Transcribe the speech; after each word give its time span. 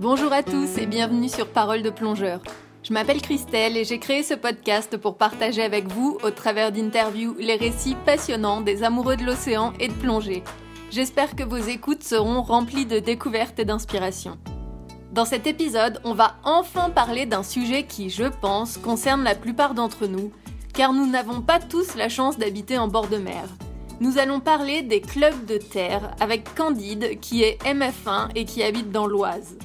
Bonjour 0.00 0.32
à 0.32 0.42
tous 0.42 0.78
et 0.78 0.86
bienvenue 0.86 1.28
sur 1.28 1.46
Parole 1.46 1.82
de 1.82 1.90
plongeur. 1.90 2.40
Je 2.82 2.94
m'appelle 2.94 3.20
Christelle 3.20 3.76
et 3.76 3.84
j'ai 3.84 3.98
créé 3.98 4.22
ce 4.22 4.32
podcast 4.32 4.96
pour 4.96 5.18
partager 5.18 5.62
avec 5.62 5.88
vous, 5.88 6.16
au 6.24 6.30
travers 6.30 6.72
d'interviews, 6.72 7.36
les 7.38 7.56
récits 7.56 7.98
passionnants 8.06 8.62
des 8.62 8.82
amoureux 8.82 9.16
de 9.16 9.24
l'océan 9.24 9.74
et 9.78 9.88
de 9.88 9.92
plongée. 9.92 10.42
J'espère 10.90 11.36
que 11.36 11.42
vos 11.42 11.58
écoutes 11.58 12.02
seront 12.02 12.40
remplies 12.40 12.86
de 12.86 12.98
découvertes 12.98 13.58
et 13.58 13.66
d'inspiration. 13.66 14.38
Dans 15.12 15.26
cet 15.26 15.46
épisode, 15.46 16.00
on 16.04 16.14
va 16.14 16.36
enfin 16.44 16.88
parler 16.88 17.26
d'un 17.26 17.42
sujet 17.42 17.82
qui, 17.82 18.08
je 18.08 18.24
pense, 18.24 18.78
concerne 18.78 19.22
la 19.22 19.34
plupart 19.34 19.74
d'entre 19.74 20.06
nous, 20.06 20.32
car 20.72 20.94
nous 20.94 21.10
n'avons 21.10 21.42
pas 21.42 21.58
tous 21.58 21.94
la 21.94 22.08
chance 22.08 22.38
d'habiter 22.38 22.78
en 22.78 22.88
bord 22.88 23.08
de 23.08 23.18
mer. 23.18 23.50
Nous 24.00 24.16
allons 24.16 24.40
parler 24.40 24.80
des 24.80 25.02
clubs 25.02 25.44
de 25.44 25.58
terre 25.58 26.16
avec 26.20 26.54
Candide 26.54 27.20
qui 27.20 27.42
est 27.42 27.62
MF1 27.64 28.30
et 28.34 28.46
qui 28.46 28.62
habite 28.62 28.90
dans 28.92 29.06
l'Oise. 29.06 29.58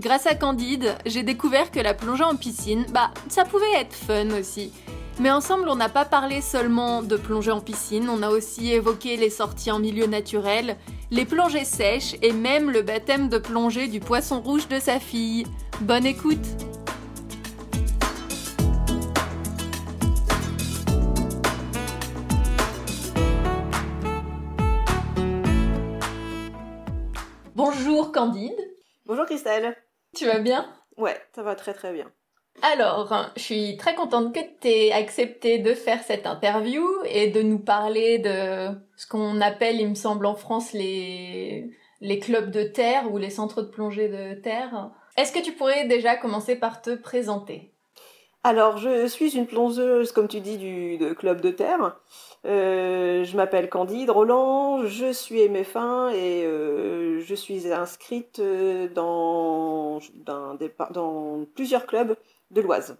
Grâce 0.00 0.26
à 0.26 0.34
Candide, 0.34 0.96
j'ai 1.06 1.22
découvert 1.22 1.70
que 1.70 1.78
la 1.78 1.94
plongée 1.94 2.24
en 2.24 2.34
piscine, 2.34 2.84
bah, 2.92 3.10
ça 3.28 3.44
pouvait 3.44 3.74
être 3.76 3.94
fun 3.94 4.28
aussi. 4.30 4.72
Mais 5.20 5.30
ensemble, 5.30 5.68
on 5.68 5.76
n'a 5.76 5.88
pas 5.88 6.04
parlé 6.04 6.40
seulement 6.40 7.00
de 7.00 7.16
plongée 7.16 7.52
en 7.52 7.60
piscine, 7.60 8.08
on 8.08 8.22
a 8.22 8.30
aussi 8.30 8.72
évoqué 8.72 9.16
les 9.16 9.30
sorties 9.30 9.70
en 9.70 9.78
milieu 9.78 10.06
naturel, 10.06 10.76
les 11.12 11.24
plongées 11.24 11.64
sèches 11.64 12.16
et 12.22 12.32
même 12.32 12.72
le 12.72 12.82
baptême 12.82 13.28
de 13.28 13.38
plongée 13.38 13.86
du 13.86 14.00
poisson 14.00 14.40
rouge 14.40 14.66
de 14.66 14.80
sa 14.80 14.98
fille. 14.98 15.46
Bonne 15.80 16.06
écoute! 16.06 16.38
Bonjour 27.54 28.10
Candide. 28.10 28.63
Bonjour 29.06 29.26
Christelle. 29.26 29.76
Tu 30.16 30.24
vas 30.24 30.38
bien? 30.38 30.66
Ouais, 30.96 31.20
ça 31.34 31.42
va 31.42 31.54
très 31.56 31.74
très 31.74 31.92
bien. 31.92 32.10
Alors, 32.62 33.30
je 33.36 33.42
suis 33.42 33.76
très 33.76 33.94
contente 33.94 34.34
que 34.34 34.40
tu 34.62 34.68
aies 34.68 34.92
accepté 34.92 35.58
de 35.58 35.74
faire 35.74 36.02
cette 36.02 36.26
interview 36.26 36.82
et 37.04 37.28
de 37.28 37.42
nous 37.42 37.58
parler 37.58 38.18
de 38.18 38.70
ce 38.96 39.06
qu'on 39.06 39.42
appelle, 39.42 39.78
il 39.78 39.90
me 39.90 39.94
semble, 39.94 40.24
en 40.24 40.34
France 40.34 40.72
les, 40.72 41.70
les 42.00 42.18
clubs 42.18 42.50
de 42.50 42.62
terre 42.62 43.12
ou 43.12 43.18
les 43.18 43.28
centres 43.28 43.60
de 43.60 43.68
plongée 43.68 44.08
de 44.08 44.40
terre. 44.40 44.90
Est-ce 45.18 45.32
que 45.32 45.44
tu 45.44 45.52
pourrais 45.52 45.86
déjà 45.86 46.16
commencer 46.16 46.56
par 46.56 46.80
te 46.80 46.94
présenter? 46.94 47.74
Alors, 48.42 48.78
je 48.78 49.06
suis 49.06 49.36
une 49.36 49.46
plongeuse, 49.46 50.12
comme 50.12 50.28
tu 50.28 50.40
dis, 50.40 50.56
du 50.56 51.14
club 51.14 51.42
de 51.42 51.50
terre. 51.50 52.00
Euh, 52.46 53.24
je 53.24 53.36
m'appelle 53.36 53.70
Candide 53.70 54.10
Roland, 54.10 54.84
je 54.84 55.12
suis 55.12 55.40
MF1 55.40 56.12
et 56.12 56.44
euh, 56.44 57.20
je 57.20 57.34
suis 57.34 57.72
inscrite 57.72 58.38
euh, 58.38 58.88
dans, 58.88 59.98
plusieurs 61.54 61.86
clubs 61.86 62.16
de 62.50 62.60
l'Oise. 62.60 62.98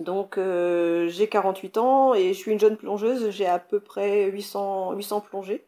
Donc 0.00 0.38
j'ai 0.38 1.28
48 1.28 1.78
ans 1.78 2.14
et 2.14 2.34
je 2.34 2.38
suis 2.38 2.52
une 2.52 2.60
jeune 2.60 2.76
plongeuse, 2.76 3.30
j'ai 3.30 3.46
à 3.46 3.58
peu 3.58 3.80
près 3.80 4.24
800, 4.30 4.92
800 4.92 5.20
plongées. 5.22 5.64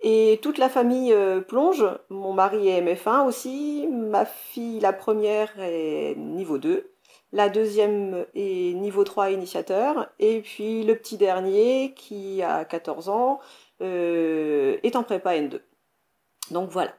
Et 0.00 0.40
toute 0.42 0.58
la 0.58 0.68
famille 0.68 1.14
plonge, 1.48 1.84
mon 2.08 2.32
mari 2.32 2.68
est 2.68 2.80
MF1 2.80 3.26
aussi, 3.26 3.88
ma 3.90 4.24
fille 4.24 4.80
la 4.80 4.92
première 4.94 5.52
est 5.58 6.14
niveau 6.16 6.56
2, 6.56 6.91
la 7.32 7.48
deuxième 7.48 8.26
est 8.34 8.74
niveau 8.74 9.04
3 9.04 9.30
initiateur. 9.30 10.10
Et 10.18 10.40
puis 10.42 10.84
le 10.84 10.94
petit 10.96 11.16
dernier, 11.16 11.94
qui 11.94 12.42
a 12.42 12.64
14 12.64 13.08
ans, 13.08 13.40
euh, 13.80 14.78
est 14.82 14.96
en 14.96 15.02
prépa 15.02 15.34
N2. 15.34 15.60
Donc 16.50 16.70
voilà. 16.70 16.92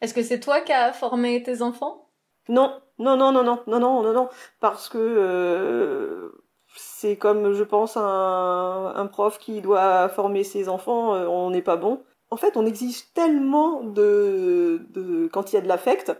Est-ce 0.00 0.14
que 0.14 0.22
c'est 0.22 0.40
toi 0.40 0.60
qui 0.60 0.72
as 0.72 0.92
formé 0.92 1.42
tes 1.42 1.62
enfants? 1.62 2.08
Non, 2.48 2.80
non, 2.98 3.16
non, 3.16 3.32
non, 3.32 3.44
non, 3.44 3.62
non, 3.66 3.80
non, 3.80 4.02
non, 4.02 4.12
non, 4.12 4.28
parce 4.60 4.88
que 4.88 4.98
euh, 4.98 6.30
c'est 6.76 7.16
comme, 7.16 7.52
je 7.52 7.62
pense, 7.62 7.96
un, 7.96 8.92
un, 8.96 9.06
prof 9.06 9.38
qui 9.38 9.60
doit 9.60 10.08
former 10.08 10.44
ses 10.44 10.68
enfants, 10.68 11.14
euh, 11.14 11.26
on 11.26 11.50
n'est 11.50 11.62
pas 11.62 11.76
bon. 11.76 12.02
En 12.30 12.36
fait, 12.36 12.56
on 12.56 12.64
exige 12.64 13.12
tellement 13.12 13.82
de, 13.82 14.86
de 14.90 15.28
quand 15.28 15.52
il 15.52 15.56
y 15.56 15.58
a 15.58 15.62
de 15.62 15.68
l'affect 15.68 16.12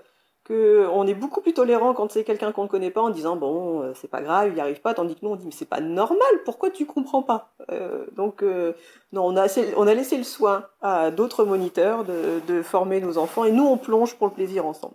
on 0.51 1.07
est 1.07 1.15
beaucoup 1.15 1.41
plus 1.41 1.53
tolérant 1.53 1.95
quand 1.95 2.11
c'est 2.11 2.25
quelqu'un 2.25 2.53
qu'on 2.53 2.65
ne 2.65 2.69
connaît 2.69 2.91
pas 2.91 3.03
en 3.03 3.11
disant 3.11 3.37
bon 3.37 3.83
euh, 3.83 3.93
c'est 3.95 4.09
pas 4.09 4.23
grave 4.23 4.49
il 4.49 4.55
n'y 4.55 4.61
arrive 4.61 4.81
pas 4.81 4.95
tandis 4.95 5.15
que 5.15 5.21
nous 5.23 5.31
on 5.31 5.37
dit 5.37 5.45
mais 5.45 5.53
c'est 5.53 5.69
pas 5.69 5.81
normal 5.81 6.29
pourquoi 6.45 6.71
tu 6.71 6.87
comprends 6.87 7.23
pas? 7.23 7.53
Euh, 7.71 8.07
donc 8.17 8.43
euh, 8.43 8.73
non 9.13 9.27
on 9.27 9.37
a 9.37 9.47
on 9.77 9.87
a 9.87 9.95
laissé 9.95 10.17
le 10.17 10.25
soin 10.25 10.65
à 10.81 11.11
d'autres 11.11 11.45
moniteurs 11.45 12.05
de, 12.05 12.63
former 12.63 13.01
nos 13.01 13.19
enfants 13.19 13.45
et 13.45 13.53
nous 13.53 13.67
on 13.67 13.77
plonge 13.77 14.17
pour 14.17 14.27
le 14.27 14.33
plaisir 14.33 14.67
ensemble. 14.67 14.95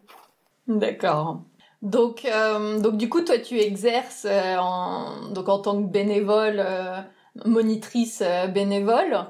D'accord. 0.68 1.42
Donc 1.82 2.28
donc 2.80 2.98
du 2.98 3.10
coup 3.10 3.22
toi 3.22 3.38
tu 3.38 3.60
exerces 3.60 4.26
donc 5.32 5.50
en 5.50 5.60
tant 5.60 5.82
que 5.82 5.88
bénévole 5.88 6.64
monitrice 7.46 8.24
bénévole 8.54 9.26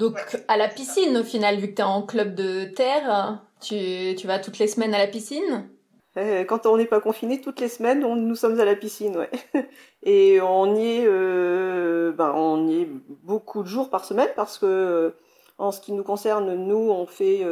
donc 0.00 0.42
à 0.48 0.56
la 0.56 0.66
piscine 0.66 1.16
au 1.16 1.22
final 1.22 1.58
vu 1.58 1.68
que 1.68 1.76
tu 1.76 1.82
es 1.82 1.84
en 1.84 2.02
club 2.02 2.34
de 2.34 2.64
terre 2.64 3.40
tu, 3.60 4.14
tu 4.16 4.26
vas 4.26 4.38
toutes 4.38 4.58
les 4.58 4.66
semaines 4.66 4.94
à 4.94 4.98
la 4.98 5.06
piscine? 5.06 5.68
Euh, 6.16 6.44
Quand 6.44 6.66
on 6.66 6.76
n'est 6.76 6.86
pas 6.86 7.00
confiné, 7.00 7.40
toutes 7.40 7.60
les 7.60 7.68
semaines, 7.68 8.00
nous 8.00 8.34
sommes 8.34 8.58
à 8.58 8.64
la 8.64 8.74
piscine, 8.74 9.16
ouais. 9.16 9.30
Et 10.02 10.40
on 10.40 10.74
y 10.74 10.98
est, 10.98 11.04
euh, 11.06 12.12
ben, 12.12 12.32
on 12.34 12.66
y 12.66 12.82
est 12.82 12.88
beaucoup 13.22 13.62
de 13.62 13.68
jours 13.68 13.90
par 13.90 14.04
semaine 14.04 14.30
parce 14.34 14.58
que, 14.58 14.66
euh, 14.66 15.10
en 15.58 15.72
ce 15.72 15.80
qui 15.80 15.92
nous 15.92 16.02
concerne, 16.02 16.54
nous, 16.54 16.90
on 16.90 17.06
fait, 17.06 17.44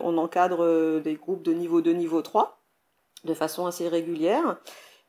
on 0.00 0.16
encadre 0.16 1.00
des 1.02 1.14
groupes 1.14 1.42
de 1.42 1.52
niveau 1.52 1.82
2, 1.82 1.92
niveau 1.92 2.22
3, 2.22 2.58
de 3.24 3.34
façon 3.34 3.66
assez 3.66 3.86
régulière. 3.86 4.56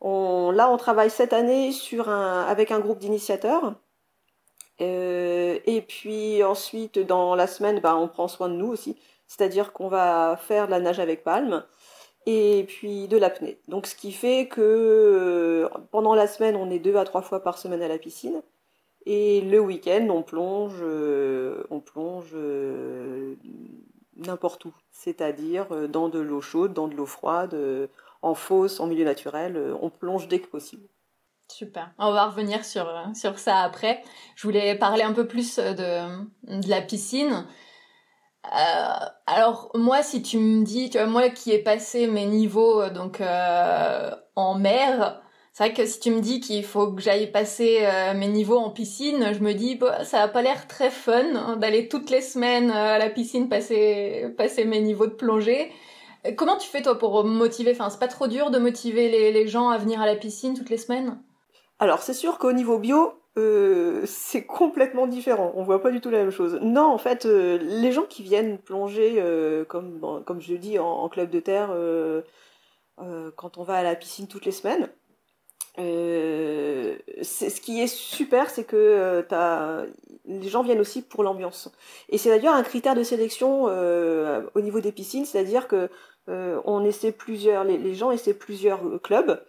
On, 0.02 0.52
là, 0.52 0.70
on 0.70 0.76
travaille 0.76 1.10
cette 1.10 1.32
année 1.32 1.72
sur 1.72 2.10
un, 2.10 2.42
avec 2.44 2.72
un 2.72 2.80
groupe 2.82 3.00
d'initiateurs. 3.00 3.76
Et 4.80 5.86
puis 5.88 6.44
ensuite, 6.44 7.00
dans 7.00 7.36
la 7.36 7.48
semaine, 7.48 7.80
ben, 7.80 7.96
on 7.96 8.08
prend 8.08 8.28
soin 8.28 8.50
de 8.50 8.56
nous 8.56 8.68
aussi 8.68 8.98
c'est-à-dire 9.28 9.74
qu'on 9.74 9.88
va 9.88 10.38
faire 10.38 10.68
de 10.68 10.72
la 10.72 10.80
nage 10.80 11.00
avec 11.00 11.24
palme 11.24 11.64
et 12.26 12.66
puis 12.68 13.08
de 13.08 13.18
l'apnée. 13.18 13.60
Donc 13.68 13.88
ce 13.88 13.96
qui 13.96 14.12
fait 14.12 14.48
que 14.48 14.62
euh, 14.62 15.70
pendant 15.92 16.16
la 16.16 16.28
semaine, 16.28 16.56
on 16.56 16.70
est 16.70 16.80
deux 16.80 16.96
à 16.96 17.06
trois 17.06 17.22
fois 17.22 17.44
par 17.44 17.58
semaine 17.58 17.82
à 17.82 17.88
la 17.88 17.98
piscine. 17.98 18.42
Et 19.08 19.42
le 19.42 19.60
week-end, 19.60 20.08
on 20.10 20.24
plonge, 20.24 20.80
euh, 20.82 21.64
on 21.70 21.80
plonge 21.80 22.32
euh, 22.34 23.36
n'importe 24.16 24.66
où, 24.66 24.74
c'est-à-dire 24.92 25.68
dans 25.90 26.10
de 26.10 26.20
l'eau 26.20 26.42
chaude, 26.42 26.74
dans 26.74 26.88
de 26.88 26.96
l'eau 26.96 27.06
froide, 27.06 27.56
en 28.24 28.34
fosse, 28.34 28.80
en 28.80 28.88
milieu 28.88 29.06
naturel, 29.06 29.76
on 29.80 29.92
plonge 29.92 30.28
dès 30.28 30.40
que 30.40 30.48
possible. 30.48 30.88
Super. 31.48 31.92
On 32.00 32.12
va 32.12 32.26
revenir 32.26 32.66
sur, 32.66 32.92
sur 33.14 33.40
ça 33.40 33.60
après. 33.60 34.02
Je 34.36 34.44
voulais 34.48 34.76
parler 34.76 35.04
un 35.04 35.14
peu 35.14 35.28
plus 35.28 35.58
de, 35.58 36.26
de 36.44 36.70
la 36.70 36.82
piscine. 36.82 37.46
Euh, 38.54 39.06
alors 39.28 39.72
moi, 39.74 40.04
si 40.04 40.22
tu 40.22 40.38
me 40.38 40.64
dis, 40.64 40.90
tu 40.90 40.98
vois, 40.98 41.08
moi 41.08 41.30
qui 41.30 41.52
ai 41.52 41.60
passé 41.60 42.08
mes 42.08 42.26
niveaux 42.26 42.82
euh, 42.82 42.90
donc 42.90 43.22
euh, 43.22 44.12
en 44.36 44.56
mer, 44.56 45.22
c'est 45.52 45.66
vrai 45.66 45.74
que 45.74 45.86
si 45.86 46.00
tu 46.00 46.12
me 46.12 46.20
dis 46.20 46.42
qu'il 46.42 46.64
faut 46.64 46.92
que 46.92 47.02
j'aille 47.02 47.32
passer 47.32 47.88
mes 48.16 48.28
niveaux 48.28 48.58
en 48.58 48.70
piscine, 48.72 49.34
je 49.34 49.40
me 49.40 49.54
dis 49.54 49.76
bah, 49.76 50.04
ça 50.04 50.22
a 50.24 50.28
pas 50.28 50.42
l'air 50.42 50.68
très 50.68 50.92
fun 50.92 51.36
hein, 51.36 51.56
d'aller 51.56 51.88
toutes 51.88 52.10
les 52.10 52.22
semaines 52.22 52.72
à 52.72 52.98
la 53.00 53.10
piscine 53.10 53.48
passer 53.50 54.34
passer 54.38 54.66
mes 54.66 54.82
niveaux 54.82 55.08
de 55.08 55.14
plongée. 55.14 55.72
Comment 56.38 56.58
tu 56.58 56.68
fais 56.68 56.82
toi 56.82 56.98
pour 56.98 57.24
motiver? 57.24 57.72
Enfin, 57.72 57.90
c'est 57.90 58.00
pas 58.00 58.08
trop 58.10 58.28
dur 58.28 58.52
de 58.52 58.58
motiver 58.60 59.10
les, 59.10 59.32
les 59.32 59.48
gens 59.48 59.70
à 59.70 59.78
venir 59.78 60.02
à 60.02 60.06
la 60.06 60.16
piscine 60.16 60.56
toutes 60.58 60.70
les 60.70 60.78
semaines? 60.78 61.18
Alors 61.80 62.02
c'est 62.02 62.14
sûr 62.14 62.38
qu'au 62.38 62.54
niveau 62.54 62.80
bio, 62.80 63.14
euh, 63.38 64.04
c'est 64.06 64.46
complètement 64.46 65.08
différent. 65.08 65.52
On 65.56 65.64
voit 65.64 65.82
pas 65.82 65.92
du 65.92 66.02
tout 66.02 66.10
la 66.10 66.20
même 66.20 66.32
chose. 66.32 66.60
Non, 66.62 66.86
en 66.86 66.98
fait, 66.98 67.26
euh, 67.26 67.58
les 67.62 67.92
gens 67.92 68.04
qui 68.04 68.24
viennent 68.24 68.58
plonger, 68.58 69.16
euh, 69.18 69.66
comme, 69.66 70.24
comme 70.26 70.42
je 70.42 70.54
le 70.54 70.60
dis, 70.60 70.80
en, 70.80 71.10
club 71.10 71.30
de 71.30 71.40
terre, 71.40 71.70
quand 73.36 73.58
on 73.58 73.64
va 73.64 73.76
à 73.76 73.84
la 73.84 73.96
piscine 73.96 74.28
toutes 74.28 74.46
les 74.46 74.52
semaines, 74.52 74.90
ce 75.78 77.60
qui 77.62 77.82
est 77.82 77.88
super, 77.88 78.50
c'est 78.50 78.64
que 78.64 79.26
les 80.26 80.48
gens 80.48 80.64
viennent 80.64 80.80
aussi 80.80 81.02
pour 81.02 81.24
l'ambiance. 81.24 81.72
Et 82.10 82.18
c'est 82.18 82.30
d'ailleurs 82.30 82.56
un 82.56 82.64
critère 82.64 82.96
de 82.96 83.04
sélection 83.04 83.64
au 83.66 84.62
niveau 84.62 84.80
des 84.80 84.92
piscines, 84.92 85.26
c'est-à-dire 85.26 85.68
que 85.68 85.90
on 86.28 86.86
essaie 86.86 87.12
plusieurs, 87.12 87.64
les, 87.66 87.78
les 87.78 87.96
gens 87.96 88.12
essaient 88.12 88.34
plusieurs 88.34 89.02
clubs 89.02 89.42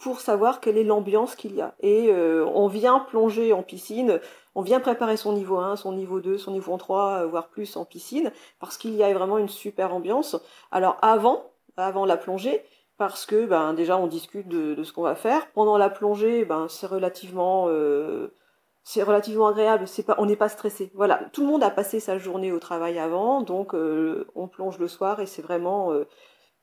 pour 0.00 0.20
savoir 0.20 0.60
quelle 0.60 0.78
est 0.78 0.84
l'ambiance 0.84 1.34
qu'il 1.34 1.54
y 1.54 1.60
a. 1.60 1.74
Et 1.80 2.08
euh, 2.08 2.46
on 2.54 2.68
vient 2.68 3.00
plonger 3.00 3.52
en 3.52 3.62
piscine, 3.62 4.20
on 4.54 4.62
vient 4.62 4.80
préparer 4.80 5.16
son 5.16 5.32
niveau 5.32 5.58
1, 5.58 5.76
son 5.76 5.92
niveau 5.92 6.20
2, 6.20 6.38
son 6.38 6.52
niveau 6.52 6.76
3, 6.76 7.22
euh, 7.22 7.26
voire 7.26 7.48
plus 7.48 7.76
en 7.76 7.84
piscine, 7.84 8.32
parce 8.60 8.78
qu'il 8.78 8.94
y 8.94 9.02
a 9.02 9.12
vraiment 9.12 9.38
une 9.38 9.48
super 9.48 9.94
ambiance. 9.94 10.36
Alors 10.70 10.96
avant, 11.02 11.50
avant 11.76 12.06
la 12.06 12.16
plongée, 12.16 12.64
parce 12.96 13.26
que 13.26 13.46
ben 13.46 13.74
déjà 13.74 13.96
on 13.96 14.08
discute 14.08 14.48
de, 14.48 14.82
ce 14.82 14.92
qu'on 14.92 15.02
va 15.02 15.14
faire. 15.14 15.50
Pendant 15.52 15.78
la 15.78 15.90
plongée, 15.90 16.44
ben 16.44 16.66
c'est 16.68 16.86
relativement 16.86 17.66
euh, 17.68 18.34
c'est 18.82 19.02
relativement 19.02 19.48
agréable. 19.48 19.86
C'est 19.86 20.04
pas 20.04 20.16
on 20.18 20.26
n'est 20.26 20.36
pas 20.36 20.48
stressé. 20.48 20.90
Voilà, 20.94 21.20
tout 21.32 21.42
le 21.42 21.48
monde 21.48 21.62
a 21.62 21.70
passé 21.70 22.00
sa 22.00 22.18
journée 22.18 22.52
au 22.52 22.58
travail 22.58 22.98
avant, 22.98 23.42
donc 23.42 23.74
on 23.74 24.48
plonge 24.48 24.78
le 24.78 24.88
soir 24.88 25.20
et 25.20 25.26
c'est 25.26 25.42
vraiment 25.42 25.92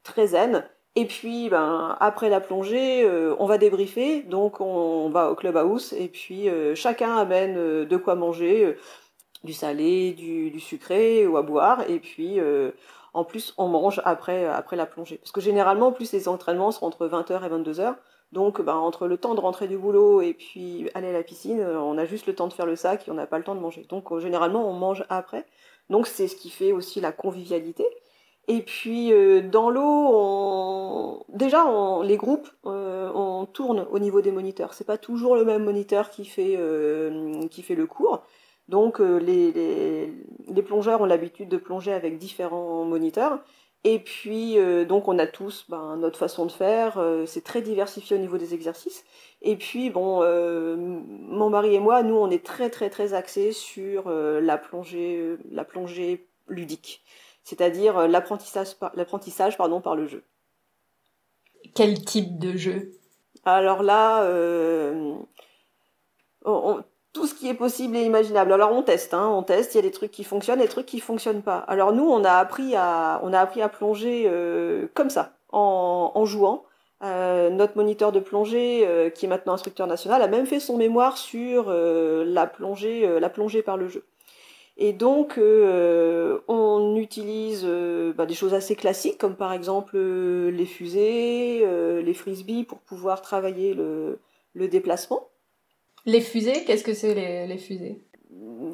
très 0.04 0.28
zen. 0.28 0.66
Et 0.96 1.06
puis, 1.06 1.50
ben, 1.50 1.98
après 2.00 2.30
la 2.30 2.40
plongée, 2.40 3.06
on 3.38 3.46
va 3.46 3.58
débriefer, 3.58 4.22
donc 4.24 4.62
on, 4.62 5.10
va 5.10 5.30
au 5.30 5.36
clubhouse, 5.36 5.94
et 5.94 6.08
puis 6.08 6.48
chacun 6.74 7.18
amène 7.18 7.86
de 7.86 7.98
quoi 7.98 8.16
manger, 8.16 8.78
du 9.44 9.52
salé, 9.52 10.14
du, 10.14 10.58
sucré 10.62 11.28
ou 11.28 11.36
à 11.36 11.42
boire, 11.42 11.84
et 11.90 12.00
puis 12.00 12.40
en 13.16 13.24
plus, 13.24 13.54
on 13.58 13.70
mange 13.70 14.02
après, 14.04 14.46
après 14.46 14.76
la 14.76 14.86
plongée. 14.86 15.18
Parce 15.18 15.32
que 15.32 15.40
généralement, 15.40 15.88
en 15.88 15.92
plus, 15.94 16.12
les 16.12 16.28
entraînements 16.28 16.72
sont 16.72 16.86
entre 16.86 17.08
20h 17.08 17.46
et 17.46 17.50
22h. 17.50 17.96
Donc, 18.34 18.62
ben, 18.62 18.76
entre 18.76 19.08
le 19.08 19.18
temps 19.18 19.36
de 19.36 19.40
rentrer 19.40 19.70
du 19.70 19.78
boulot 19.78 20.22
et 20.22 20.34
puis 20.34 20.90
aller 20.94 21.08
à 21.08 21.14
la 21.14 21.24
piscine, 21.24 21.62
on 21.62 21.98
a 21.98 22.04
juste 22.04 22.28
le 22.28 22.36
temps 22.36 22.50
de 22.50 22.54
faire 22.54 22.66
le 22.66 22.76
sac 22.76 23.08
et 23.08 23.12
on 23.12 23.14
n'a 23.14 23.26
pas 23.26 23.38
le 23.38 23.46
temps 23.46 23.56
de 23.56 23.62
manger. 23.62 23.86
Donc, 23.88 24.12
euh, 24.12 24.20
généralement, 24.20 24.70
on 24.70 24.74
mange 24.74 25.06
après. 25.08 25.46
Donc, 25.90 26.08
c'est 26.08 26.28
ce 26.28 26.36
qui 26.36 26.50
fait 26.50 26.74
aussi 26.74 27.00
la 27.00 27.14
convivialité. 27.14 27.86
Et 28.48 28.62
puis, 28.62 29.12
euh, 29.12 29.42
dans 29.42 29.70
l'eau, 29.70 31.26
déjà, 31.30 31.66
les 32.04 32.18
groupes, 32.18 32.50
euh, 32.66 33.12
on 33.16 33.46
tourne 33.46 33.88
au 33.92 34.00
niveau 34.00 34.22
des 34.22 34.32
moniteurs. 34.32 34.74
C'est 34.74 34.86
pas 34.86 34.98
toujours 34.98 35.36
le 35.36 35.46
même 35.46 35.64
moniteur 35.64 36.10
qui 36.10 36.26
fait, 36.26 36.60
qui 37.50 37.64
fait 37.64 37.76
le 37.76 37.88
cours. 37.88 38.24
Donc 38.68 39.00
euh, 39.00 39.18
les, 39.18 40.62
plongeurs 40.64 41.02
ont 41.02 41.06
l'habitude 41.06 41.50
de 41.50 41.58
plonger 41.58 41.94
avec 41.94 42.18
différents 42.18 42.84
moniteurs. 42.86 43.40
Et 43.84 44.00
puis 44.00 44.58
euh, 44.58 44.84
donc 44.86 45.08
on 45.08 45.20
a 45.20 45.28
tous 45.28 45.66
ben, 45.70 45.98
notre 45.98 46.18
façon 46.18 46.46
de 46.46 46.52
faire. 46.52 46.98
Euh, 46.98 47.26
c'est 47.28 47.44
très 47.44 47.62
diversifié 47.62 48.18
au 48.18 48.20
niveau 48.20 48.38
des 48.38 48.54
exercices. 48.56 49.04
Et 49.44 49.56
puis 49.56 49.92
bon, 49.92 50.22
mon 50.78 51.50
mari 51.50 51.76
et 51.76 51.80
moi, 51.80 52.02
nous 52.02 52.16
on 52.16 52.32
est 52.32 52.44
très 52.44 52.70
très 52.72 52.90
très 52.90 53.14
axés 53.14 53.52
sur 53.52 54.10
la 54.10 54.58
plongée, 54.58 55.36
la 55.52 55.64
plongée 55.64 56.28
ludique, 56.48 57.04
c'est-à-dire 57.46 58.10
l'apprentissage 58.10 58.76
par, 58.76 58.92
l'apprentissage 58.96 59.58
pardon 59.58 59.80
par 59.80 59.96
le 59.96 60.08
jeu. 60.08 60.26
Quel 61.74 62.04
type 62.04 62.38
de 62.38 62.58
jeu? 62.58 62.92
Alors 63.46 63.84
là, 63.84 64.28
on, 66.44 66.84
tout 67.16 67.28
ce 67.28 67.34
qui 67.34 67.48
est 67.48 67.56
possible 67.56 67.96
et 67.96 68.04
imaginable. 68.04 68.52
Alors 68.52 68.74
on 68.74 68.84
teste, 68.84 69.14
hein, 69.14 69.30
on 69.30 69.42
teste. 69.42 69.74
Il 69.74 69.78
y 69.78 69.80
a 69.80 69.84
des 69.84 69.92
trucs 69.92 70.12
qui 70.12 70.26
fonctionnent, 70.26 70.60
des 70.60 70.68
trucs 70.68 70.86
qui 70.86 71.00
fonctionnent 71.00 71.42
pas. 71.42 71.60
Alors 71.60 71.94
nous, 71.94 72.04
on 72.04 72.26
a 72.26 72.34
appris 72.34 72.76
à, 72.76 73.22
on 73.24 73.32
a 73.32 73.40
appris 73.40 73.62
à 73.62 73.70
plonger 73.70 74.26
euh, 74.28 74.88
comme 74.94 75.10
ça, 75.10 75.38
en, 75.50 76.12
en 76.14 76.26
jouant. 76.26 76.66
Euh, 77.04 77.50
notre 77.50 77.78
moniteur 77.78 78.12
de 78.12 78.20
plongée, 78.20 78.86
euh, 78.86 79.10
qui 79.10 79.26
est 79.26 79.30
maintenant 79.30 79.54
instructeur 79.54 79.88
national, 79.88 80.22
a 80.22 80.28
même 80.28 80.46
fait 80.46 80.60
son 80.60 80.78
mémoire 80.78 81.18
sur 81.18 81.72
la 81.72 82.48
plongée, 82.48 83.20
la 83.20 83.30
plongée 83.30 83.64
par 83.64 83.78
le 83.78 83.88
jeu. 83.88 84.06
Et 84.78 84.92
donc, 84.94 85.40
on 85.40 86.96
utilise 86.98 87.66
bah, 88.16 88.26
des 88.26 88.34
choses 88.34 88.54
assez 88.54 88.76
classiques, 88.76 89.18
comme 89.18 89.36
par 89.36 89.54
exemple 89.54 89.98
les 89.98 90.66
fusées, 90.66 91.66
les 92.04 92.14
frisbees, 92.14 92.66
pour 92.66 92.80
pouvoir 92.80 93.22
travailler 93.22 93.74
le, 93.74 94.20
le 94.54 94.68
déplacement. 94.68 95.30
Les 96.06 96.22
fusées, 96.22 96.64
qu'est-ce 96.66 96.84
que 96.84 96.94
c'est 96.94 97.14
les, 97.14 97.58
fusées? 97.58 98.02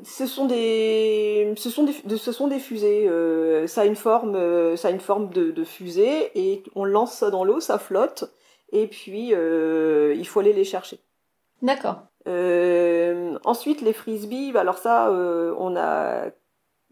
Ce 0.03 0.25
sont 0.25 0.45
des, 0.45 1.53
ce 1.57 1.69
sont 1.69 1.83
des, 1.83 1.93
ce 2.17 2.31
sont 2.31 2.47
des 2.47 2.59
fusées. 2.59 3.07
Euh, 3.07 3.67
ça 3.67 3.81
a 3.81 3.85
une 3.85 3.95
forme, 3.95 4.35
euh, 4.35 4.75
ça 4.75 4.89
a 4.89 4.91
une 4.91 4.99
forme 4.99 5.29
de, 5.29 5.63
fusée 5.63 6.31
et 6.35 6.63
on 6.75 6.83
lance 6.83 7.13
ça 7.13 7.29
dans 7.29 7.43
l'eau, 7.43 7.59
ça 7.59 7.79
flotte 7.79 8.25
et 8.71 8.87
puis 8.87 9.33
euh, 9.33 10.13
il 10.17 10.27
faut 10.27 10.39
aller 10.39 10.53
les 10.53 10.63
chercher. 10.63 10.99
D'accord. 11.61 12.01
Ensuite 12.25 13.81
les 13.81 13.93
frisbees, 13.93 14.51
bah, 14.51 14.61
alors 14.61 14.77
ça, 14.77 15.11
on 15.11 15.75
a 15.75 16.31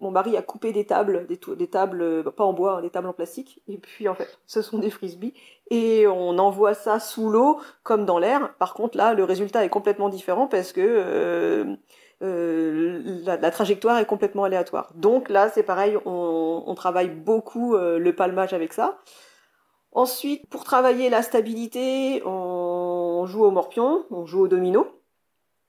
mon 0.02 0.12
mari 0.12 0.38
a 0.38 0.42
coupé 0.42 0.72
des 0.72 0.86
tables, 0.86 1.28
des, 1.28 1.68
tables, 1.68 2.24
pas 2.32 2.44
en 2.44 2.54
bois, 2.54 2.78
hein, 2.78 2.82
des 2.82 2.90
tables 2.90 3.08
en 3.08 3.14
plastique, 3.14 3.62
et 3.68 3.78
puis 3.78 4.08
en 4.08 4.16
fait, 4.16 4.40
ce 4.46 4.62
sont 4.62 4.80
des 4.80 4.90
frisbees, 4.90 5.34
et 5.70 6.08
on 6.08 6.38
envoie 6.38 6.74
ça 6.74 7.00
sous 7.00 7.30
l'eau 7.30 7.60
comme 7.84 8.06
dans 8.06 8.20
l'air. 8.20 8.54
Par 8.58 8.74
contre, 8.74 8.98
là, 8.98 9.14
le 9.14 9.24
résultat 9.24 9.66
est 9.66 9.70
complètement 9.70 10.10
différent 10.10 10.48
parce 10.48 10.72
que 10.72 10.82
euh, 10.82 11.76
euh, 12.22 13.22
la, 13.26 13.52
trajectoire 13.52 13.98
est 13.98 14.06
complètement 14.06 14.44
aléatoire. 14.44 14.92
Donc 14.96 15.30
là, 15.30 15.50
c'est 15.50 15.64
pareil, 15.64 15.98
on, 16.06 16.74
travaille 16.76 17.10
beaucoup 17.10 17.76
euh, 17.76 18.00
le 18.00 18.16
palmage 18.16 18.54
avec 18.54 18.74
ça. 18.74 19.00
Ensuite, 19.92 20.48
pour 20.50 20.64
travailler 20.64 21.10
la 21.10 21.24
stabilité, 21.24 22.22
on 22.26 23.26
joue 23.26 23.44
au 23.44 23.52
morpion, 23.52 24.06
on 24.12 24.26
joue 24.26 24.42
au 24.42 24.48
domino. 24.48 24.88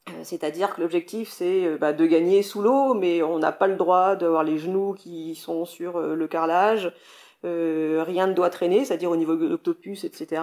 Euh, 0.08 0.24
c'est-à-dire 0.24 0.74
que 0.74 0.80
l'objectif 0.80 1.28
c'est 1.30 1.66
euh, 1.66 1.76
bah, 1.78 1.92
de 1.92 2.06
gagner 2.06 2.42
sous 2.42 2.62
l'eau, 2.62 2.94
mais 2.94 3.22
on 3.22 3.38
n'a 3.38 3.52
pas 3.52 3.66
le 3.66 3.76
droit 3.76 4.16
d'avoir 4.16 4.44
les 4.44 4.58
genoux 4.58 4.94
qui 4.94 5.34
sont 5.34 5.64
sur 5.64 5.96
euh, 5.96 6.14
le 6.14 6.28
carrelage. 6.28 6.92
rien 7.42 8.26
ne 8.26 8.34
doit 8.34 8.50
traîner, 8.50 8.84
c'est-à-dire 8.84 9.10
au 9.10 9.16
niveau 9.16 9.36
de 9.36 9.46
l'octopus, 9.48 10.04
etc. 10.04 10.42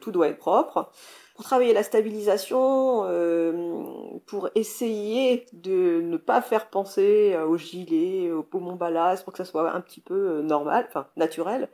tout 0.00 0.12
doit 0.12 0.28
être 0.28 0.38
propre. 0.38 0.90
Pour 1.34 1.44
travailler 1.44 1.74
la 1.74 1.82
stabilisation, 1.82 3.04
pour 4.26 4.48
essayer 4.54 5.46
de 5.52 6.00
ne 6.02 6.16
pas 6.16 6.40
faire 6.42 6.70
penser 6.70 7.36
au 7.46 7.56
gilet, 7.58 8.32
au 8.32 8.42
poumon 8.42 8.76
ballast, 8.76 9.24
pour 9.24 9.32
que 9.34 9.38
ça 9.38 9.44
soit 9.44 9.70
un 9.72 9.80
petit 9.82 10.00
peu 10.00 10.40
normal, 10.42 10.86
enfin 10.88 11.06
naturel, 11.16 11.68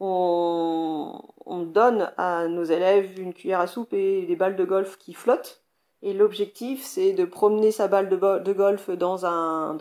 on, 0.00 1.20
on 1.44 1.62
donne 1.64 2.10
à 2.16 2.48
nos 2.48 2.64
élèves 2.64 3.20
une 3.20 3.34
cuillère 3.34 3.60
à 3.60 3.66
soupe 3.66 3.92
et 3.92 4.26
des 4.26 4.36
balles 4.36 4.56
de 4.56 4.64
golf 4.64 4.96
qui 4.98 5.14
flottent 5.14 5.65
et 6.06 6.12
l'objectif, 6.12 6.84
c'est 6.84 7.12
de 7.14 7.24
promener 7.24 7.72
sa 7.72 7.88
balle 7.88 8.08
de, 8.08 8.52
golf 8.52 8.90
dans 8.90 9.26
un, 9.26 9.76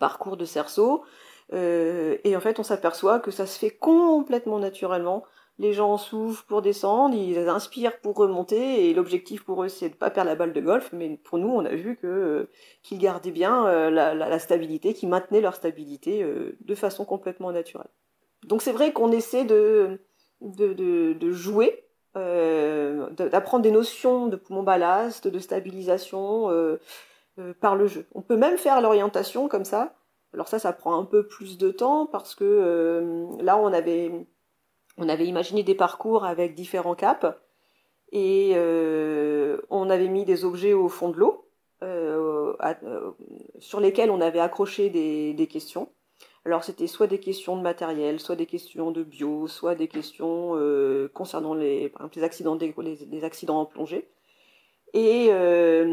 parcours 0.00 0.36
de 0.36 0.44
cerceau. 0.44 1.04
Euh, 1.52 2.16
et 2.24 2.36
en 2.36 2.40
fait, 2.40 2.58
on 2.58 2.64
s'aperçoit 2.64 3.20
que 3.20 3.30
ça 3.30 3.46
se 3.46 3.56
fait 3.56 3.70
complètement 3.70 4.58
naturellement. 4.58 5.22
Les 5.60 5.72
gens 5.72 5.96
souffrent 5.96 6.44
pour 6.46 6.60
descendre, 6.60 7.14
ils 7.14 7.38
inspirent 7.48 8.00
pour 8.00 8.16
remonter, 8.16 8.90
et 8.90 8.92
l'objectif 8.94 9.44
pour 9.44 9.62
eux, 9.62 9.68
c'est 9.68 9.90
de 9.90 9.94
pas 9.94 10.10
perdre 10.10 10.28
la 10.28 10.34
balle 10.34 10.52
de 10.52 10.60
golf. 10.60 10.90
Mais 10.92 11.16
pour 11.22 11.38
nous, 11.38 11.50
on 11.50 11.64
a 11.64 11.74
vu 11.76 11.96
euh, 12.02 12.46
qu'ils 12.82 12.98
gardaient 12.98 13.30
bien 13.30 13.68
euh, 13.68 13.90
la, 13.90 14.38
stabilité, 14.40 14.92
qu'ils 14.92 15.08
maintenaient 15.08 15.40
leur 15.40 15.54
stabilité 15.54 16.26
de 16.60 16.74
façon 16.74 17.04
complètement 17.04 17.52
naturelle. 17.52 17.90
Donc 18.42 18.60
c'est 18.60 18.72
vrai 18.72 18.92
qu'on 18.92 19.12
essaie 19.12 19.44
de, 19.44 20.00
de, 20.40 20.72
de 21.12 21.30
jouer 21.30 21.84
d'apprendre 22.14 23.62
des 23.62 23.70
notions 23.70 24.26
de 24.26 24.36
poumon 24.36 24.62
ballast, 24.62 25.28
de 25.28 25.38
stabilisation 25.38 26.50
euh, 26.50 26.80
euh, 27.38 27.54
par 27.60 27.76
le 27.76 27.86
jeu. 27.86 28.06
On 28.14 28.22
peut 28.22 28.36
même 28.36 28.58
faire 28.58 28.80
l'orientation 28.80 29.48
comme 29.48 29.64
ça. 29.64 29.94
Alors 30.34 30.48
ça, 30.48 30.58
ça 30.58 30.72
prend 30.72 30.98
un 30.98 31.04
peu 31.04 31.26
plus 31.26 31.58
de 31.58 31.70
temps 31.70 32.06
parce 32.06 32.34
que 32.34 33.26
là, 33.40 33.56
on 33.56 33.72
avait, 33.72 34.12
on 34.96 35.08
avait 35.08 35.26
imaginé 35.26 35.62
des 35.62 35.74
parcours 35.74 36.24
avec 36.24 36.54
différents 36.54 36.94
caps 36.94 37.26
et 38.12 38.54
on 39.70 39.90
avait 39.90 40.08
mis 40.08 40.24
des 40.24 40.44
objets 40.44 40.72
au 40.72 40.88
fond 40.88 41.08
de 41.08 41.16
l'eau 41.16 41.48
sur 43.58 43.80
lesquels 43.80 44.10
on 44.10 44.20
avait 44.20 44.38
accroché 44.38 44.88
des 44.88 45.48
questions. 45.48 45.88
Alors 46.46 46.64
c'était 46.64 46.86
soit 46.86 47.06
des 47.06 47.20
questions 47.20 47.56
de 47.56 47.62
matériel, 47.62 48.18
soit 48.18 48.36
des 48.36 48.46
questions 48.46 48.90
de 48.92 49.02
bio, 49.02 49.46
soit 49.46 49.74
des 49.74 49.88
questions 49.88 50.52
euh, 50.54 51.10
concernant 51.12 51.54
les, 51.54 51.92
accidents, 52.22 52.56
les, 52.56 53.24
accidents 53.24 53.60
en 53.60 53.66
plongée. 53.66 54.08
Et 54.94 55.28
euh, 55.30 55.84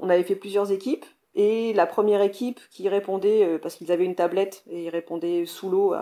on 0.00 0.08
avait 0.08 0.22
fait 0.22 0.36
plusieurs 0.36 0.72
équipes. 0.72 1.04
Et 1.36 1.72
la 1.74 1.86
première 1.86 2.22
équipe 2.22 2.60
qui 2.70 2.88
répondait, 2.88 3.44
euh, 3.44 3.58
parce 3.58 3.74
qu'ils 3.74 3.92
avaient 3.92 4.04
une 4.04 4.14
tablette 4.14 4.64
et 4.70 4.84
ils 4.84 4.88
répondaient 4.88 5.44
sous 5.46 5.68
l'eau 5.68 5.94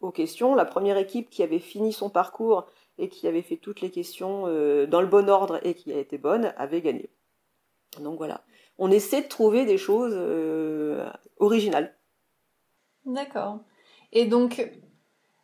aux 0.00 0.10
questions, 0.10 0.54
la 0.54 0.64
première 0.64 0.96
équipe 0.96 1.30
qui 1.30 1.42
avait 1.42 1.58
fini 1.58 1.92
son 1.92 2.10
parcours 2.10 2.66
et 2.98 3.08
qui 3.08 3.28
avait 3.28 3.42
fait 3.42 3.58
toutes 3.58 3.82
les 3.82 3.90
questions 3.90 4.42
dans 4.86 5.00
le 5.00 5.06
bon 5.06 5.28
ordre 5.28 5.60
et 5.62 5.74
qui 5.74 5.92
a 5.92 5.98
été 5.98 6.18
bonne 6.18 6.52
avait 6.56 6.80
gagné. 6.80 7.10
Donc 8.00 8.16
voilà, 8.16 8.42
on 8.78 8.90
essaie 8.90 9.22
de 9.22 9.28
trouver 9.28 9.66
des 9.66 9.76
choses 9.76 10.18
originales. 11.38 11.94
D'accord. 13.14 13.60
Et 14.12 14.26
donc, 14.26 14.70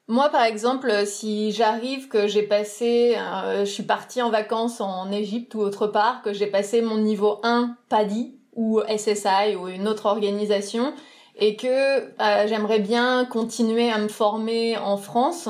moi, 0.09 0.29
par 0.29 0.45
exemple, 0.45 1.05
si 1.05 1.51
j'arrive 1.51 2.07
que 2.07 2.29
j'ai 2.29 2.45
passé, 2.45 3.17
euh, 3.19 3.65
je 3.65 3.71
suis 3.71 3.83
partie 3.83 4.23
en 4.23 4.31
vacances 4.31 4.81
en 4.81 5.11
Égypte 5.11 5.55
ou 5.57 5.61
autre 5.61 5.89
part, 5.89 6.23
que 6.23 6.33
j'ai 6.33 6.47
passé 6.47 6.81
mon 6.81 6.99
niveau 6.99 7.41
1 7.43 7.77
PADI 7.89 8.39
ou 8.55 8.81
SSI 8.83 9.57
ou 9.59 9.67
une 9.67 9.89
autre 9.89 10.07
organisation, 10.07 10.95
et 11.35 11.57
que 11.57 11.67
euh, 11.67 12.47
j'aimerais 12.47 12.79
bien 12.79 13.25
continuer 13.25 13.91
à 13.91 13.99
me 13.99 14.07
former 14.07 14.79
en 14.79 14.97
France 14.97 15.49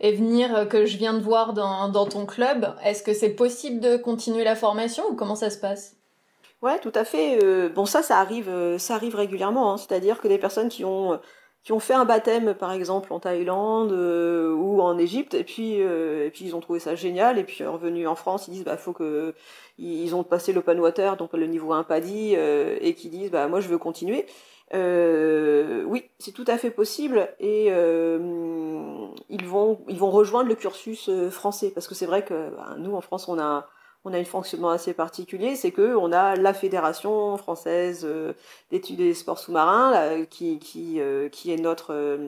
et 0.00 0.12
venir 0.12 0.54
euh, 0.54 0.64
que 0.64 0.84
je 0.84 0.96
viens 0.96 1.14
de 1.14 1.22
voir 1.22 1.52
dans, 1.52 2.06
ton 2.06 2.26
club, 2.26 2.74
est-ce 2.84 3.04
que 3.04 3.14
c'est 3.14 3.30
possible 3.30 3.78
de 3.78 3.96
continuer 3.96 4.42
la 4.42 4.56
formation 4.56 5.04
ou 5.10 5.14
comment 5.14 5.36
ça 5.36 5.48
se 5.48 5.58
passe? 5.58 5.94
Ouais, 6.60 6.80
tout 6.80 6.92
à 6.94 7.04
fait. 7.04 7.38
bon, 7.70 7.86
ça, 7.86 8.02
ça 8.02 8.18
arrive, 8.18 8.50
ça 8.78 8.94
arrive 8.94 9.16
régulièrement. 9.16 9.72
Hein. 9.72 9.76
C'est-à-dire 9.78 10.20
que 10.20 10.28
des 10.28 10.38
personnes 10.38 10.68
qui 10.68 10.84
ont 10.84 11.18
qui 11.62 11.72
ont 11.72 11.78
fait 11.78 11.94
un 11.94 12.04
baptême 12.04 12.54
par 12.54 12.72
exemple 12.72 13.12
en 13.12 13.20
Thaïlande 13.20 13.92
euh, 13.92 14.52
ou 14.52 14.80
en 14.80 14.98
Égypte 14.98 15.34
et 15.34 15.44
puis 15.44 15.80
euh, 15.80 16.26
et 16.26 16.30
puis 16.30 16.44
ils 16.44 16.56
ont 16.56 16.60
trouvé 16.60 16.80
ça 16.80 16.94
génial 16.94 17.38
et 17.38 17.44
puis 17.44 17.64
revenus 17.64 18.08
en 18.08 18.16
France 18.16 18.48
ils 18.48 18.52
disent 18.52 18.64
bah 18.64 18.76
faut 18.76 18.92
que 18.92 19.34
ils 19.78 20.14
ont 20.14 20.24
passé 20.24 20.52
l'open 20.52 20.80
water 20.80 21.16
donc 21.16 21.32
le 21.34 21.46
niveau 21.46 21.72
1 21.72 21.84
PADI 21.84 22.34
euh, 22.36 22.78
et 22.80 22.94
qui 22.94 23.08
disent 23.08 23.30
bah 23.30 23.46
moi 23.48 23.60
je 23.60 23.68
veux 23.68 23.78
continuer. 23.78 24.26
Euh, 24.74 25.84
oui, 25.84 26.04
c'est 26.18 26.32
tout 26.32 26.46
à 26.46 26.56
fait 26.56 26.70
possible 26.70 27.28
et 27.40 27.66
euh, 27.70 29.06
ils 29.28 29.44
vont 29.44 29.80
ils 29.88 29.98
vont 29.98 30.10
rejoindre 30.10 30.48
le 30.48 30.54
cursus 30.54 31.10
euh, 31.10 31.30
français 31.30 31.70
parce 31.74 31.86
que 31.86 31.94
c'est 31.94 32.06
vrai 32.06 32.24
que 32.24 32.50
bah, 32.56 32.76
nous 32.78 32.94
en 32.94 33.02
France 33.02 33.28
on 33.28 33.38
a 33.38 33.68
on 34.04 34.12
a 34.12 34.18
un 34.18 34.24
fonctionnement 34.24 34.70
assez 34.70 34.94
particulier, 34.94 35.54
c'est 35.56 35.70
que 35.70 35.94
on 35.94 36.12
a 36.12 36.34
la 36.36 36.54
fédération 36.54 37.36
française 37.36 38.06
d'études 38.70 38.96
des 38.96 39.14
sports 39.14 39.38
sous-marins 39.38 40.24
qui 40.28 40.58
qui 40.58 40.98
est 40.98 41.56
notre 41.60 42.18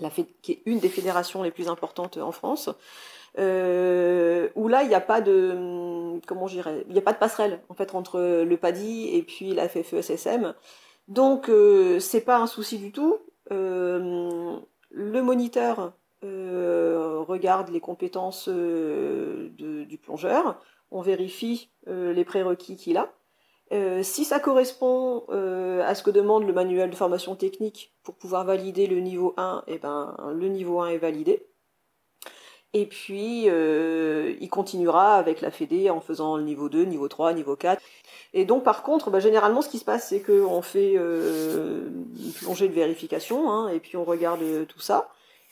la 0.00 0.10
qui 0.10 0.52
est 0.52 0.62
une 0.66 0.80
des 0.80 0.88
fédérations 0.88 1.42
les 1.42 1.50
plus 1.50 1.68
importantes 1.68 2.16
en 2.16 2.32
France. 2.32 2.70
Euh, 3.38 4.48
où 4.56 4.68
là 4.68 4.82
il 4.82 4.88
n'y 4.88 4.94
a 4.94 5.00
pas 5.00 5.20
de 5.20 6.18
comment 6.26 6.46
dirais 6.46 6.84
il 6.88 6.98
a 6.98 7.02
pas 7.02 7.12
de 7.12 7.18
passerelle 7.18 7.60
entre 7.92 8.42
le 8.42 8.56
PADI 8.56 9.14
et 9.14 9.22
puis 9.22 9.54
la 9.54 9.68
FFE-SSM 9.68 10.54
donc 11.08 11.48
euh, 11.48 11.98
c'est 12.00 12.20
pas 12.20 12.38
un 12.38 12.46
souci 12.46 12.78
du 12.78 12.92
tout. 12.92 13.18
Euh, 13.50 14.58
le 14.90 15.22
moniteur 15.22 15.92
euh, 16.22 17.24
regarde 17.26 17.70
les 17.70 17.80
compétences 17.80 18.48
du 18.48 19.98
plongeur, 20.02 20.60
on 20.90 21.00
vérifie 21.00 21.70
les 21.86 22.24
prérequis 22.24 22.76
qu'il 22.76 22.96
a. 22.96 23.12
si 24.02 24.24
ça 24.24 24.40
correspond 24.40 25.24
à 25.28 25.94
ce 25.94 26.02
que 26.02 26.10
demande 26.10 26.46
le 26.46 26.52
manuel 26.52 26.90
de 26.90 26.96
formation 26.96 27.34
technique 27.34 27.94
pour 28.02 28.14
pouvoir 28.14 28.44
valider 28.44 28.86
le 28.86 29.00
niveau 29.00 29.34
1, 29.36 29.64
et 29.66 29.74
eh 29.74 29.78
ben, 29.78 30.16
le 30.34 30.48
niveau 30.48 30.80
1 30.80 30.88
est 30.88 30.98
validé. 30.98 31.46
Et 32.74 32.86
puis, 32.86 33.44
il 33.46 34.48
continuera 34.50 35.16
avec 35.16 35.40
la 35.40 35.50
Fédé 35.50 35.90
en 35.90 36.00
faisant 36.00 36.36
le 36.36 36.42
niveau 36.42 36.68
2, 36.68 36.84
niveau 36.84 37.08
3, 37.08 37.32
niveau 37.32 37.56
4. 37.56 37.82
Et 38.34 38.44
donc, 38.44 38.64
par 38.64 38.82
contre, 38.82 39.10
bah, 39.10 39.20
généralement, 39.20 39.62
ce 39.62 39.68
qui 39.68 39.78
se 39.78 39.84
passe, 39.84 40.08
c'est 40.08 40.20
qu'on 40.20 40.62
fait 40.62 40.94
euh, 40.96 41.88
une 42.18 42.32
plongée 42.32 42.68
de 42.68 42.74
vérification, 42.74 43.50
hein, 43.50 43.68
et 43.68 43.80
puis 43.80 43.96
on 43.96 44.04
regarde 44.04 44.42
euh, 44.42 44.64
tout 44.64 44.80
ça. 44.80 45.08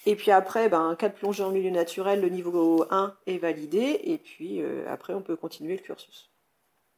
Et 0.07 0.17
puis 0.17 0.31
après, 0.31 0.69
ben, 0.69 0.95
cas 0.97 1.09
de 1.09 1.15
plongée 1.15 1.43
en 1.43 1.51
milieu 1.51 1.71
naturel, 1.71 2.21
le 2.21 2.29
niveau 2.29 2.87
1 2.91 3.15
est 3.27 3.39
validé, 3.39 4.01
et 4.05 4.19
puis 4.19 4.63
euh, 4.63 4.85
après, 4.89 5.13
on 5.15 5.21
peut 5.21 5.37
continuer 5.37 5.77
le 5.77 5.83
cursus. 5.83 6.31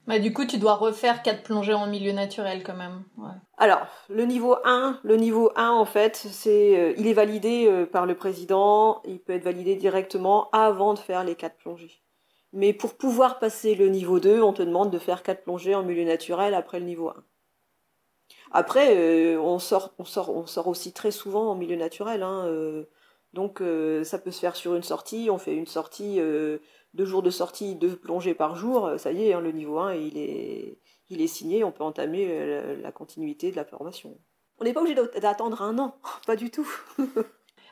Bah, 0.07 0.19
du 0.19 0.33
coup, 0.33 0.45
tu 0.45 0.59
dois 0.59 0.75
refaire 0.75 1.23
quatre 1.23 1.43
plongées 1.43 1.75
en 1.75 1.87
milieu 1.87 2.13
naturel 2.13 2.63
quand 2.63 2.77
même. 2.77 3.03
Ouais. 3.17 3.33
Alors, 3.57 3.87
le 4.09 4.25
niveau 4.25 4.57
1, 4.65 5.01
le 5.03 5.17
niveau 5.17 5.51
1 5.57 5.71
en 5.71 5.85
fait, 5.85 6.17
c'est 6.17 6.95
il 6.97 7.07
est 7.07 7.13
validé 7.13 7.87
par 7.93 8.07
le 8.07 8.15
président, 8.15 9.03
il 9.05 9.19
peut 9.19 9.35
être 9.35 9.45
validé 9.45 9.75
directement 9.75 10.49
avant 10.53 10.95
de 10.95 10.99
faire 10.99 11.25
les 11.25 11.35
quatre 11.35 11.57
plongées. 11.57 12.01
Mais 12.53 12.73
pour 12.73 12.95
pouvoir 12.95 13.39
passer 13.39 13.75
le 13.75 13.89
niveau 13.89 14.21
2, 14.21 14.41
on 14.41 14.55
te 14.55 14.63
demande 14.63 14.91
de 14.91 14.99
faire 14.99 15.23
4 15.23 15.43
plongées 15.43 15.75
en 15.75 15.83
milieu 15.83 16.05
naturel 16.05 16.55
après 16.55 16.79
le 16.79 16.87
niveau 16.87 17.09
1. 17.11 17.15
Après, 18.51 18.97
euh, 18.97 19.39
on, 19.41 19.59
sort, 19.59 19.93
on, 19.99 20.05
sort, 20.05 20.35
on 20.35 20.47
sort 20.47 20.69
aussi 20.69 20.93
très 20.93 21.11
souvent 21.11 21.51
en 21.51 21.55
milieu 21.55 21.77
naturel. 21.77 22.23
Hein, 22.23 22.45
euh, 22.47 22.85
donc 23.33 23.61
euh, 23.61 24.05
ça 24.05 24.19
peut 24.19 24.31
se 24.31 24.41
faire 24.41 24.57
sur 24.57 24.75
une 24.75 24.83
sortie. 24.83 25.29
On 25.31 25.39
fait 25.39 25.55
une 25.55 25.67
sortie, 25.67 26.19
deux 26.19 27.05
jours 27.05 27.23
de 27.23 27.31
sortie, 27.31 27.75
deux 27.75 27.97
plongées 27.97 28.35
par 28.35 28.57
jour. 28.57 28.93
Ça 28.99 29.13
y 29.13 29.29
est, 29.29 29.33
hein, 29.33 29.41
le 29.41 29.53
niveau 29.53 29.79
1, 29.79 29.95
il 29.95 30.19
est, 30.19 30.81
il 31.09 31.21
est 31.21 31.27
signé. 31.27 31.65
On 31.65 31.73
peut 31.73 31.85
entamer 31.85 32.77
la 32.77 32.93
continuité 32.93 33.51
de 33.51 33.57
la 33.57 33.65
formation. 33.65 34.19
On 34.61 34.65
n'est 34.65 34.73
pas 34.73 34.81
obligé 34.81 34.97
d'attendre 35.21 35.63
un 35.63 35.79
an, 35.79 35.97
pas 36.27 36.37
du 36.37 36.51
tout. 36.51 36.69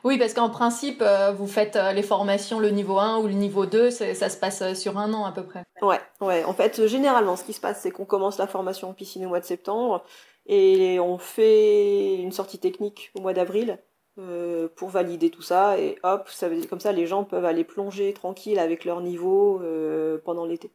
Oui, 0.03 0.17
parce 0.17 0.33
qu'en 0.33 0.49
principe, 0.49 1.01
euh, 1.01 1.31
vous 1.31 1.47
faites 1.47 1.75
euh, 1.75 1.91
les 1.91 2.03
formations 2.03 2.59
le 2.59 2.69
niveau 2.69 2.99
1 2.99 3.17
ou 3.17 3.27
le 3.27 3.33
niveau 3.33 3.65
2, 3.65 3.89
ça 3.89 4.29
se 4.29 4.37
passe 4.37 4.61
euh, 4.61 4.73
sur 4.73 4.97
un 4.97 5.13
an 5.13 5.25
à 5.25 5.31
peu 5.31 5.43
près. 5.43 5.63
Ouais, 5.81 5.99
ouais. 6.21 6.43
En 6.43 6.53
fait, 6.53 6.87
généralement, 6.87 7.35
ce 7.35 7.43
qui 7.43 7.53
se 7.53 7.59
passe, 7.59 7.81
c'est 7.81 7.91
qu'on 7.91 8.05
commence 8.05 8.37
la 8.37 8.47
formation 8.47 8.89
en 8.89 8.93
piscine 8.93 9.25
au 9.25 9.29
mois 9.29 9.39
de 9.39 9.45
septembre 9.45 10.03
et 10.45 10.99
on 10.99 11.17
fait 11.17 12.15
une 12.15 12.31
sortie 12.31 12.59
technique 12.59 13.11
au 13.15 13.21
mois 13.21 13.33
d'avril 13.33 13.79
pour 14.75 14.89
valider 14.89 15.29
tout 15.29 15.41
ça 15.41 15.77
et 15.79 15.97
hop, 16.03 16.27
ça 16.29 16.49
veut 16.49 16.55
dire, 16.55 16.69
comme 16.69 16.79
ça, 16.79 16.91
les 16.91 17.05
gens 17.05 17.23
peuvent 17.23 17.45
aller 17.45 17.63
plonger 17.63 18.13
tranquille 18.13 18.59
avec 18.59 18.85
leur 18.85 19.01
niveau 19.01 19.61
pendant 20.25 20.45
l'été 20.45 20.71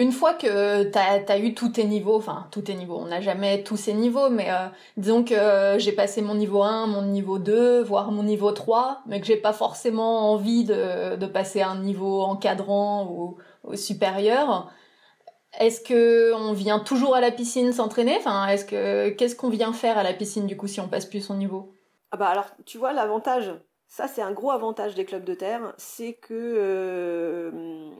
une 0.00 0.12
fois 0.12 0.32
que 0.32 0.84
tu 0.84 0.98
as, 0.98 1.38
eu 1.38 1.52
tous 1.52 1.68
tes 1.68 1.84
niveaux, 1.84 2.16
enfin 2.16 2.46
tous 2.50 2.62
tes 2.62 2.74
niveaux, 2.74 2.96
on 2.98 3.06
n'a 3.06 3.20
jamais 3.20 3.62
tous 3.62 3.76
ces 3.76 3.92
niveaux, 3.92 4.30
mais 4.30 4.50
euh, 4.50 4.66
disons 4.96 5.22
que 5.22 5.34
euh, 5.34 5.78
j'ai 5.78 5.92
passé 5.92 6.22
mon 6.22 6.34
niveau 6.34 6.62
1, 6.62 6.86
mon 6.86 7.02
niveau 7.02 7.38
2, 7.38 7.82
voire 7.82 8.10
mon 8.10 8.22
niveau 8.22 8.50
3, 8.50 9.02
mais 9.06 9.20
que 9.20 9.26
j'ai 9.26 9.36
pas 9.36 9.52
forcément 9.52 10.32
envie 10.32 10.64
de, 10.64 11.16
de 11.16 11.26
passer 11.26 11.60
un 11.60 11.76
niveau 11.76 12.22
encadrant 12.22 13.10
ou, 13.10 13.36
supérieur. 13.74 14.72
Est-ce 15.58 15.80
que 15.80 16.32
on 16.34 16.52
vient 16.52 16.78
toujours 16.78 17.16
à 17.16 17.20
la 17.20 17.32
piscine 17.32 17.72
s'entraîner? 17.72 18.16
Enfin, 18.18 18.46
est-ce 18.46 18.64
que 18.64 19.10
qu'est-ce 19.10 19.34
qu'on 19.34 19.50
vient 19.50 19.72
faire 19.72 19.98
à 19.98 20.02
la 20.02 20.12
piscine 20.12 20.46
du 20.46 20.56
coup 20.56 20.68
si 20.68 20.80
on 20.80 20.88
passe 20.88 21.06
plus 21.06 21.20
son 21.20 21.34
niveau? 21.34 21.74
Ah 22.12 22.16
bah 22.16 22.28
alors, 22.28 22.50
tu 22.66 22.78
vois 22.78 22.92
l'avantage. 22.92 23.52
Ça, 23.88 24.06
c'est 24.06 24.22
un 24.22 24.32
gros 24.32 24.52
avantage 24.52 24.94
des 24.94 25.04
clubs 25.04 25.24
de 25.24 25.34
terre, 25.34 25.74
c'est 25.76 26.12
que 26.14 26.32
euh, 26.32 27.90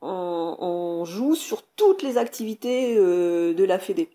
on, 0.00 1.04
joue 1.04 1.36
sur 1.36 1.62
toutes 1.62 2.02
les 2.02 2.18
activités 2.18 2.96
euh, 2.96 3.54
de 3.54 3.62
la 3.64 3.78
Fédé. 3.78 4.10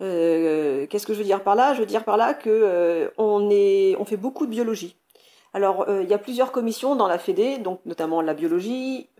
Euh, 0.00 0.86
qu'est-ce 0.86 1.06
que 1.06 1.14
je 1.14 1.18
veux 1.18 1.24
dire 1.24 1.42
par 1.42 1.56
là? 1.56 1.74
Je 1.74 1.80
veux 1.80 1.86
dire 1.86 2.04
par 2.04 2.16
là 2.16 2.34
que 2.34 3.10
on, 3.18 3.50
on 3.50 4.04
fait 4.04 4.16
beaucoup 4.16 4.46
de 4.46 4.50
biologie. 4.50 4.96
Alors, 5.54 5.86
il 5.88 6.08
y 6.08 6.14
a 6.14 6.18
plusieurs 6.18 6.50
commissions 6.50 6.96
dans 6.96 7.06
la 7.06 7.18
Fédé, 7.18 7.58
donc 7.58 7.80
notamment 7.84 8.22
la 8.22 8.32
biologie. 8.32 9.10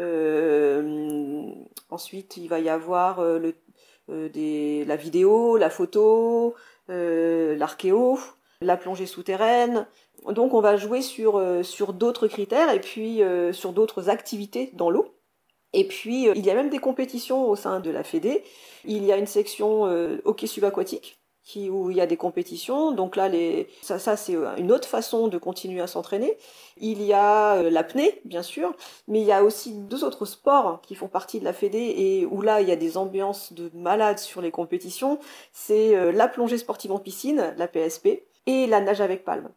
ensuite, 1.90 2.38
il 2.38 2.48
va 2.48 2.58
y 2.58 2.70
avoir 2.70 3.22
des, 4.08 4.84
la 4.86 4.96
vidéo, 4.96 5.58
la 5.58 5.68
photo, 5.68 6.54
l'archéo, 6.88 8.18
la 8.62 8.78
plongée 8.78 9.06
souterraine. 9.06 9.86
Donc, 10.26 10.54
on 10.54 10.60
va 10.60 10.78
jouer 10.78 11.02
sur, 11.02 11.42
sur 11.62 11.92
d'autres 11.92 12.28
critères 12.28 12.72
et 12.72 12.80
puis 12.80 13.20
sur 13.52 13.74
d'autres 13.74 14.08
activités 14.08 14.70
dans 14.72 14.88
l'eau. 14.88 15.14
Et 15.72 15.84
puis, 15.86 16.28
euh, 16.28 16.32
il 16.36 16.44
y 16.44 16.50
a 16.50 16.54
même 16.54 16.70
des 16.70 16.78
compétitions 16.78 17.48
au 17.48 17.56
sein 17.56 17.80
de 17.80 17.90
la 17.90 18.04
Fédé. 18.04 18.44
Il 18.84 19.04
y 19.04 19.12
a 19.12 19.16
une 19.16 19.26
section 19.26 19.86
euh, 19.86 20.20
hockey 20.24 20.46
subaquatique 20.46 21.21
où 21.70 21.90
il 21.90 21.96
y 21.96 22.00
a 22.00 22.06
des 22.06 22.16
compétitions. 22.16 22.92
Donc 22.92 23.16
là, 23.16 23.30
ça, 23.82 24.16
c'est 24.16 24.36
euh, 24.36 24.56
une 24.56 24.72
autre 24.72 24.88
façon 24.88 25.28
de 25.28 25.38
continuer 25.38 25.80
à 25.80 25.86
s'entraîner. 25.86 26.36
Il 26.78 27.02
y 27.02 27.12
a 27.12 27.56
euh, 27.56 27.70
l'apnée, 27.70 28.20
bien 28.24 28.42
sûr, 28.42 28.74
mais 29.08 29.20
il 29.20 29.26
y 29.26 29.32
a 29.32 29.44
aussi 29.44 29.72
deux 29.72 30.04
autres 30.04 30.24
sports 30.24 30.80
qui 30.82 30.94
font 30.94 31.08
partie 31.08 31.40
de 31.40 31.44
la 31.44 31.52
Fédé 31.52 31.94
et 31.96 32.26
où 32.26 32.42
là, 32.42 32.60
il 32.60 32.68
y 32.68 32.72
a 32.72 32.76
des 32.76 32.96
ambiances 32.96 33.52
de 33.52 33.70
malades 33.74 34.18
sur 34.18 34.40
les 34.40 34.50
compétitions. 34.50 35.18
C'est 35.52 36.12
la 36.12 36.28
plongée 36.28 36.58
sportive 36.58 36.92
en 36.92 36.98
piscine, 36.98 37.54
la 37.56 37.68
PSP, 37.68 38.22
et 38.46 38.66
la 38.66 38.80
nage 38.80 39.00
avec 39.00 39.24
palme. 39.24 39.50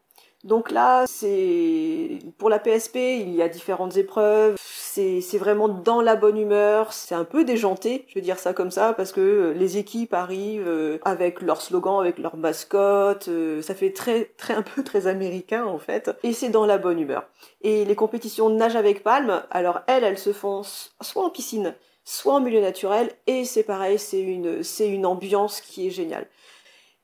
Donc 0.44 0.70
là, 0.70 1.06
c'est 1.08 2.20
pour 2.38 2.50
la 2.50 2.60
PSP, 2.60 2.98
il 2.98 3.34
y 3.34 3.42
a 3.42 3.50
différentes 3.50 3.98
épreuves. 3.98 4.56
C'est 4.96 5.38
vraiment 5.38 5.68
dans 5.68 6.02
la 6.02 6.16
bonne 6.16 6.38
humeur. 6.38 6.94
C'est 6.94 7.16
un 7.16 7.26
peu 7.26 7.44
déjanté, 7.44 8.06
je 8.08 8.16
veux 8.16 8.22
dire 8.22 8.40
ça 8.40 8.54
comme 8.54 8.72
ça, 8.72 8.94
parce 8.94 9.12
que 9.12 9.54
les 9.54 9.78
équipes 9.78 10.14
arrivent 10.14 10.70
euh, 10.70 11.00
avec 11.04 11.42
leur 11.42 11.62
slogan, 11.62 12.00
avec 12.00 12.18
leur 12.18 12.38
mascotte. 12.38 13.28
Euh, 13.28 13.62
ça 13.62 13.76
fait 13.76 13.92
très, 13.92 14.32
très 14.38 14.54
un 14.54 14.62
peu 14.62 14.86
très 14.86 15.08
américain 15.08 15.66
en 15.66 15.80
fait. 15.80 16.12
Et 16.24 16.32
c'est 16.32 16.48
dans 16.48 16.66
la 16.66 16.78
bonne 16.78 16.98
humeur. 16.98 17.28
Et 17.62 17.84
les 17.84 17.96
compétitions 17.96 18.50
nage 18.50 18.78
avec 18.78 19.04
palme, 19.04 19.44
alors 19.52 19.82
elles, 19.88 20.06
elles 20.06 20.18
se 20.18 20.32
font 20.32 20.62
soit 20.64 21.26
en 21.26 21.30
piscine, 21.30 21.76
soit 22.06 22.36
en 22.36 22.40
milieu 22.40 22.62
naturel. 22.62 23.12
Et 23.28 23.44
c'est 23.44 23.64
pareil, 23.64 24.00
c'est 24.00 24.22
une, 24.22 25.06
ambiance 25.06 25.60
qui 25.60 25.88
est 25.88 25.92
géniale. 25.92 26.28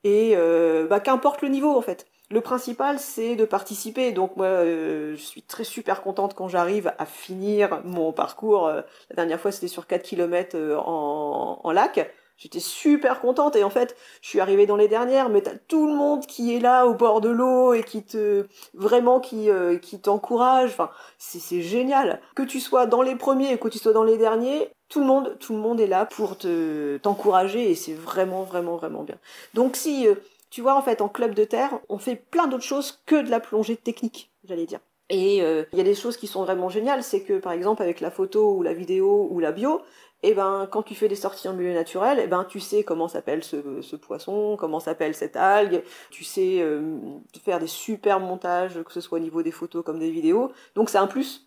Et 0.02 0.32
euh, 0.34 0.86
bah, 0.86 1.00
qu'importe 1.00 1.42
le 1.42 1.48
niveau 1.48 1.76
en 1.76 1.82
fait. 1.82 2.06
Le 2.32 2.40
principal, 2.40 2.98
c'est 2.98 3.36
de 3.36 3.44
participer. 3.44 4.10
Donc 4.12 4.36
moi, 4.36 4.46
euh, 4.46 5.14
je 5.14 5.22
suis 5.22 5.42
très 5.42 5.64
super 5.64 6.02
contente 6.02 6.32
quand 6.32 6.48
j'arrive 6.48 6.90
à 6.96 7.04
finir 7.04 7.82
mon 7.84 8.10
parcours. 8.12 8.68
Euh, 8.68 8.80
la 9.10 9.16
dernière 9.16 9.38
fois, 9.38 9.52
c'était 9.52 9.68
sur 9.68 9.86
4 9.86 10.02
km 10.02 10.56
euh, 10.56 10.78
en, 10.78 11.70
lac. 11.72 12.10
J'étais 12.38 12.58
super 12.58 13.20
contente 13.20 13.54
et 13.54 13.62
en 13.62 13.68
fait, 13.68 13.94
je 14.22 14.30
suis 14.30 14.40
arrivée 14.40 14.64
dans 14.64 14.76
les 14.76 14.88
dernières, 14.88 15.28
mais 15.28 15.42
t'as 15.42 15.56
tout 15.68 15.86
le 15.86 15.94
monde 15.94 16.24
qui 16.24 16.56
est 16.56 16.58
là 16.58 16.86
au 16.86 16.94
bord 16.94 17.20
de 17.20 17.28
l'eau 17.28 17.74
et 17.74 17.82
qui 17.82 18.02
te 18.02 18.46
vraiment 18.72 19.20
qui 19.20 19.50
qui 19.82 20.00
t'encourage. 20.00 20.74
C'est 21.18 21.60
génial. 21.60 22.20
Que 22.34 22.42
tu 22.42 22.60
sois 22.60 22.86
dans 22.86 23.02
les 23.02 23.14
premiers 23.14 23.52
et 23.52 23.58
que 23.58 23.68
tu 23.68 23.78
sois 23.78 23.92
dans 23.92 24.02
les 24.04 24.16
derniers, 24.16 24.70
tout 24.88 25.00
le 25.00 25.06
monde 25.06 25.36
tout 25.38 25.52
le 25.52 25.60
monde 25.60 25.80
est 25.80 25.86
là 25.86 26.06
pour 26.06 26.38
te 26.38 26.96
t'encourager 26.96 27.70
et 27.70 27.74
c'est 27.74 27.94
vraiment 27.94 28.42
vraiment 28.42 28.76
vraiment 28.76 29.02
bien. 29.02 29.18
Donc 29.54 29.76
si 29.76 30.08
tu 30.52 30.60
vois, 30.60 30.76
en 30.76 30.82
fait, 30.82 31.00
en 31.00 31.08
club 31.08 31.34
de 31.34 31.44
terre, 31.44 31.80
on 31.88 31.96
fait 31.96 32.14
plein 32.14 32.46
d'autres 32.46 32.62
choses 32.62 33.00
que 33.06 33.22
de 33.22 33.30
la 33.30 33.40
plongée 33.40 33.74
technique, 33.74 34.30
j'allais 34.44 34.66
dire. 34.66 34.80
Et 35.08 35.42
euh, 35.42 35.64
il 35.72 35.78
y 35.78 35.80
a 35.80 35.84
des 35.84 35.94
choses 35.94 36.18
qui 36.18 36.26
sont 36.26 36.44
vraiment 36.44 36.68
géniales, 36.68 37.02
c'est 37.02 37.22
que 37.22 37.38
par 37.38 37.52
exemple 37.52 37.82
avec 37.82 38.00
la 38.00 38.10
photo 38.10 38.54
ou 38.54 38.62
la 38.62 38.74
vidéo 38.74 39.28
ou 39.30 39.40
la 39.40 39.50
bio, 39.50 39.80
eh 40.22 40.34
ben 40.34 40.68
quand 40.70 40.82
tu 40.82 40.94
fais 40.94 41.08
des 41.08 41.16
sorties 41.16 41.48
en 41.48 41.54
milieu 41.54 41.72
naturel, 41.72 42.20
eh 42.22 42.26
ben 42.26 42.44
tu 42.44 42.60
sais 42.60 42.84
comment 42.84 43.08
s'appelle 43.08 43.42
ce, 43.42 43.96
poisson, 43.96 44.56
comment 44.58 44.78
s'appelle 44.78 45.14
cette 45.14 45.36
algue, 45.36 45.82
tu 46.10 46.22
sais 46.22 46.58
euh, 46.60 46.98
faire 47.42 47.58
des 47.58 47.66
super 47.66 48.20
montages, 48.20 48.82
que 48.82 48.92
ce 48.92 49.00
soit 49.00 49.18
au 49.18 49.22
niveau 49.22 49.42
des 49.42 49.52
photos 49.52 49.82
comme 49.82 49.98
des 49.98 50.10
vidéos. 50.10 50.52
Donc 50.74 50.90
c'est 50.90 50.98
un 50.98 51.06
plus. 51.06 51.46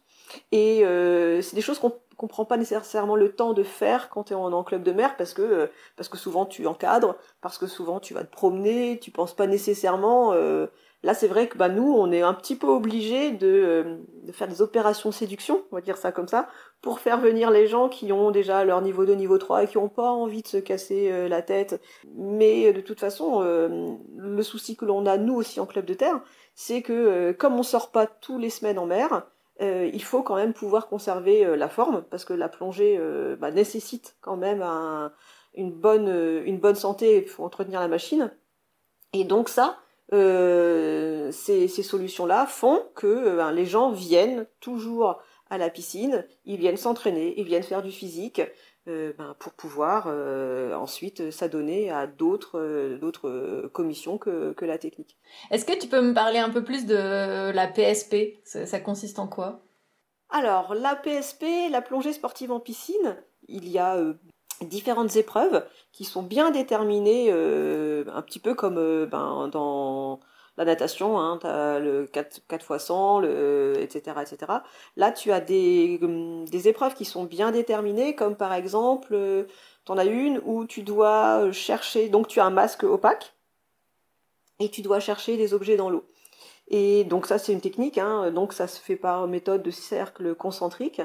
Et 0.52 0.80
c'est 1.42 1.56
des 1.56 1.62
choses 1.62 1.78
qu'on 1.78 1.94
qu'on 2.18 2.28
prend 2.28 2.46
pas 2.46 2.58
nécessairement 2.58 3.16
le 3.16 3.32
temps 3.34 3.54
de 3.54 3.64
faire 3.64 4.10
quand 4.10 4.26
tu 4.26 4.34
es 4.34 4.36
en, 4.36 4.64
club 4.64 4.84
de 4.84 4.92
mer 4.92 5.16
parce 5.18 5.34
que 5.34 5.70
parce 5.96 6.10
que 6.10 6.18
souvent 6.18 6.46
tu 6.46 6.66
encadres, 6.68 7.16
parce 7.42 7.58
que 7.58 7.68
souvent 7.68 8.00
tu 8.00 8.14
vas 8.14 8.24
te 8.24 8.32
promener, 8.32 9.00
tu 9.00 9.12
penses 9.12 9.36
pas 9.36 9.48
nécessairement 9.48 10.34
Là, 11.06 11.14
c'est 11.14 11.28
vrai 11.28 11.48
que 11.48 11.56
bah, 11.56 11.70
nous, 11.70 11.94
on 11.94 12.12
est 12.12 12.24
un 12.24 12.34
petit 12.34 12.56
peu 12.56 12.66
obligés 12.66 13.30
de, 13.30 13.46
euh, 13.46 13.98
de, 14.24 14.32
faire 14.32 14.48
des 14.48 14.64
opérations 14.64 15.12
séduction, 15.12 15.64
on 15.72 15.76
va 15.76 15.82
dire 15.82 15.98
ça 15.98 16.12
comme 16.12 16.28
ça, 16.28 16.48
pour 16.82 17.00
faire 17.00 17.20
venir 17.20 17.52
les 17.52 17.68
gens 17.68 17.90
qui 17.90 18.12
ont 18.12 18.32
déjà 18.32 18.66
leur 18.66 18.82
niveau 18.82 19.06
2, 19.06 19.14
niveau 19.14 19.38
3 19.38 19.64
et 19.64 19.68
qui 19.68 19.78
n'ont 19.78 19.88
pas 19.88 20.10
envie 20.10 20.42
de 20.42 20.48
se 20.48 20.58
casser 20.58 21.12
euh, 21.12 21.28
la 21.28 21.44
tête. 21.44 21.80
Mais 22.16 22.74
de 22.74 22.82
toute 22.82 23.00
façon, 23.00 23.44
euh, 23.44 23.94
le 24.18 24.42
souci 24.42 24.76
que 24.76 24.86
l'on 24.86 25.06
a, 25.06 25.18
nous 25.18 25.36
aussi, 25.36 25.60
en 25.60 25.68
club 25.68 25.86
de 25.86 25.94
terre, 25.94 26.20
c'est 26.56 26.82
que 26.82 27.34
comme 27.34 27.54
on 27.54 27.64
sort 27.64 27.92
pas 27.92 28.08
tous 28.08 28.40
les 28.40 28.50
semaines 28.50 28.80
en 28.80 28.88
mer, 28.88 29.28
il 29.60 30.04
faut 30.04 30.22
quand 30.22 30.36
même 30.36 30.54
pouvoir 30.54 30.88
conserver 30.88 31.56
la 31.56 31.70
forme, 31.70 32.04
parce 32.10 32.26
que 32.26 32.34
la 32.34 32.50
plongée 32.50 33.00
bah, 33.40 33.52
nécessite 33.52 34.18
quand 34.22 34.38
même 34.38 34.62
une, 35.56 35.72
bonne, 35.72 36.76
santé 36.76 37.22
pour 37.22 37.46
entretenir 37.46 37.80
la 37.80 37.88
machine. 37.88 38.32
Et 39.14 39.24
donc 39.24 39.48
ça, 39.50 39.78
euh, 40.14 41.32
ces, 41.32 41.68
solutions-là 41.68 42.46
font 42.46 42.84
que 42.96 43.08
euh, 43.08 43.36
ben, 43.38 43.52
les 43.52 43.66
gens 43.66 43.92
viennent 43.92 44.46
toujours 44.60 45.22
à 45.50 45.58
la 45.58 45.70
piscine, 45.70 46.26
ils 46.46 46.58
viennent 46.58 46.78
s'entraîner, 46.78 47.34
ils 47.38 47.46
viennent 47.46 47.64
faire 47.64 47.82
du 47.82 47.92
physique 47.92 48.42
euh, 48.88 49.14
ben, 49.18 49.36
pour 49.40 49.54
pouvoir 49.54 50.08
ensuite 50.80 51.32
s'adonner 51.32 51.92
à 51.92 52.08
d'autres 52.08 52.98
d'autres 53.00 53.70
commissions 53.74 54.18
que, 54.18 54.54
que 54.54 54.66
la 54.66 54.78
technique. 54.78 55.18
Est-ce 55.52 55.66
que 55.66 55.78
tu 55.78 55.88
peux 55.88 56.02
me 56.02 56.14
parler 56.14 56.40
un 56.40 56.50
peu 56.50 56.64
plus 56.64 56.86
de 56.86 57.52
la 57.52 57.68
PSP 57.68 58.40
ça, 58.44 58.80
consiste 58.80 59.20
en 59.20 59.28
quoi? 59.28 59.62
Alors, 60.30 60.74
la 60.74 60.96
PSP, 60.96 61.70
la 61.72 61.82
plongée 61.82 62.12
sportive 62.12 62.52
en 62.52 62.60
piscine, 62.60 63.18
il 63.48 63.70
y 63.70 63.78
a 63.78 63.98
différentes 64.62 65.16
épreuves 65.16 65.66
qui 65.92 66.04
sont 66.04 66.24
bien 66.24 66.52
déterminées, 66.52 67.28
euh, 67.30 68.06
un 68.14 68.22
petit 68.22 68.40
peu 68.40 68.54
comme 68.54 68.78
euh, 68.78 69.06
ben, 69.06 69.50
dans 69.50 70.20
la 70.58 70.66
natation, 70.66 71.20
hein, 71.20 71.40
le 71.44 72.08
4, 72.12 72.42
4 72.48 72.76
x 72.76 72.86
100, 72.86 73.20
le, 73.20 73.74
etc., 73.80 74.18
etc. 74.22 74.52
Là, 74.96 75.12
tu 75.12 75.32
as 75.32 75.42
des, 75.42 76.00
des 76.00 76.68
épreuves 76.68 76.94
qui 76.94 77.06
sont 77.06 77.26
bien 77.26 77.52
déterminées, 77.52 78.16
comme 78.16 78.36
par 78.36 78.54
exemple, 78.54 79.14
euh, 79.14 79.44
tu 79.86 79.92
en 79.92 79.98
as 79.98 80.06
une 80.06 80.42
où 80.46 80.66
tu 80.66 80.84
dois 80.84 81.52
chercher, 81.52 82.10
donc 82.10 82.28
tu 82.28 82.40
as 82.40 82.46
un 82.46 82.52
masque 82.52 82.84
opaque, 82.84 83.34
et 84.60 84.70
tu 84.70 84.82
dois 84.82 85.00
chercher 85.00 85.38
des 85.38 85.54
objets 85.54 85.76
dans 85.76 85.90
l'eau. 85.90 86.06
Et 86.70 87.04
donc 87.04 87.28
ça, 87.28 87.38
c'est 87.38 87.54
une 87.54 87.62
technique, 87.62 87.98
hein, 87.98 88.32
donc 88.32 88.54
ça 88.54 88.68
se 88.68 88.80
fait 88.80 88.96
par 88.96 89.28
méthode 89.28 89.62
de 89.62 89.72
cercle 89.72 90.34
concentrique 90.36 91.02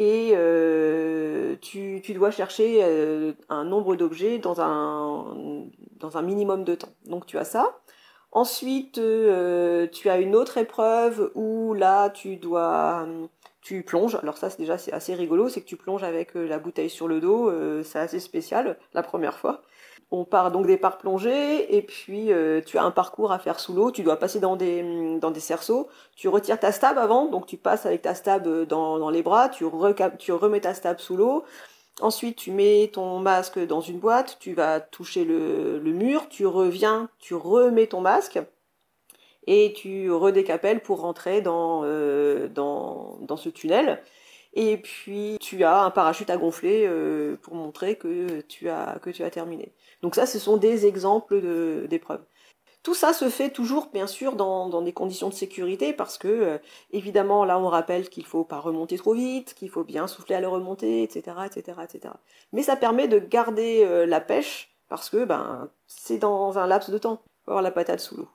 et 0.00 0.30
euh, 0.34 1.56
tu, 1.60 2.00
dois 2.14 2.30
chercher 2.30 2.80
euh, 2.82 3.34
un 3.50 3.64
nombre 3.64 3.96
d'objets 3.96 4.38
dans 4.38 4.60
un 4.60 6.22
minimum 6.22 6.64
de 6.64 6.74
temps. 6.74 6.88
Donc 7.04 7.26
tu 7.26 7.36
as 7.36 7.44
ça. 7.44 7.78
Ensuite, 8.32 8.98
euh, 8.98 9.86
tu 9.92 10.08
as 10.08 10.18
une 10.18 10.36
autre 10.36 10.58
épreuve 10.58 11.32
où 11.34 11.74
là, 11.74 12.10
tu 12.10 12.36
dois, 12.36 13.06
tu 13.60 13.82
plonges. 13.82 14.16
Alors 14.16 14.38
ça, 14.38 14.50
c'est 14.50 14.58
déjà 14.58 14.78
c'est 14.78 14.92
assez 14.92 15.14
rigolo, 15.14 15.48
c'est 15.48 15.60
que 15.60 15.66
tu 15.66 15.76
plonges 15.76 16.04
avec 16.04 16.34
la 16.34 16.58
bouteille 16.58 16.90
sur 16.90 17.08
le 17.08 17.20
dos. 17.20 17.52
c'est 17.82 17.98
assez 17.98 18.20
spécial 18.20 18.78
la 18.94 19.02
première 19.02 19.38
fois. 19.38 19.62
On 20.12 20.24
part 20.24 20.50
donc 20.50 20.66
des 20.66 20.76
parts 20.76 20.98
plongées 20.98 21.76
et 21.76 21.82
puis 21.82 22.32
euh, 22.32 22.60
tu 22.66 22.78
as 22.78 22.82
un 22.82 22.90
parcours 22.90 23.30
à 23.30 23.38
faire 23.38 23.60
sous 23.60 23.74
l'eau. 23.74 23.92
Tu 23.92 24.02
dois 24.02 24.16
passer 24.16 24.40
dans 24.40 24.56
des, 24.56 25.18
dans 25.20 25.30
des 25.30 25.40
cerceaux. 25.40 25.88
Tu 26.16 26.26
retires 26.26 26.58
ta 26.58 26.72
stab 26.72 26.98
avant, 26.98 27.26
donc 27.26 27.46
tu 27.46 27.56
passes 27.56 27.86
avec 27.86 28.02
ta 28.02 28.16
stab 28.16 28.46
euh, 28.48 28.66
dans, 28.66 28.98
dans 28.98 29.10
les 29.10 29.22
bras. 29.22 29.48
Tu, 29.48 29.64
tu 30.18 30.32
remets 30.32 30.60
ta 30.60 30.74
stab 30.74 30.98
sous 30.98 31.16
l'eau. 31.16 31.44
Ensuite, 32.00 32.36
tu 32.36 32.50
mets 32.50 32.90
ton 32.92 33.18
masque 33.18 33.58
dans 33.58 33.80
une 33.80 33.98
boîte. 33.98 34.38
Tu 34.40 34.54
vas 34.54 34.80
toucher 34.80 35.24
le, 35.24 35.80
mur. 35.80 36.28
Tu 36.28 36.46
reviens, 36.46 37.08
tu 37.18 37.34
remets 37.34 37.86
ton 37.86 38.00
masque 38.00 38.38
et 39.46 39.72
tu 39.74 40.10
redécapelles 40.10 40.80
pour 40.80 41.00
rentrer 41.00 41.40
dans, 41.40 41.82
euh, 41.84 42.48
ce 43.36 43.48
tunnel. 43.48 44.02
Et 44.54 44.78
puis 44.78 45.36
tu 45.40 45.62
as 45.62 45.82
un 45.82 45.90
parachute 45.90 46.28
à 46.30 46.36
gonfler 46.36 46.84
euh, 46.86 47.36
pour 47.40 47.54
montrer 47.54 47.96
que 47.96 48.40
tu 48.42 48.68
as 48.68 49.30
terminé. 49.30 49.72
Donc 50.02 50.14
ça, 50.14 50.26
ce 50.26 50.38
sont 50.38 50.56
des 50.56 50.86
exemples 50.86 51.40
d'épreuves. 51.88 52.22
Tout 52.82 52.94
ça 52.94 53.12
se 53.12 53.28
fait 53.28 53.50
toujours, 53.50 53.88
bien 53.92 54.06
sûr, 54.06 54.36
dans, 54.36 54.68
dans 54.68 54.80
des 54.80 54.92
conditions 54.92 55.28
de 55.28 55.34
sécurité, 55.34 55.92
parce 55.92 56.16
que, 56.16 56.28
euh, 56.28 56.58
évidemment, 56.92 57.44
là, 57.44 57.58
on 57.58 57.68
rappelle 57.68 58.08
qu'il 58.08 58.24
faut 58.24 58.44
pas 58.44 58.58
remonter 58.58 58.96
trop 58.96 59.12
vite, 59.12 59.52
qu'il 59.54 59.68
faut 59.68 59.84
bien 59.84 60.06
souffler 60.06 60.34
à 60.34 60.40
la 60.40 60.48
remontée, 60.48 61.02
etc., 61.02 61.36
etc., 61.44 61.78
etc. 61.82 62.14
Mais 62.52 62.62
ça 62.62 62.76
permet 62.76 63.06
de 63.06 63.18
garder 63.18 63.82
euh, 63.84 64.06
la 64.06 64.20
pêche, 64.20 64.74
parce 64.88 65.10
que, 65.10 65.26
ben, 65.26 65.68
c'est 65.86 66.18
dans 66.18 66.58
un 66.58 66.66
laps 66.66 66.90
de 66.90 66.96
temps. 66.96 67.20
Faut 67.44 67.50
avoir 67.50 67.62
la 67.62 67.70
patate 67.70 68.00
sous 68.00 68.16
l'eau. 68.16 68.28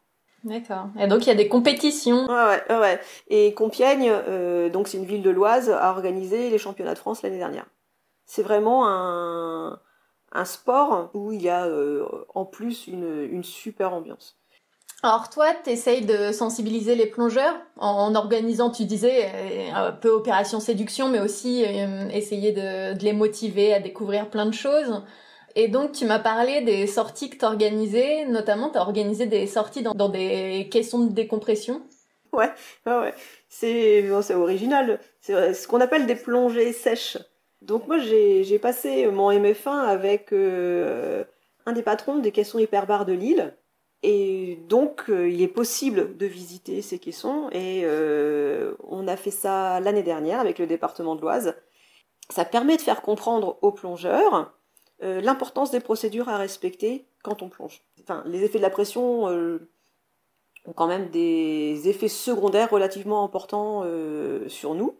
D'accord. 0.43 0.89
Et 0.99 1.08
donc 1.08 1.25
il 1.25 1.29
y 1.29 1.31
a 1.31 1.36
des 1.36 1.47
compétitions. 1.47 2.27
Ouais, 2.27 2.63
ouais, 2.69 2.79
ouais. 2.79 2.99
Et 3.29 3.55
Compiègne, 3.55 4.12
euh, 4.12 4.69
donc 4.69 4.88
c'est 4.88 4.97
une 4.97 5.05
ville 5.05 5.23
de 5.23 5.31
l'Oise, 5.31 5.71
a 5.71 5.89
organisé 5.89 6.51
les 6.51 6.60
championnats 6.60 6.93
de 6.93 6.99
France 6.99 7.23
l'année 7.23 7.39
dernière. 7.39 7.65
C'est 8.27 8.43
vraiment 8.43 8.88
un, 8.88 9.79
un 10.36 10.45
sport 10.45 11.10
où 11.13 11.32
il 11.32 11.41
y 11.41 11.50
a 11.50 11.65
euh, 11.65 12.06
en 12.34 12.45
plus 12.45 12.88
une, 12.88 13.28
une 13.32 13.43
super 13.43 13.93
ambiance. 13.93 14.38
Alors 15.04 15.30
toi, 15.30 15.48
tu 15.63 15.69
essayes 15.69 16.06
de 16.06 16.32
sensibiliser 16.32 16.95
les 16.95 17.06
plongeurs 17.06 17.56
en, 17.78 18.15
organisant, 18.15 18.71
tu 18.71 18.86
disais, 18.86 19.26
euh, 19.26 19.71
un 19.74 19.91
peu 19.91 20.10
opération 20.10 20.60
séduction, 20.60 21.10
mais 21.10 21.19
aussi 21.19 21.63
essayer 22.12 22.52
de, 22.52 22.93
de, 22.98 23.04
les 23.04 23.13
motiver 23.13 23.74
à 23.74 23.80
découvrir 23.80 24.30
plein 24.30 24.45
de 24.45 24.54
choses. 24.54 25.04
Et 25.56 25.67
donc, 25.67 25.91
tu 25.91 26.06
m'as 26.06 26.19
parlé 26.19 26.62
des 26.62 26.88
sorties 26.88 27.30
que 27.30 27.38
tu 27.38 27.45
organisais, 27.45 28.26
notamment 28.26 28.69
tu 28.69 28.78
as 28.78 28.82
organisé 28.82 29.26
des 29.26 29.48
sorties 29.48 29.84
dans, 29.84 29.93
dans, 29.93 30.10
des 30.10 30.67
caissons 30.71 31.06
de 31.06 31.13
décompression. 31.13 31.82
Ouais, 32.34 32.52
ouais, 32.86 33.00
ouais. 33.00 33.13
C'est 33.48 34.10
original. 34.34 35.00
C'est 35.21 35.54
ce 35.54 35.67
qu'on 35.67 35.80
appelle 35.80 36.06
des 36.06 36.15
plongées 36.15 36.74
sèches. 36.74 37.17
Donc 37.65 37.88
moi, 37.88 37.97
j'ai 37.97 38.60
passé 38.60 39.08
mon 39.08 39.32
MF1 39.32 39.69
avec 39.69 40.32
euh, 40.32 41.23
un 41.65 41.73
des 41.73 41.82
patrons 41.82 42.19
des 42.19 42.32
caissons 42.32 42.60
hyperbares 42.60 43.06
de 43.06 43.13
Lille. 43.13 43.58
Et 44.04 44.60
donc, 44.69 45.10
euh, 45.10 45.28
il 45.28 45.41
est 45.41 45.47
possible 45.47 46.15
de 46.15 46.28
visiter 46.28 46.84
ces 46.84 46.99
caissons. 46.99 47.49
Et 47.51 47.82
euh, 47.86 48.75
on 48.84 49.08
a 49.08 49.17
fait 49.17 49.32
ça 49.32 49.80
l'année 49.80 50.04
dernière 50.04 50.39
avec 50.39 50.60
le 50.60 50.67
département 50.67 51.15
de 51.15 51.21
l'Oise. 51.21 51.56
Ça 52.30 52.45
permet 52.45 52.78
de 52.78 52.82
faire 52.82 53.01
comprendre 53.01 53.58
aux 53.62 53.71
plongeurs 53.71 54.54
l'importance 55.01 55.71
des 55.71 55.82
procédures 55.82 56.30
à 56.30 56.38
respecter 56.38 57.06
quand 57.21 57.41
on 57.41 57.49
plonge. 57.49 57.84
Enfin, 58.01 58.23
les 58.25 58.43
effets 58.43 58.60
de 58.60 58.63
la 58.63 58.69
pression 58.69 59.25
ont 59.25 60.73
quand 60.73 60.88
même 60.88 61.10
des 61.10 61.89
effets 61.89 62.08
secondaires 62.08 62.71
relativement 62.71 63.23
importants 63.23 63.84
sur 64.47 64.73
nous. 64.73 64.97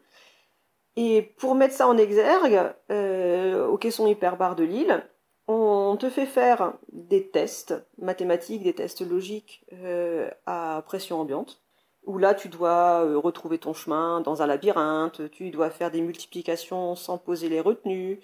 Et 0.95 1.21
pour 1.21 1.55
mettre 1.55 1.73
ça 1.73 1.88
en 1.88 1.97
exergue, 1.97 2.73
au 2.89 3.77
caisson 3.77 4.08
hyperbar 4.08 4.55
de 4.55 4.63
Lille, 4.63 5.03
on 5.47 5.97
te 5.99 6.10
fait 6.10 6.25
faire 6.25 6.73
des 6.91 7.29
tests 7.29 7.75
mathématiques, 7.97 8.63
des 8.63 8.73
tests 8.73 9.01
logiques 9.01 9.65
à 10.45 10.81
pression 10.86 11.19
ambiante, 11.19 11.62
où 12.05 12.17
là 12.17 12.34
tu 12.34 12.47
dois 12.47 13.01
retrouver 13.19 13.58
ton 13.58 13.73
chemin 13.73 14.21
dans 14.21 14.41
un 14.41 14.47
labyrinthe, 14.47 15.29
tu 15.31 15.49
dois 15.49 15.69
faire 15.69 15.91
des 15.91 16.01
multiplications 16.01 16.95
sans 16.95 17.17
poser 17.17 17.49
les 17.49 17.60
retenues, 17.60 18.21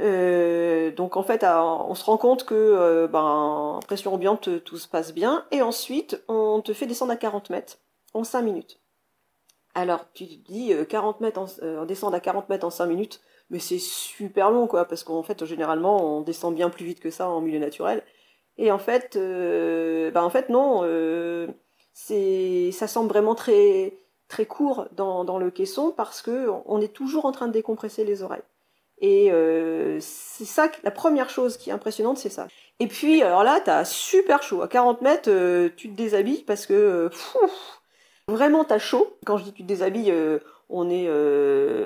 euh, 0.00 0.90
donc 0.92 1.16
en 1.16 1.22
fait, 1.22 1.44
on 1.44 1.94
se 1.94 2.04
rend 2.04 2.16
compte 2.16 2.44
que 2.44 2.54
euh, 2.54 3.06
ben, 3.06 3.80
pression 3.86 4.14
ambiante, 4.14 4.64
tout 4.64 4.78
se 4.78 4.88
passe 4.88 5.12
bien, 5.12 5.44
et 5.50 5.62
ensuite 5.62 6.22
on 6.28 6.60
te 6.62 6.72
fait 6.72 6.86
descendre 6.86 7.12
à 7.12 7.16
40 7.16 7.50
mètres 7.50 7.78
en 8.14 8.24
5 8.24 8.42
minutes. 8.42 8.80
Alors 9.74 10.06
tu 10.12 10.26
te 10.26 10.50
dis 10.50 10.72
40 10.88 11.16
euh, 11.16 11.24
mètres 11.24 11.40
en, 11.40 11.84
descendre 11.84 12.16
à 12.16 12.20
40 12.20 12.48
mètres 12.48 12.66
en 12.66 12.70
5 12.70 12.86
minutes, 12.86 13.20
mais 13.50 13.58
c'est 13.58 13.78
super 13.78 14.50
long 14.50 14.66
quoi, 14.66 14.84
parce 14.84 15.04
qu'en 15.04 15.22
fait 15.22 15.44
généralement 15.44 16.18
on 16.18 16.20
descend 16.22 16.54
bien 16.54 16.70
plus 16.70 16.84
vite 16.84 17.00
que 17.00 17.10
ça 17.10 17.28
en 17.28 17.40
milieu 17.40 17.58
naturel. 17.58 18.02
Et 18.58 18.70
en 18.70 18.78
fait, 18.78 19.16
ben, 19.16 20.22
en 20.22 20.30
fait 20.30 20.48
non, 20.48 20.82
c'est 21.92 22.70
ça 22.72 22.88
semble 22.88 23.08
vraiment 23.08 23.34
très 23.34 23.94
très 24.30 24.46
court 24.46 24.86
dans, 24.92 25.38
le 25.38 25.50
caisson 25.50 25.92
parce 25.94 26.22
que 26.22 26.48
on 26.66 26.80
est 26.80 26.92
toujours 26.92 27.26
en 27.26 27.32
train 27.32 27.48
de 27.48 27.52
décompresser 27.52 28.04
les 28.04 28.22
oreilles. 28.22 28.42
Et 29.00 29.32
euh, 29.32 29.98
c'est 30.00 30.44
ça, 30.44 30.70
la 30.84 30.90
première 30.90 31.30
chose 31.30 31.56
qui 31.56 31.70
est 31.70 31.72
impressionnante, 31.72 32.18
c'est 32.18 32.30
ça. 32.30 32.46
Et 32.80 32.86
puis, 32.86 33.22
alors 33.22 33.44
là, 33.44 33.60
t'as 33.62 33.84
super 33.84 34.42
chaud. 34.42 34.62
À 34.62 34.68
40 34.68 35.02
mètres, 35.02 35.30
euh, 35.30 35.70
tu 35.74 35.90
te 35.90 35.96
déshabilles 35.96 36.44
parce 36.46 36.66
que 36.66 36.74
euh, 36.74 37.08
vraiment 38.30 38.64
t'as 38.64 38.78
chaud. 38.78 39.16
Quand 39.26 39.36
je 39.36 39.44
dis 39.44 39.52
tu 39.52 39.62
te 39.62 39.68
déshabilles, 39.68 40.14
on 40.68 40.88
est 40.90 41.08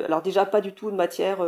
alors 0.05 0.23
déjà 0.23 0.47
pas 0.47 0.61
du 0.61 0.73
tout 0.73 0.91
de 0.91 0.97
matière, 0.97 1.39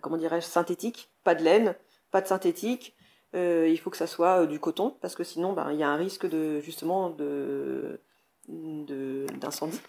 comment 0.00 0.16
dirais-je, 0.16 0.46
synthétique, 0.46 1.10
pas 1.24 1.34
de 1.34 1.42
laine, 1.42 1.74
pas 2.10 2.20
de 2.20 2.26
synthétique. 2.26 2.94
il 3.34 3.78
faut 3.82 3.90
que 3.90 3.96
ça 3.96 4.06
soit 4.06 4.46
du 4.46 4.60
coton 4.60 4.96
parce 5.00 5.14
que 5.14 5.24
sinon, 5.24 5.52
ben, 5.52 5.72
il 5.72 5.78
y 5.78 5.82
a 5.82 5.88
un 5.88 5.96
risque 5.96 6.28
de 6.28 6.60
justement 6.60 7.10
de 7.10 8.00
d'incendie. 8.48 9.80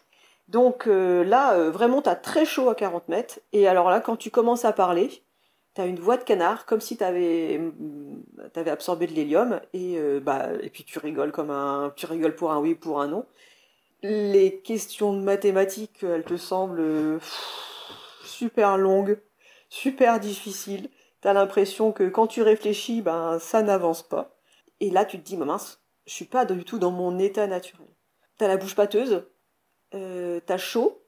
Donc 0.47 0.85
là, 0.85 1.69
vraiment, 1.69 2.01
tu 2.01 2.09
as 2.09 2.15
très 2.15 2.45
chaud 2.45 2.69
à 2.69 2.75
40 2.75 3.09
mètres. 3.09 3.39
Et 3.51 3.67
alors 3.67 3.89
là, 3.89 3.99
quand 3.99 4.15
tu 4.15 4.29
commences 4.31 4.65
à 4.65 4.73
parler, 4.73 5.23
tu 5.73 5.81
as 5.81 5.85
une 5.85 5.99
voix 5.99 6.17
de 6.17 6.23
canard, 6.23 6.65
comme 6.65 6.81
si 6.81 6.97
tu 6.97 7.03
avais, 7.03 7.59
absorbé 8.55 9.07
de 9.07 9.13
l'hélium. 9.13 9.59
Et, 9.73 9.99
bah, 10.21 10.49
et 10.61 10.69
puis 10.69 10.83
tu 10.83 10.99
rigoles 10.99 11.31
comme 11.31 11.49
un, 11.49 11.91
tu 11.95 12.05
rigoles 12.05 12.35
pour 12.35 12.51
un 12.51 12.59
oui, 12.59 12.75
pour 12.75 13.01
un 13.01 13.07
non. 13.07 13.25
Les 14.07 14.59
questions 14.61 15.13
de 15.13 15.19
mathématiques, 15.19 16.03
elles 16.03 16.23
te 16.23 16.37
semblent 16.37 17.19
super 18.23 18.77
longues, 18.77 19.19
super 19.67 20.19
difficiles. 20.19 20.91
T'as 21.21 21.33
l'impression 21.33 21.91
que 21.91 22.07
quand 22.07 22.27
tu 22.27 22.43
réfléchis, 22.43 23.01
ben 23.01 23.39
ça 23.39 23.63
n'avance 23.63 24.03
pas. 24.03 24.37
Et 24.79 24.91
là, 24.91 25.05
tu 25.05 25.17
te 25.17 25.23
dis, 25.25 25.37
mince, 25.37 25.81
je 26.05 26.13
suis 26.13 26.25
pas 26.25 26.45
du 26.45 26.63
tout 26.63 26.77
dans 26.77 26.91
mon 26.91 27.17
état 27.17 27.47
naturel. 27.47 27.87
T'as 28.37 28.47
la 28.47 28.57
bouche 28.57 28.75
pâteuse, 28.75 29.25
euh, 29.95 30.39
t'as 30.45 30.57
chaud, 30.57 31.01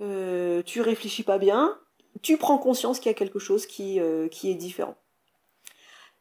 euh, 0.00 0.64
tu 0.64 0.80
réfléchis 0.80 1.22
pas 1.22 1.38
bien, 1.38 1.78
tu 2.22 2.38
prends 2.38 2.58
conscience 2.58 2.98
qu'il 2.98 3.08
y 3.08 3.14
a 3.14 3.18
quelque 3.18 3.38
chose 3.38 3.66
qui, 3.66 4.00
euh, 4.00 4.26
qui 4.26 4.50
est 4.50 4.56
différent. 4.56 4.96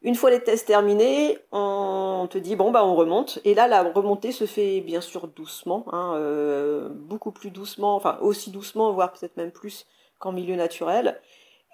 Une 0.05 0.13
fois 0.13 0.29
les 0.29 0.39
tests 0.39 0.67
terminés, 0.67 1.39
on 1.51 2.27
te 2.29 2.37
dit 2.37 2.55
bon 2.55 2.69
bah 2.69 2.85
on 2.85 2.93
remonte. 2.93 3.39
Et 3.43 3.55
là 3.55 3.67
la 3.67 3.81
remontée 3.81 4.31
se 4.31 4.45
fait 4.45 4.81
bien 4.81 5.01
sûr 5.01 5.27
doucement, 5.27 5.83
hein, 5.91 6.13
euh, 6.17 6.89
beaucoup 6.89 7.31
plus 7.31 7.49
doucement, 7.49 7.95
enfin 7.95 8.19
aussi 8.21 8.51
doucement, 8.51 8.91
voire 8.93 9.11
peut-être 9.11 9.35
même 9.35 9.49
plus 9.49 9.87
qu'en 10.19 10.31
milieu 10.31 10.55
naturel. 10.55 11.19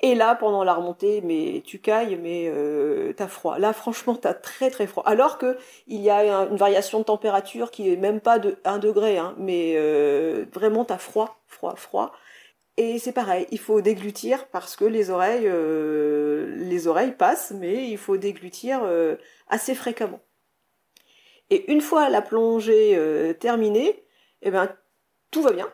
Et 0.03 0.15
là, 0.15 0.33
pendant 0.35 0.63
la 0.63 0.73
remontée, 0.73 1.21
mais 1.21 1.61
tu 1.65 1.79
cailles, 1.79 2.17
mais 2.21 2.45
euh, 2.47 3.13
t'as 3.15 3.27
froid. 3.27 3.59
Là, 3.59 3.73
franchement, 3.73 4.15
t'as 4.15 4.33
très 4.33 4.71
très 4.71 4.87
froid. 4.87 5.03
Alors 5.05 5.37
que 5.37 5.57
il 5.87 6.01
y 6.01 6.09
a 6.09 6.23
une 6.49 6.55
variation 6.55 6.99
de 6.99 7.03
température 7.03 7.69
qui 7.69 7.91
est 7.91 7.97
même 7.97 8.21
pas 8.21 8.39
de 8.39 8.57
1 8.63 8.79
degré, 8.79 9.17
hein, 9.17 9.35
mais 9.37 9.73
euh, 9.75 10.45
vraiment 10.53 10.85
t'as 10.85 10.97
froid, 10.97 11.37
froid, 11.47 11.75
froid. 11.75 12.13
Et 12.77 12.99
c'est 12.99 13.11
pareil, 13.11 13.47
il 13.51 13.59
faut 13.59 13.81
déglutir 13.81 14.47
parce 14.47 14.75
que 14.75 14.85
les 14.85 15.09
oreilles, 15.09 15.47
euh, 15.47 16.55
les 16.57 16.87
oreilles 16.87 17.11
passent, 17.11 17.51
mais 17.51 17.89
il 17.89 17.97
faut 17.97 18.17
déglutir 18.17 18.81
euh, 18.83 19.17
assez 19.49 19.75
fréquemment. 19.75 20.21
Et 21.49 21.69
une 21.71 21.81
fois 21.81 22.09
la 22.09 22.21
plongée 22.21 22.95
euh, 22.95 23.33
terminée, 23.33 24.03
eh 24.41 24.51
ben 24.51 24.73
tout 25.31 25.41
va 25.41 25.51
bien. 25.51 25.71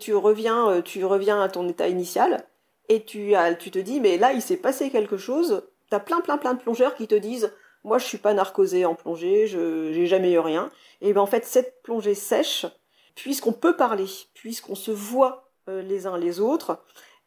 Tu 0.00 0.14
reviens, 0.14 0.82
tu 0.82 1.04
reviens 1.04 1.40
à 1.40 1.48
ton 1.48 1.66
état 1.66 1.88
initial 1.88 2.44
et 2.90 3.04
tu, 3.04 3.32
tu 3.58 3.70
te 3.70 3.78
dis 3.78 4.00
mais 4.00 4.18
là 4.18 4.32
il 4.34 4.42
s'est 4.42 4.58
passé 4.58 4.90
quelque 4.90 5.16
chose. 5.16 5.62
T'as 5.88 6.00
plein 6.00 6.20
plein 6.20 6.36
plein 6.36 6.54
de 6.54 6.60
plongeurs 6.60 6.94
qui 6.94 7.08
te 7.08 7.14
disent 7.14 7.52
moi 7.84 7.98
je 7.98 8.04
suis 8.04 8.18
pas 8.18 8.34
narcosé 8.34 8.84
en 8.84 8.94
plongée, 8.94 9.46
je 9.46 9.92
j'ai 9.92 10.06
jamais 10.06 10.32
eu 10.32 10.38
rien. 10.40 10.70
Et 11.00 11.12
ben 11.14 11.22
en 11.22 11.26
fait 11.26 11.46
cette 11.46 11.82
plongée 11.82 12.14
sèche, 12.14 12.66
puisqu'on 13.14 13.52
peut 13.52 13.76
parler, 13.76 14.06
puisqu'on 14.34 14.74
se 14.74 14.90
voit 14.90 15.51
les 15.80 16.06
uns 16.06 16.18
les 16.18 16.40
autres, 16.40 16.78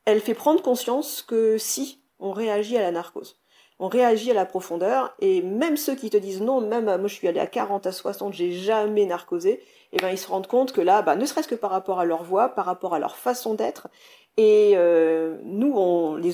elle 0.06 0.22
fait 0.22 0.34
prendre 0.34 0.62
conscience 0.62 1.22
que 1.22 1.58
si 1.58 2.04
on 2.20 2.32
réagit 2.32 2.78
à 2.78 2.82
la 2.82 2.92
narcose, 2.92 3.40
on 3.80 3.88
réagit 3.88 4.32
à 4.32 4.34
la 4.34 4.46
profondeur, 4.46 5.14
et 5.20 5.42
même 5.42 5.76
ceux 5.76 5.96
qui 5.96 6.10
te 6.10 6.18
disent 6.18 6.42
non, 6.42 6.62
même 6.62 6.86
moi 6.86 7.08
je 7.08 7.14
suis 7.14 7.28
allé 7.28 7.40
à 7.40 7.48
40, 7.48 7.88
à 7.88 7.92
60, 7.92 8.34
j'ai 8.34 8.52
jamais 8.52 9.06
narcosé, 9.06 9.62
eh 9.92 9.98
ben 9.98 10.10
ils 10.10 10.18
se 10.18 10.28
rendent 10.28 10.48
compte 10.48 10.72
que 10.72 10.82
là, 10.82 11.02
bah, 11.02 11.16
ne 11.16 11.26
serait-ce 11.26 11.48
que 11.48 11.56
par 11.56 11.72
rapport 11.72 12.00
à 12.00 12.06
leur 12.06 12.24
voix, 12.24 12.50
par 12.50 12.66
rapport 12.66 12.94
à 12.94 13.00
leur 13.00 13.18
façon 13.18 13.54
d'être, 13.54 13.88
et 14.38 14.74
euh, 14.76 15.38
nous, 15.44 15.72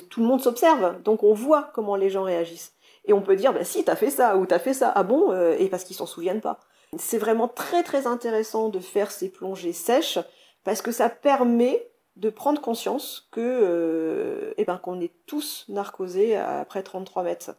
tout 0.09 0.21
le 0.21 0.25
monde 0.25 0.41
s'observe, 0.41 1.01
donc 1.03 1.23
on 1.23 1.33
voit 1.33 1.71
comment 1.73 1.95
les 1.95 2.09
gens 2.09 2.23
réagissent. 2.23 2.73
Et 3.05 3.13
on 3.13 3.21
peut 3.21 3.35
dire, 3.35 3.53
bah 3.53 3.63
si, 3.63 3.83
t'as 3.83 3.95
fait 3.95 4.09
ça, 4.09 4.37
ou 4.37 4.45
t'as 4.45 4.59
fait 4.59 4.73
ça, 4.73 4.91
ah 4.95 5.03
bon, 5.03 5.31
euh, 5.31 5.55
et 5.57 5.69
parce 5.69 5.83
qu'ils 5.83 5.95
s'en 5.95 6.05
souviennent 6.05 6.41
pas. 6.41 6.59
C'est 6.97 7.17
vraiment 7.17 7.47
très 7.47 7.83
très 7.83 8.05
intéressant 8.05 8.69
de 8.69 8.79
faire 8.79 9.11
ces 9.11 9.29
plongées 9.29 9.73
sèches, 9.73 10.19
parce 10.63 10.81
que 10.81 10.91
ça 10.91 11.09
permet 11.09 11.90
de 12.15 12.29
prendre 12.29 12.61
conscience 12.61 13.27
que 13.31 13.39
euh, 13.41 14.53
eh 14.57 14.65
ben, 14.65 14.77
qu'on 14.77 14.99
est 14.99 15.13
tous 15.25 15.65
narcosés 15.69 16.35
après 16.35 16.83
33 16.83 17.23
mètres. 17.23 17.55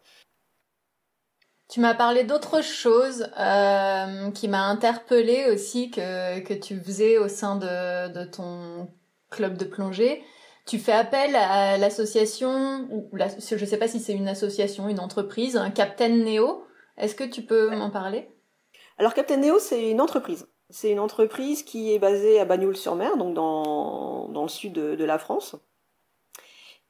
Tu 1.68 1.80
m'as 1.80 1.94
parlé 1.94 2.24
d'autre 2.24 2.62
chose 2.62 3.28
euh, 3.40 4.30
qui 4.32 4.46
m'a 4.48 4.64
interpellée 4.64 5.50
aussi 5.50 5.90
que, 5.90 6.40
que 6.40 6.52
tu 6.52 6.78
faisais 6.78 7.16
au 7.16 7.28
sein 7.28 7.56
de, 7.56 8.12
de 8.12 8.24
ton 8.24 8.90
club 9.30 9.56
de 9.56 9.64
plongée. 9.64 10.22
Tu 10.66 10.78
fais 10.78 10.92
appel 10.92 11.34
à 11.34 11.78
l'association, 11.78 12.86
ou 12.90 13.08
je 13.12 13.54
ne 13.54 13.66
sais 13.66 13.78
pas 13.78 13.88
si 13.88 14.00
c'est 14.00 14.12
une 14.12 14.28
association, 14.28 14.88
une 14.88 15.00
entreprise, 15.00 15.56
un 15.56 15.70
Captain 15.70 16.10
Neo. 16.10 16.66
Est-ce 16.98 17.14
que 17.14 17.24
tu 17.24 17.42
peux 17.42 17.74
m'en 17.74 17.90
parler? 17.90 18.28
Alors 18.98 19.14
Captain 19.14 19.38
Neo, 19.38 19.58
c'est 19.58 19.90
une 19.90 20.00
entreprise. 20.00 20.46
C'est 20.72 20.90
une 20.90 21.00
entreprise 21.00 21.62
qui 21.62 21.92
est 21.92 21.98
basée 21.98 22.40
à 22.40 22.46
Bagnoul-sur-Mer, 22.46 23.18
donc 23.18 23.34
dans, 23.34 24.28
dans, 24.28 24.42
le 24.42 24.48
sud 24.48 24.72
de, 24.72 25.04
la 25.04 25.18
France. 25.18 25.54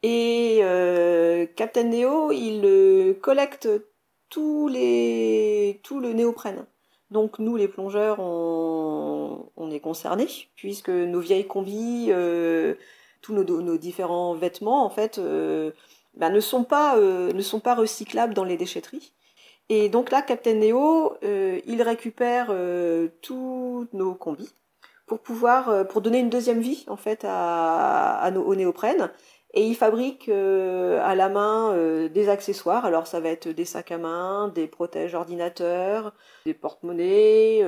Et 0.04 0.60
euh, 0.62 1.46
Captain 1.56 1.82
Neo, 1.82 2.30
il 2.30 2.62
euh, 2.64 3.12
collecte 3.14 3.68
tous 4.30 4.68
les, 4.68 5.80
tout 5.82 5.98
le 5.98 6.12
néoprène. 6.12 6.64
Donc 7.10 7.40
nous, 7.40 7.56
les 7.56 7.66
plongeurs, 7.66 8.20
on, 8.20 9.70
est 9.72 9.80
concernés, 9.80 10.28
puisque 10.54 10.90
nos 10.90 11.20
vieilles 11.20 11.46
combis, 11.48 12.06
euh, 12.10 12.74
tous 13.20 13.34
nos, 13.34 13.76
différents 13.78 14.34
vêtements, 14.34 14.84
en 14.84 14.90
fait, 14.90 15.18
ben, 15.18 16.30
ne, 16.30 16.40
sont 16.40 16.62
pas, 16.62 16.96
ne 17.00 17.42
sont 17.42 17.60
pas 17.60 17.74
recyclables 17.74 18.34
dans 18.34 18.44
les 18.44 18.56
déchetteries. 18.56 19.12
Et 19.74 19.88
donc 19.88 20.10
là, 20.10 20.20
Captain 20.20 20.52
Neo, 20.52 21.14
euh, 21.24 21.58
il 21.64 21.80
récupère 21.80 22.48
euh, 22.50 23.08
tous 23.22 23.88
nos 23.94 24.14
combis 24.14 24.50
pour 25.06 25.20
pouvoir, 25.20 25.70
euh, 25.70 25.84
donner 25.84 26.18
une 26.18 26.28
deuxième 26.28 26.60
vie 26.60 26.84
en 26.88 26.98
fait 26.98 27.24
à, 27.26 28.30
nos, 28.34 28.44
aux. 28.44 28.74
Et 29.54 29.66
il 29.66 29.74
fabrique 29.74 30.28
à 30.28 31.14
la 31.14 31.28
main 31.30 31.74
des 32.08 32.28
accessoires. 32.28 32.84
Alors 32.84 33.06
ça 33.06 33.20
va 33.20 33.30
être 33.30 33.48
des 33.48 33.64
sacs 33.64 33.92
à 33.92 33.96
main, 33.98 34.48
des 34.48 34.66
protèges 34.66 35.14
ordinateurs, 35.14 36.12
des 36.44 36.52
porte-monnaies. 36.52 37.64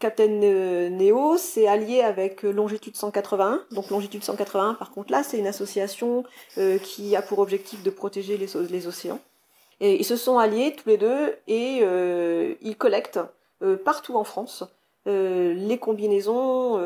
Captain 0.00 0.28
Neo, 0.28 1.36
c'est 1.36 1.66
allié 1.66 2.00
avec 2.00 2.42
Longitude 2.42 2.96
181. 2.96 3.66
Donc 3.72 3.90
Longitude 3.90 4.24
181, 4.24 4.74
par 4.74 4.92
contre 4.92 5.12
là, 5.12 5.22
c'est 5.22 5.38
une 5.38 5.46
association 5.46 6.24
qui 6.82 7.16
a 7.16 7.20
pour 7.20 7.38
objectif 7.38 7.82
de 7.82 7.90
protéger 7.90 8.38
les 8.38 8.86
océans. 8.86 9.20
Et 9.80 9.96
ils 9.96 10.04
se 10.04 10.16
sont 10.16 10.38
alliés 10.38 10.74
tous 10.76 10.88
les 10.88 10.96
deux 10.96 11.34
et 11.46 11.80
euh, 11.82 12.54
ils 12.62 12.76
collectent 12.76 13.20
euh, 13.62 13.76
partout 13.76 14.16
en 14.16 14.24
France 14.24 14.64
euh, 15.06 15.54
les 15.54 15.78
combinaisons 15.78 16.80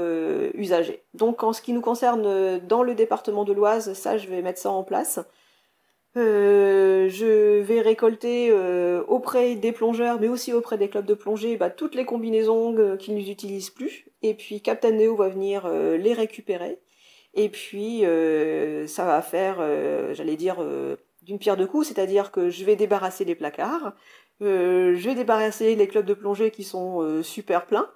usagées. 0.54 1.02
Donc 1.14 1.42
en 1.42 1.52
ce 1.52 1.62
qui 1.62 1.72
nous 1.72 1.80
concerne 1.80 2.58
dans 2.60 2.82
le 2.82 2.94
département 2.94 3.44
de 3.44 3.52
l'Oise, 3.52 3.94
ça 3.94 4.18
je 4.18 4.28
vais 4.28 4.42
mettre 4.42 4.60
ça 4.60 4.70
en 4.70 4.84
place. 4.84 5.20
je 6.14 7.60
vais 7.60 7.80
récolter 7.80 8.52
auprès 9.08 9.54
des 9.56 9.72
plongeurs, 9.72 10.20
mais 10.20 10.28
aussi 10.28 10.52
auprès 10.52 10.78
des 10.78 10.88
clubs 10.88 11.06
de 11.06 11.14
plongée, 11.14 11.56
bah, 11.56 11.70
toutes 11.70 11.94
les 11.94 12.04
combinaisons 12.04 12.96
qu'ils 12.98 13.14
n'utilisent 13.14 13.70
plus. 13.70 14.06
Et 14.22 14.34
puis 14.34 14.60
Captain 14.60 14.92
Neo 14.92 15.16
va 15.16 15.28
venir 15.28 15.66
les 15.68 16.12
récupérer. 16.12 16.78
Et 17.34 17.48
puis 17.48 18.02
ça 18.86 19.04
va 19.04 19.22
faire, 19.22 19.56
j'allais 20.14 20.36
dire, 20.36 20.58
d'une 21.22 21.38
pierre 21.38 21.56
deux 21.56 21.66
coups, 21.66 21.88
c'est-à-dire 21.88 22.30
que 22.30 22.50
je 22.50 22.64
vais 22.64 22.76
débarrasser 22.76 23.24
les 23.24 23.34
placards, 23.34 23.92
euh, 24.42 24.94
je 24.96 25.08
vais 25.08 25.14
débarrasser 25.14 25.76
les 25.76 25.86
clubs 25.86 26.04
de 26.06 26.14
plongée 26.14 26.50
qui 26.50 26.64
sont 26.64 27.00
euh, 27.00 27.22
super 27.22 27.66
pleins, 27.66 27.88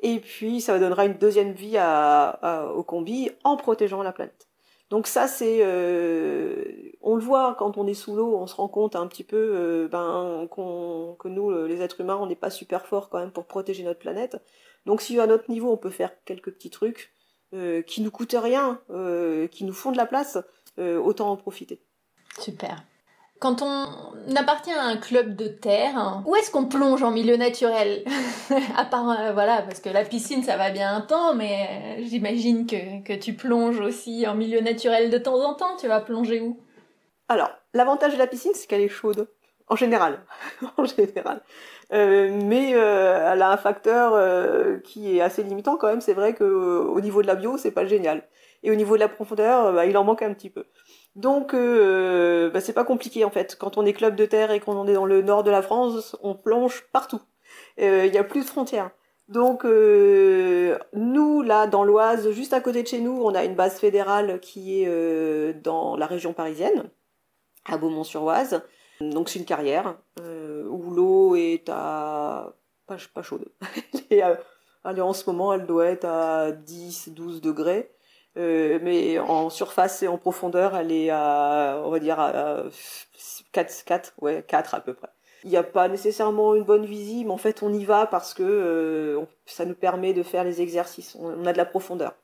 et 0.00 0.18
puis 0.18 0.60
ça 0.60 0.78
donnera 0.78 1.06
une 1.06 1.14
deuxième 1.14 1.52
vie 1.52 1.78
au 2.74 2.82
combi 2.82 3.30
en 3.44 3.56
protégeant 3.56 4.02
la 4.02 4.12
planète. 4.12 4.48
Donc 4.90 5.06
ça 5.06 5.26
c'est, 5.26 5.60
euh, 5.62 6.64
on 7.00 7.14
le 7.14 7.22
voit 7.22 7.54
quand 7.58 7.78
on 7.78 7.86
est 7.86 7.94
sous 7.94 8.16
l'eau, 8.16 8.36
on 8.36 8.46
se 8.46 8.56
rend 8.56 8.68
compte 8.68 8.96
un 8.96 9.06
petit 9.06 9.24
peu 9.24 9.88
ben, 9.90 10.48
que 10.50 11.28
nous, 11.28 11.66
les 11.66 11.80
êtres 11.80 12.00
humains, 12.00 12.18
on 12.20 12.26
n'est 12.26 12.34
pas 12.36 12.50
super 12.50 12.86
forts 12.86 13.08
quand 13.08 13.18
même 13.18 13.30
pour 13.30 13.46
protéger 13.46 13.84
notre 13.84 14.00
planète. 14.00 14.36
Donc 14.84 15.00
si 15.00 15.18
à 15.18 15.26
notre 15.26 15.50
niveau 15.50 15.70
on 15.70 15.78
peut 15.78 15.88
faire 15.88 16.12
quelques 16.24 16.52
petits 16.52 16.68
trucs 16.68 17.14
qui 17.86 18.02
nous 18.02 18.10
coûtent 18.10 18.36
rien, 18.36 18.82
qui 19.50 19.64
nous 19.64 19.72
font 19.72 19.92
de 19.92 19.96
la 19.96 20.06
place, 20.06 20.36
autant 20.78 21.30
en 21.30 21.36
profiter. 21.36 21.80
Super. 22.38 22.84
Quand 23.42 23.60
on 23.60 24.36
appartient 24.36 24.70
à 24.70 24.84
un 24.84 24.96
club 24.96 25.34
de 25.34 25.48
terre, 25.48 26.22
où 26.26 26.36
est-ce 26.36 26.48
qu'on 26.48 26.66
plonge 26.66 27.02
en 27.02 27.10
milieu 27.10 27.36
naturel? 27.36 28.04
À 28.76 28.82
euh, 28.84 29.32
voilà, 29.32 29.62
parce 29.62 29.80
que 29.80 29.88
la 29.88 30.04
piscine, 30.04 30.44
ça 30.44 30.56
va 30.56 30.70
bien 30.70 30.94
un 30.94 31.00
temps, 31.00 31.34
mais 31.34 31.98
euh, 31.98 32.04
j'imagine 32.08 32.66
que, 32.66 33.02
que 33.02 33.14
tu 33.14 33.32
plonges 33.32 33.80
aussi 33.80 34.28
en 34.28 34.36
milieu 34.36 34.60
naturel 34.60 35.10
de 35.10 35.18
temps 35.18 35.40
en 35.40 35.54
temps. 35.54 35.76
Tu 35.76 35.88
vas 35.88 36.00
plonger 36.00 36.40
où? 36.40 36.60
Alors, 37.28 37.50
l'avantage 37.74 38.12
de 38.12 38.18
la 38.18 38.28
piscine, 38.28 38.52
c'est 38.54 38.68
qu'elle 38.68 38.80
est 38.80 38.88
chaude. 38.88 39.28
En 39.66 39.74
général. 39.74 40.20
en 40.76 40.84
général. 40.84 41.42
Euh, 41.92 42.30
mais 42.44 42.70
elle 42.70 43.42
a 43.42 43.50
un 43.50 43.56
facteur 43.56 44.82
qui 44.82 45.16
est 45.16 45.20
assez 45.20 45.42
limitant 45.42 45.76
quand 45.76 45.88
même. 45.88 46.00
C'est 46.00 46.14
vrai 46.14 46.32
qu'au 46.32 47.00
niveau 47.00 47.22
de 47.22 47.26
la 47.26 47.34
bio, 47.34 47.56
c'est 47.58 47.72
pas 47.72 47.86
génial. 47.86 48.22
Et 48.62 48.70
au 48.70 48.76
niveau 48.76 48.94
de 48.94 49.00
la 49.00 49.08
profondeur, 49.08 49.72
bah, 49.72 49.86
il 49.86 49.96
en 49.96 50.04
manque 50.04 50.22
un 50.22 50.32
petit 50.32 50.50
peu. 50.50 50.64
Donc 51.14 51.52
euh, 51.52 52.50
bah, 52.50 52.60
c'est 52.60 52.72
pas 52.72 52.84
compliqué 52.84 53.24
en 53.24 53.30
fait. 53.30 53.56
Quand 53.58 53.76
on 53.76 53.84
est 53.84 53.92
club 53.92 54.16
de 54.16 54.26
terre 54.26 54.50
et 54.50 54.60
qu'on 54.60 54.86
est 54.86 54.94
dans 54.94 55.06
le 55.06 55.22
nord 55.22 55.44
de 55.44 55.50
la 55.50 55.62
France, 55.62 56.16
on 56.22 56.34
plonge 56.34 56.84
partout. 56.92 57.20
Il 57.78 57.84
euh, 57.84 58.08
n'y 58.08 58.18
a 58.18 58.24
plus 58.24 58.42
de 58.42 58.46
frontières. 58.46 58.90
Donc 59.28 59.64
nous, 59.64 61.42
là, 61.42 61.66
dans 61.66 61.84
l'Oise, 61.84 62.30
juste 62.32 62.52
à 62.52 62.60
côté 62.60 62.82
de 62.82 62.88
chez 62.88 63.00
nous, 63.00 63.22
on 63.22 63.34
a 63.34 63.44
une 63.44 63.54
base 63.54 63.78
fédérale 63.78 64.40
qui 64.40 64.82
est 64.82 65.54
dans 65.62 65.96
la 65.96 66.06
région 66.06 66.34
parisienne, 66.34 66.90
à 67.64 67.78
Beaumont-sur-Oise. 67.78 68.62
Donc 69.00 69.30
c'est 69.30 69.38
une 69.38 69.46
carrière 69.46 69.96
où 70.18 70.90
l'eau 70.90 71.34
est 71.34 71.68
à... 71.70 72.54
pas, 72.86 72.96
pas 73.14 73.22
chaude. 73.22 73.46
Elle 74.10 75.00
en 75.00 75.12
ce 75.12 75.30
moment, 75.30 75.52
elle 75.52 75.66
doit 75.66 75.86
être 75.86 76.04
à 76.04 76.50
10-12 76.50 77.40
degrés. 77.40 77.90
Euh, 78.38 78.78
mais 78.82 79.18
en 79.18 79.50
surface 79.50 80.02
et 80.02 80.08
en 80.08 80.16
profondeur, 80.18 80.74
elle 80.74 80.90
est 80.90 81.10
à, 81.10 81.80
on 81.84 81.90
va 81.90 81.98
dire, 81.98 82.18
à 82.18 82.64
4, 83.52 83.84
4, 83.84 84.14
ouais, 84.20 84.44
4 84.46 84.74
à 84.74 84.80
peu 84.80 84.94
près. 84.94 85.08
Il 85.44 85.50
n'y 85.50 85.56
a 85.56 85.62
pas 85.62 85.88
nécessairement 85.88 86.54
une 86.54 86.64
bonne 86.64 86.86
visée, 86.86 87.24
mais 87.24 87.32
en 87.32 87.36
fait, 87.36 87.62
on 87.62 87.72
y 87.72 87.84
va 87.84 88.06
parce 88.06 88.32
que 88.32 88.42
euh, 88.42 89.20
ça 89.44 89.64
nous 89.64 89.74
permet 89.74 90.14
de 90.14 90.22
faire 90.22 90.44
les 90.44 90.60
exercices. 90.60 91.16
On 91.20 91.46
a 91.46 91.52
de 91.52 91.58
la 91.58 91.64
profondeur. 91.64 92.14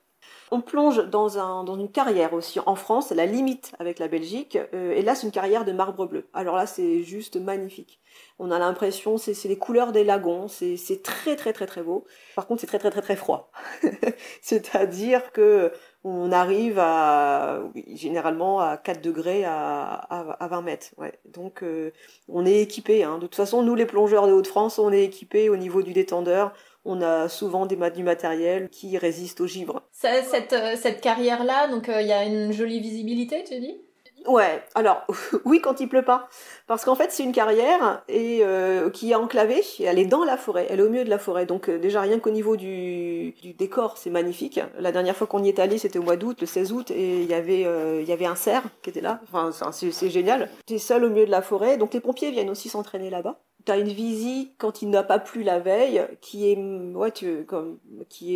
On 0.51 0.61
plonge 0.61 1.07
dans, 1.09 1.37
un, 1.37 1.63
dans 1.63 1.77
une 1.77 1.91
carrière 1.91 2.33
aussi 2.33 2.59
en 2.65 2.75
France, 2.75 3.11
la 3.11 3.25
limite 3.25 3.71
avec 3.79 3.99
la 3.99 4.07
Belgique, 4.07 4.57
euh, 4.73 4.91
et 4.91 5.01
là 5.01 5.15
c'est 5.15 5.27
une 5.27 5.31
carrière 5.31 5.65
de 5.65 5.71
marbre 5.71 6.07
bleu. 6.07 6.27
Alors 6.33 6.55
là 6.55 6.65
c'est 6.65 7.03
juste 7.03 7.35
magnifique. 7.35 7.99
On 8.39 8.51
a 8.51 8.57
l'impression, 8.57 9.17
c'est 9.17 9.47
les 9.47 9.57
couleurs 9.57 9.91
des 9.91 10.03
lagons, 10.03 10.47
c'est 10.47 11.03
très 11.03 11.35
très 11.35 11.53
très 11.53 11.67
très 11.67 11.83
beau. 11.83 12.05
Par 12.35 12.47
contre 12.47 12.61
c'est 12.61 12.67
très 12.67 12.79
très 12.79 12.89
très 12.89 13.01
très 13.01 13.15
froid. 13.15 13.51
C'est-à-dire 14.41 15.31
que 15.31 15.71
on 16.03 16.31
arrive 16.31 16.79
à 16.79 17.61
généralement 17.93 18.61
à 18.61 18.77
4 18.77 19.01
degrés 19.01 19.43
à, 19.45 19.93
à, 19.93 20.47
20 20.47 20.61
mètres. 20.61 20.91
Donc 21.25 21.61
euh, 21.61 21.91
on 22.29 22.45
est 22.45 22.61
équipé. 22.61 23.03
Hein. 23.03 23.15
De 23.17 23.21
toute 23.27 23.35
façon, 23.35 23.63
nous 23.63 23.75
les 23.75 23.85
plongeurs 23.85 24.27
de 24.27 24.31
Haute-France, 24.31 24.79
on 24.79 24.91
est 24.93 25.03
équipés 25.03 25.49
au 25.49 25.57
niveau 25.57 25.81
du 25.81 25.93
détendeur 25.93 26.53
on 26.85 27.01
a 27.01 27.29
souvent 27.29 27.65
des, 27.65 27.77
du 27.91 28.03
matériel 28.03 28.69
qui 28.69 28.97
résiste 28.97 29.41
au 29.41 29.47
givre. 29.47 29.83
cette, 29.91 30.53
euh, 30.53 30.75
cette 30.75 31.01
carrière-là, 31.01 31.67
donc 31.67 31.89
euh, 31.89 32.01
il 32.01 32.07
y 32.07 32.13
a 32.13 32.23
une 32.23 32.51
jolie 32.51 32.79
visibilité, 32.79 33.43
tu 33.43 33.59
dis? 33.59 33.81
Ouais, 34.27 34.61
alors 34.75 35.07
oui 35.45 35.61
quand 35.61 35.79
il 35.79 35.87
pleut 35.87 36.03
pas, 36.03 36.27
parce 36.67 36.83
qu'en 36.83 36.95
fait 36.95 37.09
c'est 37.09 37.23
une 37.23 37.31
carrière 37.31 38.03
et 38.09 38.39
euh, 38.41 38.89
qui 38.89 39.11
est 39.11 39.15
enclavée, 39.15 39.61
elle 39.79 39.97
est 39.97 40.05
dans 40.05 40.25
la 40.25 40.35
forêt, 40.35 40.67
elle 40.69 40.81
est 40.81 40.83
au 40.83 40.89
milieu 40.89 41.05
de 41.05 41.09
la 41.09 41.17
forêt, 41.17 41.45
donc 41.45 41.69
déjà 41.69 42.01
rien 42.01 42.19
qu'au 42.19 42.29
niveau 42.29 42.57
du, 42.57 43.33
décor 43.57 43.97
c'est 43.97 44.09
magnifique. 44.09 44.59
La 44.77 44.91
dernière 44.91 45.15
fois 45.15 45.25
qu'on 45.25 45.41
y 45.41 45.47
est 45.47 45.59
allé 45.59 45.77
c'était 45.77 45.99
au 45.99 46.03
mois 46.03 46.17
d'août, 46.17 46.37
le 46.41 46.47
16 46.47 46.73
août, 46.73 46.91
et 46.91 47.21
il 47.21 47.29
y 47.29 47.33
avait 47.33 47.61
il 48.01 48.07
y 48.07 48.11
avait 48.11 48.25
un 48.25 48.35
cerf 48.35 48.63
qui 48.83 48.89
était 48.89 49.01
là, 49.01 49.21
enfin 49.23 49.51
c'est 49.71 50.09
génial. 50.09 50.49
es 50.69 50.77
seul 50.77 51.05
au 51.05 51.09
milieu 51.09 51.25
de 51.25 51.31
la 51.31 51.41
forêt, 51.41 51.77
donc 51.77 51.93
les 51.93 52.01
pompiers 52.01 52.31
viennent 52.31 52.49
aussi 52.49 52.67
s'entraîner 52.67 53.09
là-bas 53.09 53.39
tu 53.65 53.71
as 53.71 53.77
une 53.77 53.89
visite 53.89 54.55
quand 54.57 54.81
il 54.81 54.89
n'a 54.89 55.03
pas 55.03 55.19
plu 55.19 55.43
la 55.43 55.59
veille 55.59 56.05
qui 56.21 56.49
est 56.49 56.57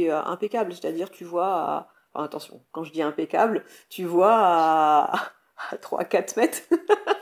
est 0.04 0.12
euh, 0.12 0.24
impeccable. 0.24 0.74
C'est-à-dire 0.74 1.12
tu 1.12 1.24
vois 1.24 1.90
à, 2.14 2.24
attention, 2.24 2.62
quand 2.72 2.84
je 2.84 2.92
dis 2.92 3.02
impeccable, 3.02 3.66
tu 3.90 4.06
vois 4.06 4.34
à, 4.36 5.14
à 5.72 5.76
3-4 5.78 6.38
mètres. 6.40 6.62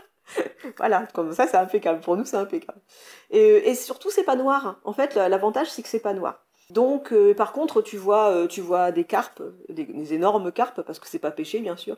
voilà, 0.77 1.07
comme 1.13 1.33
ça 1.33 1.47
c'est 1.47 1.57
impeccable. 1.57 2.01
Pour 2.01 2.17
nous 2.17 2.25
c'est 2.25 2.37
impeccable. 2.37 2.81
Et, 3.29 3.69
et 3.69 3.75
surtout 3.75 4.09
c'est 4.09 4.23
pas 4.23 4.35
noir. 4.35 4.79
En 4.83 4.93
fait 4.93 5.15
l'avantage 5.15 5.69
c'est 5.69 5.83
que 5.83 5.89
c'est 5.89 5.99
pas 5.99 6.13
noir. 6.13 6.45
Donc, 6.71 7.11
euh, 7.11 7.33
par 7.33 7.51
contre, 7.51 7.81
tu 7.81 7.97
vois, 7.97 8.29
euh, 8.29 8.47
tu 8.47 8.61
vois 8.61 8.93
des 8.93 9.03
carpes, 9.03 9.43
des, 9.67 10.13
énormes 10.13 10.53
carpes, 10.53 10.81
parce 10.83 10.99
que 10.99 11.07
c'est 11.07 11.19
pas 11.19 11.31
pêché, 11.31 11.59
bien 11.59 11.75
sûr. 11.75 11.97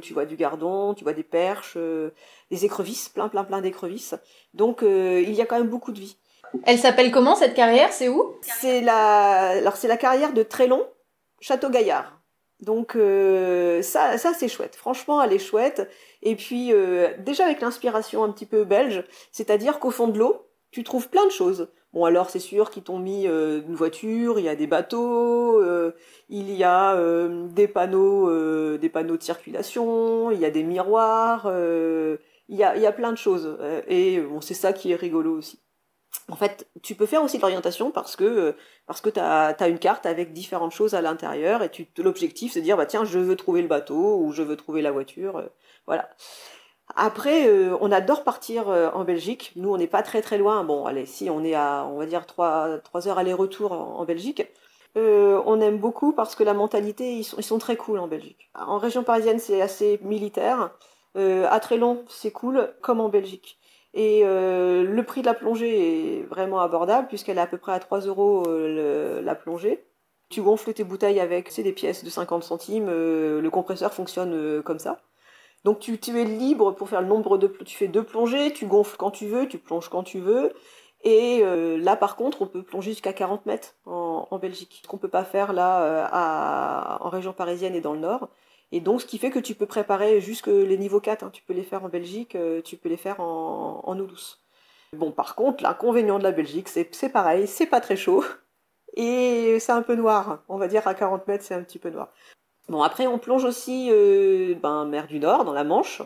tu 0.00 0.14
vois 0.14 0.24
du 0.24 0.36
gardon, 0.36 0.94
tu 0.94 1.04
vois 1.04 1.12
des 1.12 1.22
perches, 1.22 1.74
euh, 1.76 2.10
des 2.50 2.64
écrevisses, 2.64 3.10
plein, 3.10 3.28
plein, 3.28 3.44
plein 3.44 3.60
d'écrevisses. 3.60 4.14
Donc, 4.54 4.80
il 4.82 5.34
y 5.34 5.42
a 5.42 5.44
quand 5.44 5.58
même 5.58 5.68
beaucoup 5.68 5.92
de 5.92 6.00
vie. 6.00 6.16
Elle 6.64 6.78
s'appelle 6.78 7.10
comment 7.10 7.36
cette 7.36 7.52
carrière? 7.52 7.92
C'est 7.92 8.08
où? 8.08 8.36
C'est 8.40 8.80
la, 8.80 9.48
alors 9.50 9.76
c'est 9.76 9.88
la 9.88 9.98
carrière 9.98 10.32
de 10.32 10.42
Trélon, 10.42 10.86
Château 11.40 11.68
Gaillard. 11.68 12.18
Donc 12.60 12.92
ça, 13.82 14.16
ça 14.16 14.32
c'est 14.32 14.48
chouette. 14.48 14.76
Franchement, 14.76 15.22
elle 15.22 15.34
est 15.34 15.38
chouette. 15.38 15.90
Et 16.22 16.36
puis 16.36 16.72
déjà 17.18 17.44
avec 17.44 17.60
l'inspiration 17.60 18.24
un 18.24 18.30
petit 18.30 18.46
peu 18.46 18.64
belge, 18.64 19.04
c'est-à-dire 19.30 19.78
qu'au 19.78 19.90
fond 19.90 20.08
de 20.08 20.18
l'eau, 20.18 20.46
tu 20.70 20.84
trouves 20.84 21.10
plein 21.10 21.26
de 21.26 21.32
choses. 21.32 21.68
Bon 21.96 22.04
alors 22.04 22.28
c'est 22.28 22.40
sûr 22.40 22.70
qu'ils 22.70 22.82
t'ont 22.82 22.98
mis 22.98 23.26
euh, 23.26 23.62
une 23.66 23.74
voiture, 23.74 24.38
il 24.38 24.44
y 24.44 24.50
a 24.50 24.54
des 24.54 24.66
bateaux, 24.66 25.62
euh, 25.62 25.92
il 26.28 26.50
y 26.50 26.62
a 26.62 26.94
euh, 26.94 27.46
des 27.48 27.68
panneaux, 27.68 28.76
des 28.76 28.90
panneaux 28.90 29.16
de 29.16 29.22
circulation, 29.22 30.30
il 30.30 30.38
y 30.38 30.44
a 30.44 30.50
des 30.50 30.62
miroirs, 30.62 31.46
il 31.46 32.56
y 32.56 32.62
a, 32.62 32.76
il 32.76 32.82
y 32.82 32.86
a 32.86 32.92
plein 32.92 33.12
de 33.12 33.16
choses. 33.16 33.56
et 33.88 34.20
bon 34.20 34.42
c'est 34.42 34.52
ça 34.52 34.74
qui 34.74 34.92
est 34.92 34.96
rigolo 34.96 35.38
aussi. 35.38 35.58
En 36.28 36.36
fait, 36.36 36.68
tu 36.82 36.94
peux 36.94 37.06
faire 37.06 37.22
aussi 37.22 37.38
de 37.38 37.42
l'orientation 37.42 37.90
parce 37.90 38.14
que 38.14 38.54
parce 38.86 39.00
que 39.00 39.08
tu 39.08 39.20
as, 39.20 39.68
une 39.68 39.78
carte 39.78 40.04
avec 40.04 40.34
différentes 40.34 40.72
choses 40.72 40.94
à 40.94 41.00
l'intérieur 41.00 41.62
et 41.62 41.70
l'objectif 41.96 42.52
c'est 42.52 42.60
de 42.60 42.64
dire 42.64 42.76
bah 42.76 42.84
tiens 42.84 43.06
je 43.06 43.18
veux 43.18 43.36
trouver 43.36 43.62
le 43.62 43.68
bateau 43.68 44.18
ou 44.18 44.32
je 44.32 44.42
veux 44.42 44.56
trouver 44.56 44.82
la 44.82 44.92
voiture, 44.92 45.42
voilà. 45.86 46.10
Après, 46.94 47.48
euh, 47.48 47.76
on 47.80 47.90
adore 47.90 48.22
partir 48.22 48.68
euh, 48.68 48.90
en 48.94 49.04
Belgique. 49.04 49.52
Nous, 49.56 49.70
on 49.72 49.76
n'est 49.76 49.86
pas 49.88 50.02
très 50.02 50.22
très 50.22 50.38
loin. 50.38 50.62
Bon, 50.64 50.86
allez, 50.86 51.06
si 51.06 51.28
on 51.30 51.42
est 51.42 51.54
à, 51.54 51.86
on 51.90 51.98
va 51.98 52.06
dire 52.06 52.26
trois 52.26 52.78
trois 52.78 53.08
heures 53.08 53.18
aller-retour 53.18 53.72
en, 53.72 54.04
Belgique. 54.04 54.46
Euh, 54.96 55.42
on 55.46 55.60
aime 55.60 55.78
beaucoup 55.78 56.12
parce 56.12 56.34
que 56.34 56.44
la 56.44 56.54
mentalité, 56.54 57.14
ils 57.16 57.24
sont, 57.24 57.36
ils 57.38 57.42
sont 57.42 57.58
très 57.58 57.76
cool 57.76 57.98
en 57.98 58.06
Belgique. 58.06 58.50
En 58.54 58.78
région 58.78 59.02
parisienne, 59.02 59.38
c'est 59.38 59.60
assez 59.60 59.98
militaire. 60.02 60.70
à 61.16 61.60
très 61.60 61.76
long, 61.78 62.04
c'est 62.08 62.30
cool, 62.30 62.72
comme 62.82 63.00
en 63.00 63.08
Belgique. 63.08 63.58
Et 63.94 64.22
le 64.24 65.02
prix 65.02 65.22
de 65.22 65.26
la 65.26 65.34
plongée 65.34 66.20
est 66.20 66.22
vraiment 66.24 66.60
abordable 66.60 67.08
puisqu'elle 67.08 67.38
est 67.38 67.40
à 67.40 67.46
peu 67.46 67.58
près 67.58 67.72
à 67.72 67.80
3 67.80 68.00
euros 68.00 68.44
la 68.46 69.34
plongée. 69.34 69.84
Tu 70.30 70.42
gonfles 70.42 70.72
tes 70.74 70.84
bouteilles 70.84 71.20
avec, 71.20 71.50
c'est 71.50 71.62
des 71.62 71.72
pièces 71.72 72.04
de 72.04 72.10
50 72.10 72.42
centimes. 72.44 72.86
le 72.88 73.48
compresseur 73.50 73.92
fonctionne 73.94 74.62
comme 74.62 74.78
ça. 74.78 75.00
Donc 75.64 75.80
tu, 75.80 75.94
es 75.94 76.24
libre 76.24 76.72
pour 76.72 76.88
faire 76.88 77.00
le 77.00 77.08
nombre 77.08 77.38
de... 77.38 77.48
Tu 77.48 77.76
fais 77.76 77.88
deux 77.88 78.04
plongées, 78.04 78.52
tu 78.52 78.66
gonfles 78.66 78.96
quand 78.96 79.10
tu 79.10 79.26
veux, 79.26 79.48
tu 79.48 79.58
plonges 79.58 79.88
quand 79.88 80.04
tu 80.04 80.20
veux. 80.20 80.52
Et 81.02 81.40
euh, 81.42 81.76
là, 81.76 81.96
par 81.96 82.16
contre, 82.16 82.42
on 82.42 82.46
peut 82.46 82.62
plonger 82.62 82.92
jusqu'à 82.92 83.12
40 83.12 83.46
mètres 83.46 83.74
en, 83.84 84.38
Belgique. 84.38 84.80
Ce 84.82 84.88
qu'on 84.88 84.98
peut 84.98 85.08
pas 85.08 85.24
faire 85.24 85.52
là 85.52 85.82
euh, 85.82 86.98
en 87.00 87.08
région 87.08 87.32
parisienne 87.32 87.74
et 87.74 87.80
dans 87.80 87.94
le 87.94 88.00
nord. 88.00 88.28
Et 88.72 88.80
donc, 88.80 89.00
ce 89.00 89.06
qui 89.06 89.18
fait 89.18 89.30
que 89.30 89.38
tu 89.38 89.54
peux 89.54 89.66
préparer 89.66 90.20
jusque 90.20 90.48
les 90.48 90.76
niveaux 90.78 91.00
4. 91.00 91.22
Hein. 91.22 91.30
Tu 91.32 91.42
peux 91.42 91.52
les 91.52 91.62
faire 91.62 91.84
en 91.84 91.88
Belgique, 91.88 92.34
euh, 92.34 92.60
tu 92.62 92.76
peux 92.76 92.88
les 92.88 92.96
faire 92.96 93.20
en, 93.20 93.82
en 93.84 93.98
eau 93.98 94.06
douce. 94.06 94.42
Bon, 94.92 95.12
par 95.12 95.34
contre, 95.34 95.62
l'inconvénient 95.62 96.18
de 96.18 96.24
la 96.24 96.32
Belgique, 96.32 96.68
c'est 96.68 97.08
pareil, 97.08 97.46
c'est 97.46 97.66
pas 97.66 97.80
très 97.80 97.96
chaud. 97.96 98.24
Et 98.96 99.58
c'est 99.60 99.72
un 99.72 99.82
peu 99.82 99.94
noir. 99.94 100.42
On 100.48 100.56
va 100.56 100.68
dire 100.68 100.86
à 100.88 100.94
40 100.94 101.28
mètres, 101.28 101.44
c'est 101.44 101.54
un 101.54 101.62
petit 101.62 101.78
peu 101.78 101.90
noir. 101.90 102.12
Bon, 102.68 102.82
après, 102.82 103.06
on 103.06 103.18
plonge 103.18 103.44
aussi 103.44 103.88
euh, 103.92 104.54
ben, 104.60 104.86
mer 104.86 105.06
du 105.06 105.20
Nord, 105.20 105.44
dans 105.44 105.52
la 105.52 105.62
Manche. 105.62 106.02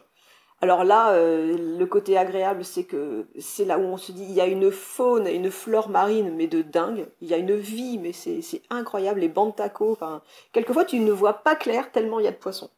Alors 0.61 0.85
là, 0.85 1.13
euh, 1.13 1.79
le 1.79 1.87
côté 1.87 2.19
agréable, 2.19 2.65
c'est 2.67 2.85
que 2.85 3.27
c'est 3.39 3.65
là 3.65 3.79
où 3.79 3.83
on 3.83 3.97
se 3.97 4.13
dit, 4.13 4.25
il 4.25 4.33
y 4.33 4.43
a 4.43 4.47
une 4.47 4.71
faune 4.71 5.27
une 5.27 5.51
flore 5.51 5.89
marine, 5.89 6.35
mais 6.37 6.49
de 6.49 6.61
dingue. 6.61 7.07
Il 7.23 7.29
y 7.29 7.35
a 7.35 7.39
une 7.39 7.57
vie, 7.57 7.99
mais 7.99 8.13
c'est 8.13 8.63
incroyable. 8.69 9.21
Les 9.21 9.29
bancs 9.29 9.53
de 9.53 9.57
tacos, 9.57 9.93
enfin, 9.93 10.21
quelquefois, 10.53 10.85
tu 10.85 10.99
ne 11.01 11.13
vois 11.13 11.33
pas 11.35 11.57
clair 11.57 11.91
tellement 11.93 12.21
il 12.21 12.25
y 12.25 12.29
a 12.29 12.33
de 12.33 12.37
poissons. 12.37 12.71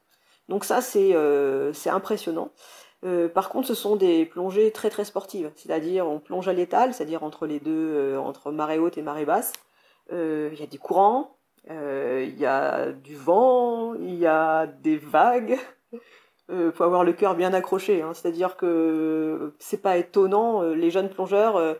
Donc 0.49 0.65
ça, 0.65 0.81
c'est 0.81 1.11
euh, 1.15 1.73
impressionnant. 1.87 2.51
Par 3.35 3.49
contre, 3.49 3.67
ce 3.67 3.75
sont 3.75 3.97
des 3.97 4.25
plongées 4.27 4.71
très 4.71 4.89
très 4.89 5.05
sportives, 5.05 5.51
c'est-à-dire 5.57 6.07
on 6.07 6.21
plonge 6.21 6.47
à 6.47 6.53
l'étal, 6.53 6.95
c'est-à-dire 6.95 7.25
entre 7.25 7.47
les 7.47 7.59
deux, 7.59 8.17
entre 8.17 8.53
marée 8.53 8.79
haute 8.79 8.97
et 8.97 9.03
marée 9.03 9.25
basse. 9.25 9.53
Il 10.13 10.55
y 10.55 10.63
a 10.63 10.67
des 10.67 10.79
courants, 10.79 11.37
il 11.69 12.39
y 12.39 12.47
a 12.47 12.93
du 12.93 13.15
vent, 13.17 13.95
il 13.95 14.15
y 14.15 14.27
a 14.27 14.67
des 14.67 14.97
vagues. 14.97 15.59
Il 16.53 16.59
euh, 16.59 16.73
faut 16.73 16.85
avoir 16.85 17.05
le 17.05 17.13
cœur 17.13 17.35
bien 17.35 17.55
accroché. 17.55 18.03
Hein. 18.03 18.13
C'est-à-dire 18.15 18.57
que 18.57 19.55
c'est 19.59 19.81
pas 19.81 19.97
étonnant. 19.97 20.63
Euh, 20.63 20.75
les 20.75 20.91
jeunes 20.91 21.09
plongeurs 21.09 21.77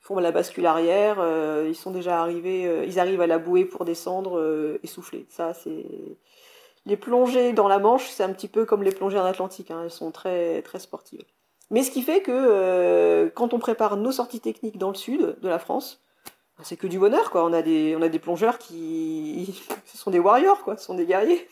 font 0.00 0.18
la 0.18 0.32
bascule 0.32 0.66
arrière. 0.66 1.18
ils 1.66 1.74
sont 1.74 1.90
déjà 1.90 2.20
arrivés. 2.20 2.84
ils 2.86 2.98
arrivent 2.98 3.20
à 3.20 3.26
la 3.26 3.38
bouée 3.38 3.64
pour 3.64 3.84
descendre 3.84 4.78
essoufflés. 4.82 5.26
Ça, 5.28 5.54
c'est 5.54 5.86
les 6.84 6.96
plongées 6.96 7.52
dans 7.52 7.68
la 7.68 7.78
Manche, 7.78 8.08
c'est 8.08 8.24
un 8.24 8.32
petit 8.32 8.48
peu 8.48 8.64
comme 8.64 8.82
les 8.82 8.90
plongées 8.90 9.18
en 9.18 9.24
Atlantique. 9.24 9.70
Hein. 9.70 9.82
Elles 9.84 9.90
sont 9.90 10.10
très 10.10 10.62
très 10.62 10.80
sportives. 10.80 11.24
Mais 11.70 11.82
ce 11.82 11.90
qui 11.90 12.02
fait 12.02 12.20
que 12.20 13.30
quand 13.34 13.54
on 13.54 13.58
prépare 13.58 13.96
nos 13.96 14.12
sorties 14.12 14.40
techniques 14.40 14.78
dans 14.78 14.88
le 14.88 14.94
sud 14.94 15.36
de 15.40 15.48
la 15.48 15.58
France, 15.58 16.01
c'est 16.62 16.76
que 16.76 16.86
du 16.86 16.98
bonheur, 16.98 17.30
quoi. 17.30 17.44
On 17.44 17.52
a 17.52 17.62
des, 17.62 17.94
on 17.96 18.02
a 18.02 18.08
des 18.08 18.18
plongeurs 18.18 18.58
qui, 18.58 19.62
ce 19.86 19.96
sont 19.96 20.10
des 20.10 20.18
warriors, 20.18 20.62
quoi. 20.62 20.76
Ce 20.76 20.84
sont 20.84 20.94
des 20.94 21.06
guerriers. 21.06 21.48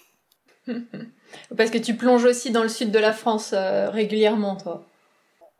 Parce 1.57 1.71
que 1.71 1.79
tu 1.79 1.97
plonges 1.97 2.25
aussi 2.25 2.51
dans 2.51 2.63
le 2.63 2.69
sud 2.69 2.91
de 2.91 2.99
la 2.99 3.13
France 3.13 3.53
euh, 3.55 3.89
régulièrement, 3.91 4.57
toi. 4.57 4.83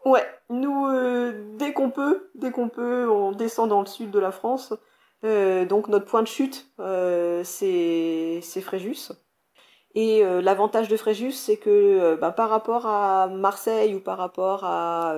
Ouais, 0.05 0.27
nous, 0.49 0.87
euh, 0.87 1.33
dès 1.59 1.73
qu'on 1.73 1.91
peut, 1.91 2.31
dès 2.35 2.51
qu'on 2.51 2.69
peut, 2.69 3.09
on 3.09 3.33
descend 3.33 3.69
dans 3.69 3.81
le 3.81 3.87
sud 3.87 4.11
de 4.11 4.19
la 4.19 4.33
France. 4.33 4.73
Euh, 5.25 5.67
donc 5.67 5.89
notre 5.89 6.07
point 6.07 6.23
de 6.23 6.29
chute, 6.29 6.71
c'est 7.45 8.61
Fréjus. 8.63 9.13
Et 9.95 10.23
l'avantage 10.23 10.89
de 10.89 10.97
Fréjus, 10.97 11.33
c'est 11.33 11.57
que 11.57 12.17
bah, 12.21 12.31
par 12.31 12.49
rapport 12.49 12.87
à 12.87 13.27
Marseille 13.27 13.95
ou 13.95 14.01
par 14.01 14.17
rapport 14.17 14.65
à 14.65 15.15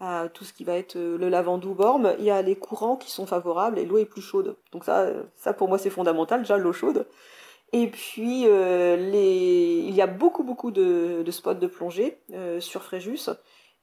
à 0.00 0.28
tout 0.32 0.44
ce 0.44 0.52
qui 0.52 0.64
va 0.64 0.74
être 0.76 0.96
le 0.96 1.28
lavandou 1.28 1.74
borme, 1.74 2.14
il 2.18 2.24
y 2.24 2.30
a 2.30 2.42
les 2.42 2.56
courants 2.56 2.96
qui 2.96 3.10
sont 3.10 3.26
favorables 3.26 3.78
et 3.78 3.84
l'eau 3.84 3.98
est 3.98 4.06
plus 4.06 4.22
chaude. 4.22 4.56
Donc 4.72 4.84
ça, 4.84 5.08
ça 5.36 5.52
pour 5.52 5.68
moi 5.68 5.78
c'est 5.78 5.90
fondamental, 5.90 6.40
déjà 6.40 6.56
l'eau 6.56 6.72
chaude. 6.72 7.06
Et 7.72 7.86
puis 7.86 8.44
les... 8.44 9.84
il 9.86 9.94
y 9.94 10.02
a 10.02 10.06
beaucoup 10.06 10.42
beaucoup 10.42 10.70
de, 10.70 11.22
spots 11.30 11.54
de 11.54 11.66
plongée 11.66 12.18
sur 12.60 12.82
Fréjus 12.82 13.30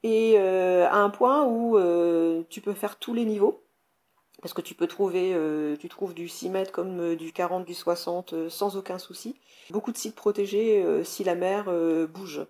et 0.03 0.37
à 0.37 0.97
un 0.97 1.09
point 1.09 1.45
où 1.45 1.77
tu 2.49 2.61
peux 2.61 2.73
faire 2.73 2.97
tous 2.97 3.13
les 3.13 3.23
niveaux 3.23 3.63
parce 4.41 4.53
que 4.53 4.61
tu 4.61 4.75
peux 4.75 4.87
trouver, 4.87 5.33
euh, 5.33 5.75
tu 5.77 5.89
trouves 5.89 6.13
du 6.13 6.27
6 6.27 6.49
mètres 6.49 6.71
comme 6.71 6.99
euh, 6.99 7.15
du 7.15 7.33
40, 7.33 7.65
du 7.65 7.73
60 7.73 8.33
euh, 8.33 8.49
sans 8.49 8.77
aucun 8.77 8.99
souci. 8.99 9.35
Beaucoup 9.71 9.91
de 9.91 9.97
sites 9.97 10.15
protégés 10.15 10.85
si 11.03 11.23
la 11.23 11.35
mer 11.35 11.65
bouge. 12.07 12.45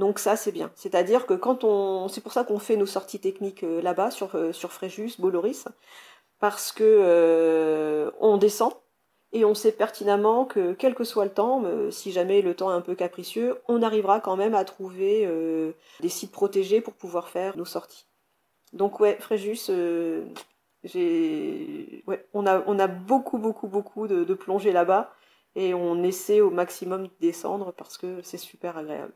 Donc 0.00 0.18
ça 0.18 0.34
c'est 0.34 0.50
bien. 0.50 0.72
C'est-à-dire 0.74 1.26
que 1.26 1.34
quand 1.34 1.62
on, 1.62 2.08
c'est 2.08 2.22
pour 2.22 2.32
ça 2.32 2.42
qu'on 2.42 2.58
fait 2.58 2.76
nos 2.76 2.86
sorties 2.86 3.20
techniques 3.20 3.62
là-bas 3.62 4.10
sur 4.10 4.30
sur 4.52 4.72
Fréjus, 4.72 5.12
Boloris, 5.20 5.66
parce 6.40 6.72
que 6.72 8.10
on 8.18 8.38
descend 8.38 8.72
et 9.32 9.44
on 9.44 9.54
sait 9.54 9.72
pertinemment 9.72 10.46
que 10.46 10.72
quel 10.72 10.94
que 10.94 11.04
soit 11.04 11.26
le 11.26 11.32
temps, 11.32 11.62
si 11.90 12.12
jamais 12.12 12.40
le 12.40 12.54
temps 12.56 12.70
est 12.72 12.74
un 12.74 12.80
peu 12.80 12.94
capricieux, 12.94 13.58
on 13.68 13.82
arrivera 13.82 14.20
quand 14.20 14.36
même 14.36 14.54
à 14.54 14.64
trouver 14.64 15.28
des 16.00 16.08
sites 16.08 16.32
protégés 16.32 16.80
pour 16.80 16.94
pouvoir 16.94 17.28
faire 17.28 17.58
nos 17.58 17.66
sorties. 17.66 18.06
Donc 18.72 19.00
ouais, 19.00 19.18
Fréjus, 19.20 19.70
j'ai, 20.82 22.02
ouais, 22.06 22.26
on 22.32 22.46
a, 22.46 22.62
on 22.66 22.78
a 22.78 22.86
beaucoup, 22.86 23.36
beaucoup, 23.36 23.68
beaucoup 23.68 24.08
de, 24.08 24.24
de 24.24 24.34
plongées 24.34 24.72
là-bas 24.72 25.12
et 25.56 25.74
on 25.74 26.02
essaie 26.02 26.40
au 26.40 26.50
maximum 26.50 27.08
de 27.08 27.12
descendre 27.20 27.72
parce 27.76 27.98
que 27.98 28.22
c'est 28.22 28.38
super 28.38 28.78
agréable. 28.78 29.12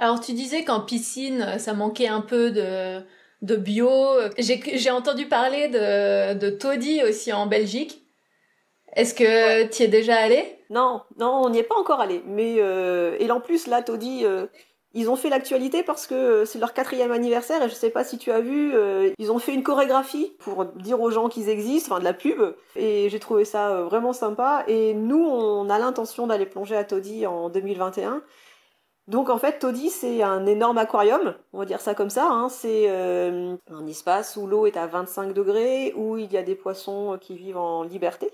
Alors 0.00 0.18
tu 0.18 0.32
disais 0.32 0.64
qu'en 0.64 0.80
piscine, 0.80 1.58
ça 1.58 1.74
manquait 1.74 2.08
un 2.08 2.22
peu 2.22 2.50
de, 2.50 3.02
de 3.42 3.56
bio. 3.56 3.90
J'ai 4.38 4.90
entendu 4.90 5.26
parler 5.26 5.68
de, 5.68 6.32
de 6.38 6.48
taudis 6.48 7.02
aussi 7.04 7.32
en 7.34 7.46
Belgique. 7.46 8.02
Est-ce 8.96 9.14
que 9.14 9.66
tu 9.66 9.82
y 9.82 9.84
es 9.84 9.88
déjà 9.88 10.16
allé? 10.16 10.58
Non, 10.70 11.02
non, 11.18 11.42
on 11.44 11.50
n'y 11.50 11.58
est 11.58 11.64
pas 11.64 11.76
encore 11.76 12.00
allé. 12.00 12.22
Mais 12.26 12.56
euh, 12.58 13.14
et 13.20 13.30
en 13.30 13.40
plus 13.40 13.66
là, 13.66 13.82
taudis, 13.82 14.24
euh, 14.24 14.46
ils 14.92 15.08
ont 15.08 15.16
fait 15.16 15.28
l'actualité 15.28 15.82
parce 15.82 16.06
que 16.06 16.14
euh, 16.14 16.44
c'est 16.44 16.58
leur 16.58 16.72
quatrième 16.74 17.12
anniversaire 17.12 17.62
et 17.62 17.68
je 17.68 17.74
sais 17.74 17.90
pas 17.90 18.02
si 18.02 18.18
tu 18.18 18.32
as 18.32 18.40
vu, 18.40 18.74
euh, 18.74 19.10
ils 19.18 19.30
ont 19.30 19.38
fait 19.38 19.54
une 19.54 19.62
chorégraphie 19.62 20.32
pour 20.40 20.64
dire 20.64 21.00
aux 21.00 21.10
gens 21.10 21.28
qu'ils 21.28 21.48
existent, 21.48 21.92
enfin 21.92 22.00
de 22.00 22.04
la 22.04 22.14
pub, 22.14 22.40
et 22.74 23.08
j'ai 23.08 23.20
trouvé 23.20 23.44
ça 23.44 23.70
euh, 23.70 23.84
vraiment 23.84 24.12
sympa. 24.12 24.64
Et 24.66 24.94
nous, 24.94 25.24
on 25.24 25.70
a 25.70 25.78
l'intention 25.78 26.26
d'aller 26.26 26.46
plonger 26.46 26.76
à 26.76 26.84
Toddy 26.84 27.26
en 27.26 27.50
2021. 27.50 28.22
Donc 29.10 29.28
en 29.28 29.36
fait, 29.38 29.58
Toddy, 29.58 29.90
c'est 29.90 30.22
un 30.22 30.46
énorme 30.46 30.78
aquarium, 30.78 31.34
on 31.52 31.58
va 31.58 31.64
dire 31.66 31.80
ça 31.80 31.94
comme 31.94 32.10
ça. 32.10 32.26
Hein. 32.30 32.48
C'est 32.48 32.88
un 32.88 33.86
espace 33.86 34.36
où 34.36 34.46
l'eau 34.46 34.66
est 34.66 34.76
à 34.76 34.86
25 34.86 35.34
degrés, 35.34 35.92
où 35.96 36.16
il 36.16 36.32
y 36.32 36.38
a 36.38 36.42
des 36.42 36.54
poissons 36.54 37.18
qui 37.20 37.36
vivent 37.36 37.58
en 37.58 37.82
liberté 37.82 38.30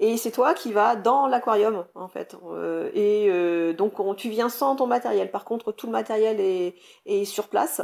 et 0.00 0.16
c'est 0.16 0.30
toi 0.30 0.54
qui 0.54 0.72
vas 0.72 0.96
dans 0.96 1.26
l'aquarium 1.26 1.84
en 1.94 2.08
fait. 2.08 2.34
Euh, 2.44 2.90
et 2.94 3.26
euh, 3.28 3.74
donc 3.74 3.94
tu 4.16 4.30
viens 4.30 4.48
sans 4.48 4.74
ton 4.76 4.86
matériel. 4.86 5.30
Par 5.30 5.44
contre, 5.44 5.72
tout 5.72 5.86
le 5.86 5.92
matériel 5.92 6.40
est, 6.40 7.24
sur 7.26 7.48
place 7.48 7.82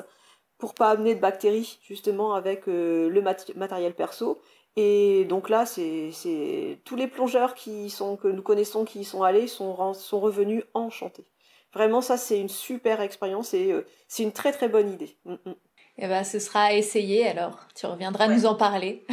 pour 0.59 0.75
pas 0.75 0.91
amener 0.91 1.15
de 1.15 1.21
bactéries 1.21 1.79
justement 1.83 2.35
avec 2.35 2.69
euh, 2.69 3.11
le 3.11 3.21
matériel 3.55 3.95
perso. 3.95 4.41
Et 4.77 5.27
donc 5.27 5.49
là, 5.51 5.67
c'est 5.67 6.81
tous 6.85 6.97
les 6.97 7.07
plongeurs 7.07 7.55
que 7.55 8.29
nous 8.29 8.43
connaissons 8.43 8.85
qui 8.85 9.01
y 9.01 9.05
sont 9.05 9.23
allés 9.23 9.47
sont 9.47 9.75
revenus 9.75 10.65
enchantés. 10.75 11.27
Vraiment, 11.77 12.01
ça 12.01 12.17
c'est 12.17 12.41
une 12.41 12.49
super 12.49 13.03
expérience 13.03 13.53
et 13.53 13.75
c'est 14.09 14.23
une 14.23 14.33
très 14.33 14.51
très 14.51 14.67
bonne 14.67 14.91
idée. 14.91 15.15
Mm, 15.27 15.35
mm. 15.45 15.55
Eh 15.99 16.09
ben, 16.09 16.25
ce 16.25 16.39
sera 16.39 16.65
à 16.65 16.73
essayer 16.73 17.29
alors. 17.29 17.59
Tu 17.75 17.85
reviendras 17.85 18.29
nous 18.29 18.47
en 18.47 18.55
parler. 18.55 19.05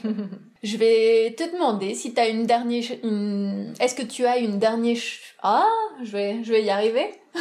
je 0.64 0.76
vais 0.76 1.32
te 1.36 1.44
demander 1.52 1.94
si 1.94 2.12
tu 2.12 2.20
as 2.20 2.26
une 2.26 2.44
dernière. 2.44 2.82
Une... 3.04 3.72
Est-ce 3.78 3.94
que 3.94 4.02
tu 4.02 4.26
as 4.26 4.38
une 4.38 4.58
dernière. 4.58 4.98
Ah, 5.44 5.64
je 6.02 6.10
vais, 6.10 6.42
je 6.42 6.52
vais 6.52 6.64
y 6.64 6.70
arriver. 6.70 7.08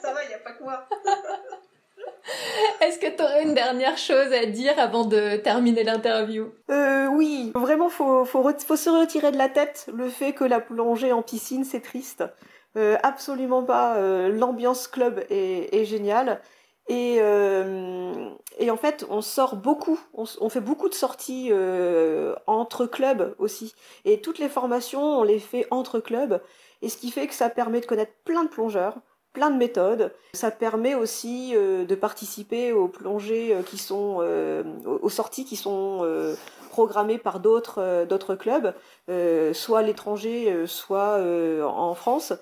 Ça 0.00 0.12
va, 0.12 0.24
il 0.24 0.28
n'y 0.28 0.34
a 0.34 0.38
pas 0.38 0.52
que 0.52 0.64
moi. 0.64 0.88
Est-ce 2.80 2.98
que 2.98 3.16
tu 3.16 3.22
aurais 3.22 3.44
une 3.44 3.54
dernière 3.54 3.96
chose 3.96 4.32
à 4.32 4.46
dire 4.46 4.78
avant 4.78 5.04
de 5.04 5.36
terminer 5.36 5.84
l'interview? 5.84 6.52
Euh, 6.70 7.06
Oui, 7.08 7.52
vraiment, 7.54 7.88
faut, 7.88 8.24
faut, 8.24 8.42
faut, 8.58 8.76
se 8.76 8.90
retirer 8.90 9.30
de 9.30 9.38
la 9.38 9.48
tête 9.48 9.88
le 9.92 10.08
fait 10.08 10.32
que 10.32 10.44
la 10.44 10.60
plongée 10.60 11.12
en 11.12 11.22
piscine, 11.22 11.64
c'est 11.64 11.80
triste. 11.80 12.24
Euh, 12.76 12.96
absolument 13.02 13.62
pas. 13.64 13.96
Euh, 13.96 14.28
l'ambiance 14.28 14.88
club 14.88 15.24
est, 15.30 15.74
est 15.74 15.84
géniale. 15.84 16.40
Et, 16.88 17.18
euh, 17.20 18.30
et, 18.58 18.70
en 18.70 18.76
fait, 18.76 19.06
on 19.08 19.22
sort 19.22 19.56
beaucoup, 19.56 20.00
on, 20.14 20.48
fait 20.48 20.60
beaucoup 20.60 20.88
de 20.88 20.94
sorties 20.94 21.48
euh, 21.52 22.34
entre 22.46 22.86
clubs 22.86 23.34
aussi. 23.38 23.74
Et 24.04 24.20
toutes 24.20 24.38
les 24.38 24.48
formations, 24.48 25.20
on 25.20 25.22
les 25.22 25.38
fait 25.38 25.66
entre 25.70 26.00
clubs. 26.00 26.42
Et 26.82 26.88
ce 26.88 26.96
qui 26.96 27.12
fait 27.12 27.28
que 27.28 27.34
ça 27.34 27.48
permet 27.48 27.80
de 27.80 27.86
connaître 27.86 28.12
plein 28.24 28.42
de 28.42 28.48
plongeurs, 28.48 28.96
plein 29.32 29.50
de 29.50 29.56
méthodes. 29.56 30.12
Ça 30.34 30.50
permet 30.50 30.96
aussi 30.96 31.52
euh, 31.54 31.84
de 31.84 31.94
participer 31.94 32.72
aux 32.72 32.88
plongées 32.88 33.56
qui 33.66 33.78
sont, 33.78 34.20
aux 34.84 35.10
sorties 35.10 35.44
qui 35.44 35.56
sont 35.56 36.34
programmées 36.70 37.18
par 37.18 37.38
d'autres 37.38 38.34
clubs, 38.34 38.74
soit 39.54 39.78
à 39.78 39.82
l'étranger, 39.82 40.66
soit 40.66 41.20
en 41.64 41.94
France. 41.94 42.32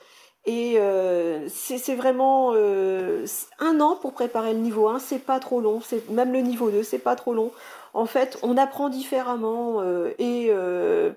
Et 0.47 0.79
euh, 0.79 1.47
c'est 1.49 1.95
vraiment 1.95 2.53
euh, 2.55 3.27
un 3.59 3.79
an 3.81 3.97
pour 3.97 4.13
préparer 4.13 4.55
le 4.55 4.61
niveau 4.61 4.89
1, 4.89 4.99
c'est 4.99 5.19
pas 5.19 5.39
trop 5.39 5.61
long, 5.61 5.81
c'est 5.83 6.09
même 6.09 6.33
le 6.33 6.41
niveau 6.41 6.71
2, 6.71 6.83
c'est 6.83 6.99
pas 6.99 7.15
trop 7.15 7.35
long. 7.35 7.53
En 7.93 8.07
fait, 8.07 8.39
on 8.43 8.57
apprend 8.57 8.89
différemment 8.89 9.83
euh, 9.83 10.15
et 10.19 10.47
euh, 10.49 11.13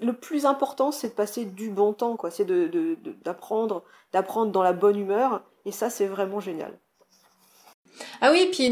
le 0.00 0.12
plus 0.14 0.46
important, 0.46 0.92
c'est 0.92 1.08
de 1.08 1.12
passer 1.12 1.44
du 1.44 1.68
bon 1.68 1.92
temps, 1.92 2.16
quoi. 2.16 2.30
C'est 2.30 2.46
d'apprendre, 2.46 2.70
de, 2.70 3.10
de, 3.10 3.82
d'apprendre 4.12 4.50
dans 4.50 4.62
la 4.62 4.72
bonne 4.72 4.98
humeur, 4.98 5.42
et 5.66 5.72
ça, 5.72 5.90
c'est 5.90 6.06
vraiment 6.06 6.40
génial. 6.40 6.78
Ah 8.20 8.30
oui, 8.30 8.48
puis 8.52 8.70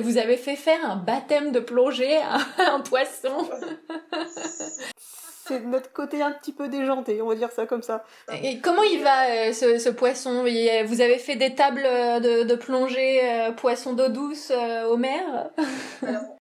vous 0.00 0.18
avez 0.18 0.36
fait 0.36 0.56
faire 0.56 0.88
un 0.88 0.96
baptême 0.96 1.52
de 1.52 1.60
plongée 1.60 2.16
à 2.16 2.38
un 2.72 2.80
poisson. 2.80 3.36
c'est 5.48 5.60
notre 5.60 5.92
côté 5.92 6.22
un 6.22 6.32
petit 6.32 6.52
peu 6.52 6.68
déjanté, 6.68 7.22
on 7.22 7.28
va 7.28 7.34
dire 7.34 7.50
ça 7.50 7.66
comme 7.66 7.82
ça. 7.82 8.04
Et 8.42 8.60
comment 8.60 8.82
il 8.82 9.02
va 9.02 9.48
euh, 9.48 9.52
ce, 9.52 9.88
poisson? 9.88 10.42
Vous 10.42 11.00
avez 11.00 11.18
fait 11.18 11.36
des 11.36 11.54
tables 11.54 11.82
de, 11.82 12.44
de 12.44 12.54
plongée 12.54 13.20
euh, 13.24 13.52
poisson 13.52 13.94
d'eau 13.94 14.08
douce 14.08 14.50
euh, 14.50 14.84
au 14.86 14.96
mer? 14.96 15.50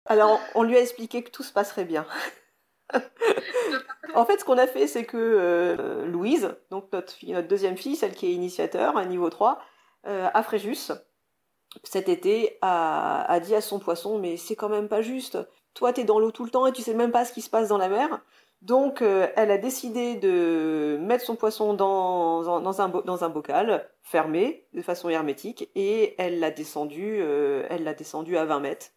Alors, 0.06 0.40
on 0.56 0.64
lui 0.64 0.78
a 0.78 0.82
expliqué 0.82 1.24
que 1.24 1.32
tout 1.32 1.44
se 1.44 1.52
passerait 1.52 1.86
bien. 1.86 2.06
en 4.14 4.26
fait, 4.26 4.40
ce 4.40 4.46
qu'on 4.46 4.58
a 4.58 4.68
fait, 4.68 4.88
c'est 4.88 5.06
que 5.06 6.06
Louise, 6.06 6.56
donc 6.70 6.92
notre, 6.92 7.14
fille, 7.14 7.34
notre 7.34 7.48
deuxième 7.48 7.78
fille, 7.78 7.96
celle 7.96 8.14
qui 8.14 8.28
est 8.28 8.34
initiateur, 8.34 8.98
à 8.98 9.06
niveau 9.06 9.30
3, 9.30 9.62
à 10.04 10.44
Fréjus, 10.44 10.92
cet 11.84 12.10
été, 12.10 12.58
a, 12.62 13.24
a 13.32 13.40
dit 13.40 13.56
à 13.56 13.62
son 13.62 13.80
poisson, 13.80 14.20
mais 14.20 14.38
c'est 14.38 14.56
quand 14.56 14.70
même 14.70 14.90
pas 14.90 15.02
juste. 15.02 15.38
Toi, 15.74 15.94
t'es 15.94 16.04
dans 16.04 16.20
l'eau 16.20 16.32
tout 16.32 16.44
le 16.44 16.52
temps 16.52 16.68
et 16.68 16.74
tu 16.74 16.82
sais 16.82 16.94
même 16.94 17.12
pas 17.12 17.24
ce 17.24 17.32
qui 17.32 17.42
se 17.42 17.50
passe 17.50 17.70
dans 17.70 17.78
la 17.78 17.88
mer. 17.88 18.22
Donc, 18.62 19.02
euh, 19.02 19.28
elle 19.36 19.50
a 19.50 19.58
décidé 19.58 20.16
de 20.16 20.98
mettre 21.02 21.26
son 21.26 21.36
poisson 21.36 21.74
dans, 21.74 22.82
un, 22.82 23.30
bocal 23.30 23.90
fermé 24.04 24.68
de 24.74 24.84
façon 24.84 25.10
hermétique 25.10 25.70
et 25.74 26.14
elle 26.20 26.40
l'a 26.40 26.52
descendu, 26.52 27.18
euh, 27.22 27.68
descendu 27.98 28.38
à 28.38 28.46
20 28.46 28.60
mètres. 28.60 28.92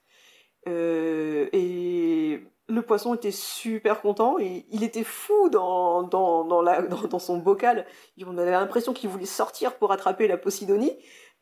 Euh, 0.68 1.48
et 1.53 2.42
le 2.68 2.83
poisson 2.83 3.14
était 3.14 3.31
super 3.31 4.03
content. 4.03 4.38
Et 4.38 4.66
il 4.70 4.85
était 4.85 5.05
fou 5.05 5.48
dans 5.48 6.11
son 7.18 7.38
bocal. 7.38 7.87
On 8.27 8.37
avait 8.37 8.50
l'impression 8.50 8.92
qu'il 8.92 9.09
voulait 9.09 9.24
sortir 9.24 9.77
pour 9.77 9.92
attraper 9.92 10.29
la 10.29 10.37
Posidonie. 10.37 10.92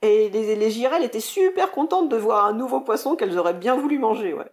Et 0.01 0.31
les, 0.31 0.55
les 0.55 0.71
girelles 0.71 1.05
étaient 1.05 1.21
super 1.21 1.73
contentes 1.73 2.09
de 2.09 2.17
voir 2.17 2.47
un 2.47 2.53
nouveau 2.53 2.81
poisson 2.81 3.17
qu'elles 3.17 3.39
auraient 3.39 3.55
bien 3.55 3.77
voulu 3.77 3.99
manger. 3.99 4.33
Ouais. 4.33 4.51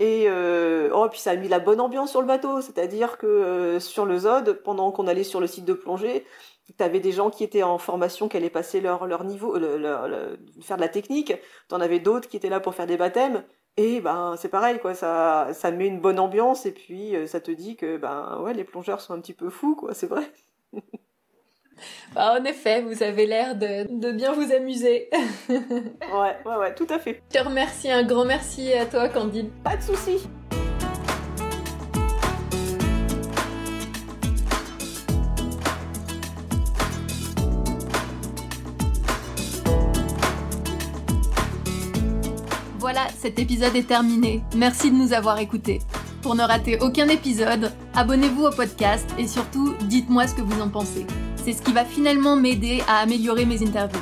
Et 0.00 0.24
euh, 0.28 0.88
oh, 0.94 1.08
puis 1.10 1.20
ça 1.20 1.32
a 1.32 1.36
mis 1.36 1.48
la 1.48 1.58
bonne 1.58 1.78
ambiance 1.78 2.10
sur 2.10 2.22
le 2.22 2.26
bateau, 2.26 2.62
c'est-à-dire 2.62 3.18
que 3.18 3.26
euh, 3.26 3.80
sur 3.80 4.06
le 4.06 4.18
Zod, 4.20 4.62
pendant 4.64 4.92
qu'on 4.92 5.06
allait 5.06 5.24
sur 5.24 5.40
le 5.40 5.46
site 5.46 5.66
de 5.66 5.74
plongée, 5.74 6.24
tu 6.76 6.82
avais 6.82 7.00
des 7.00 7.12
gens 7.12 7.28
qui 7.30 7.44
étaient 7.44 7.62
en 7.62 7.76
formation, 7.76 8.26
qui 8.28 8.38
allaient 8.38 8.48
passer 8.48 8.80
leur, 8.80 9.06
leur 9.06 9.24
niveau, 9.24 9.54
faire 10.62 10.76
de 10.76 10.80
la 10.80 10.88
technique, 10.88 11.34
tu 11.68 11.74
en 11.74 11.80
avais 11.82 12.00
d'autres 12.00 12.28
qui 12.30 12.38
étaient 12.38 12.48
là 12.48 12.60
pour 12.60 12.74
faire 12.74 12.86
des 12.86 12.96
baptêmes, 12.96 13.44
et 13.76 14.00
ben 14.00 14.36
c'est 14.38 14.48
pareil, 14.48 14.78
quoi, 14.80 14.94
ça, 14.94 15.52
ça 15.52 15.70
met 15.70 15.86
une 15.86 16.00
bonne 16.00 16.18
ambiance, 16.18 16.64
et 16.64 16.72
puis 16.72 17.14
euh, 17.14 17.26
ça 17.26 17.40
te 17.40 17.50
dit 17.50 17.76
que 17.76 17.98
ben 17.98 18.40
ouais, 18.42 18.54
les 18.54 18.64
plongeurs 18.64 19.00
sont 19.02 19.12
un 19.14 19.20
petit 19.20 19.34
peu 19.34 19.50
fous, 19.50 19.76
quoi, 19.76 19.92
c'est 19.94 20.06
vrai. 20.06 20.32
Bah, 22.14 22.36
en 22.40 22.44
effet, 22.44 22.82
vous 22.82 23.02
avez 23.04 23.26
l'air 23.26 23.54
de, 23.54 23.86
de, 23.88 24.10
bien 24.10 24.32
vous 24.32 24.52
amuser. 24.52 25.08
ouais, 25.48 26.36
ouais, 26.44 26.56
ouais, 26.58 26.74
tout 26.74 26.86
à 26.90 26.98
fait. 26.98 27.22
Je 27.32 27.38
te 27.38 27.44
remercie, 27.44 27.90
un 27.90 28.02
grand 28.02 28.24
merci 28.24 28.72
à 28.72 28.86
toi, 28.86 29.08
Candide. 29.08 29.50
Pas 29.62 29.76
de 29.76 29.82
soucis. 29.82 30.28
voilà, 42.92 43.06
cet 43.16 43.38
épisode 43.38 43.76
est 43.76 43.86
terminé. 43.86 44.42
Merci 44.56 44.90
de 44.90 44.96
nous 44.96 45.12
avoir 45.12 45.38
écoutés. 45.38 45.80
Pour 46.22 46.34
ne 46.34 46.42
rater 46.42 46.76
aucun 46.80 47.06
épisode, 47.06 47.70
abonnez-vous 47.94 48.46
au 48.46 48.50
podcast 48.50 49.08
et 49.16 49.28
surtout, 49.28 49.74
dites-moi 49.82 50.26
ce 50.26 50.34
que 50.34 50.42
vous 50.42 50.60
en 50.60 50.68
pensez. 50.68 51.06
C'est 51.50 51.56
ce 51.56 51.62
qui 51.62 51.72
va 51.72 51.84
finalement 51.84 52.36
m'aider 52.36 52.80
à 52.86 52.98
améliorer 52.98 53.44
mes 53.44 53.60
interviews. 53.60 53.98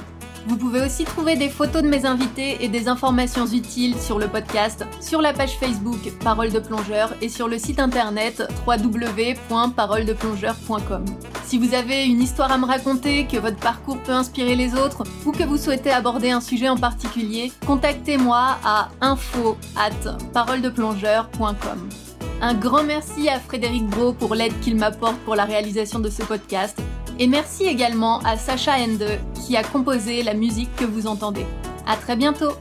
Vous 0.47 0.59
pouvez 0.59 0.83
aussi 0.83 1.05
trouver 1.05 1.35
des 1.35 1.49
photos 1.49 1.83
de 1.83 1.89
mes 1.89 2.05
invités 2.05 2.63
et 2.63 2.69
des 2.69 2.89
informations 2.89 3.47
utiles 3.47 3.99
sur 3.99 4.19
le 4.19 4.29
podcast, 4.29 4.85
sur 5.01 5.23
la 5.23 5.33
page 5.33 5.57
Facebook 5.59 6.13
Parole 6.23 6.53
de 6.53 6.59
plongeur 6.59 7.15
et 7.23 7.31
sur 7.31 7.49
le 7.49 7.57
site 7.57 7.81
internet 7.81 8.43
www.paroledeplongeur.com. 8.67 11.07
Si 11.47 11.57
vous 11.57 11.73
avez 11.73 12.05
une 12.05 12.21
histoire 12.21 12.53
à 12.53 12.59
me 12.59 12.67
raconter, 12.67 13.27
que 13.27 13.39
votre 13.39 13.57
parcours 13.57 13.97
peut 14.03 14.13
inspirer 14.13 14.55
les 14.55 14.75
autres 14.75 15.05
ou 15.25 15.33
que 15.33 15.45
vous 15.45 15.57
souhaitez 15.57 15.91
aborder 15.91 16.31
un 16.31 16.43
sujet 16.43 16.69
en 16.69 16.77
particulier, 16.77 17.51
contactez-moi 17.67 18.59
à 18.63 18.91
info 19.01 19.57
at 19.75 20.19
paroledeplongeur.com. 20.35 21.89
Un 22.43 22.53
grand 22.53 22.85
merci 22.85 23.31
à 23.31 23.41
Frédéric 23.41 23.87
Bro 23.87 24.13
pour 24.13 24.35
l'aide 24.35 24.61
qu'il 24.61 24.77
m'apporte 24.77 25.17
pour 25.21 25.35
la 25.35 25.47
réalisation 25.47 25.99
de 25.99 26.11
ce 26.11 26.23
podcast 26.23 26.79
et 27.19 27.27
merci 27.27 27.65
également 27.65 28.21
à 28.21 28.37
Sacha 28.37 28.77
Ende 28.79 29.19
qui 29.35 29.57
a 29.57 29.63
composé 29.63 30.23
la 30.23 30.35
musique 30.35 30.75
que 30.77 30.85
vous 30.85 31.07
entendez. 31.07 31.47
À 31.87 31.97
très 31.97 32.17
bientôt! 32.17 32.53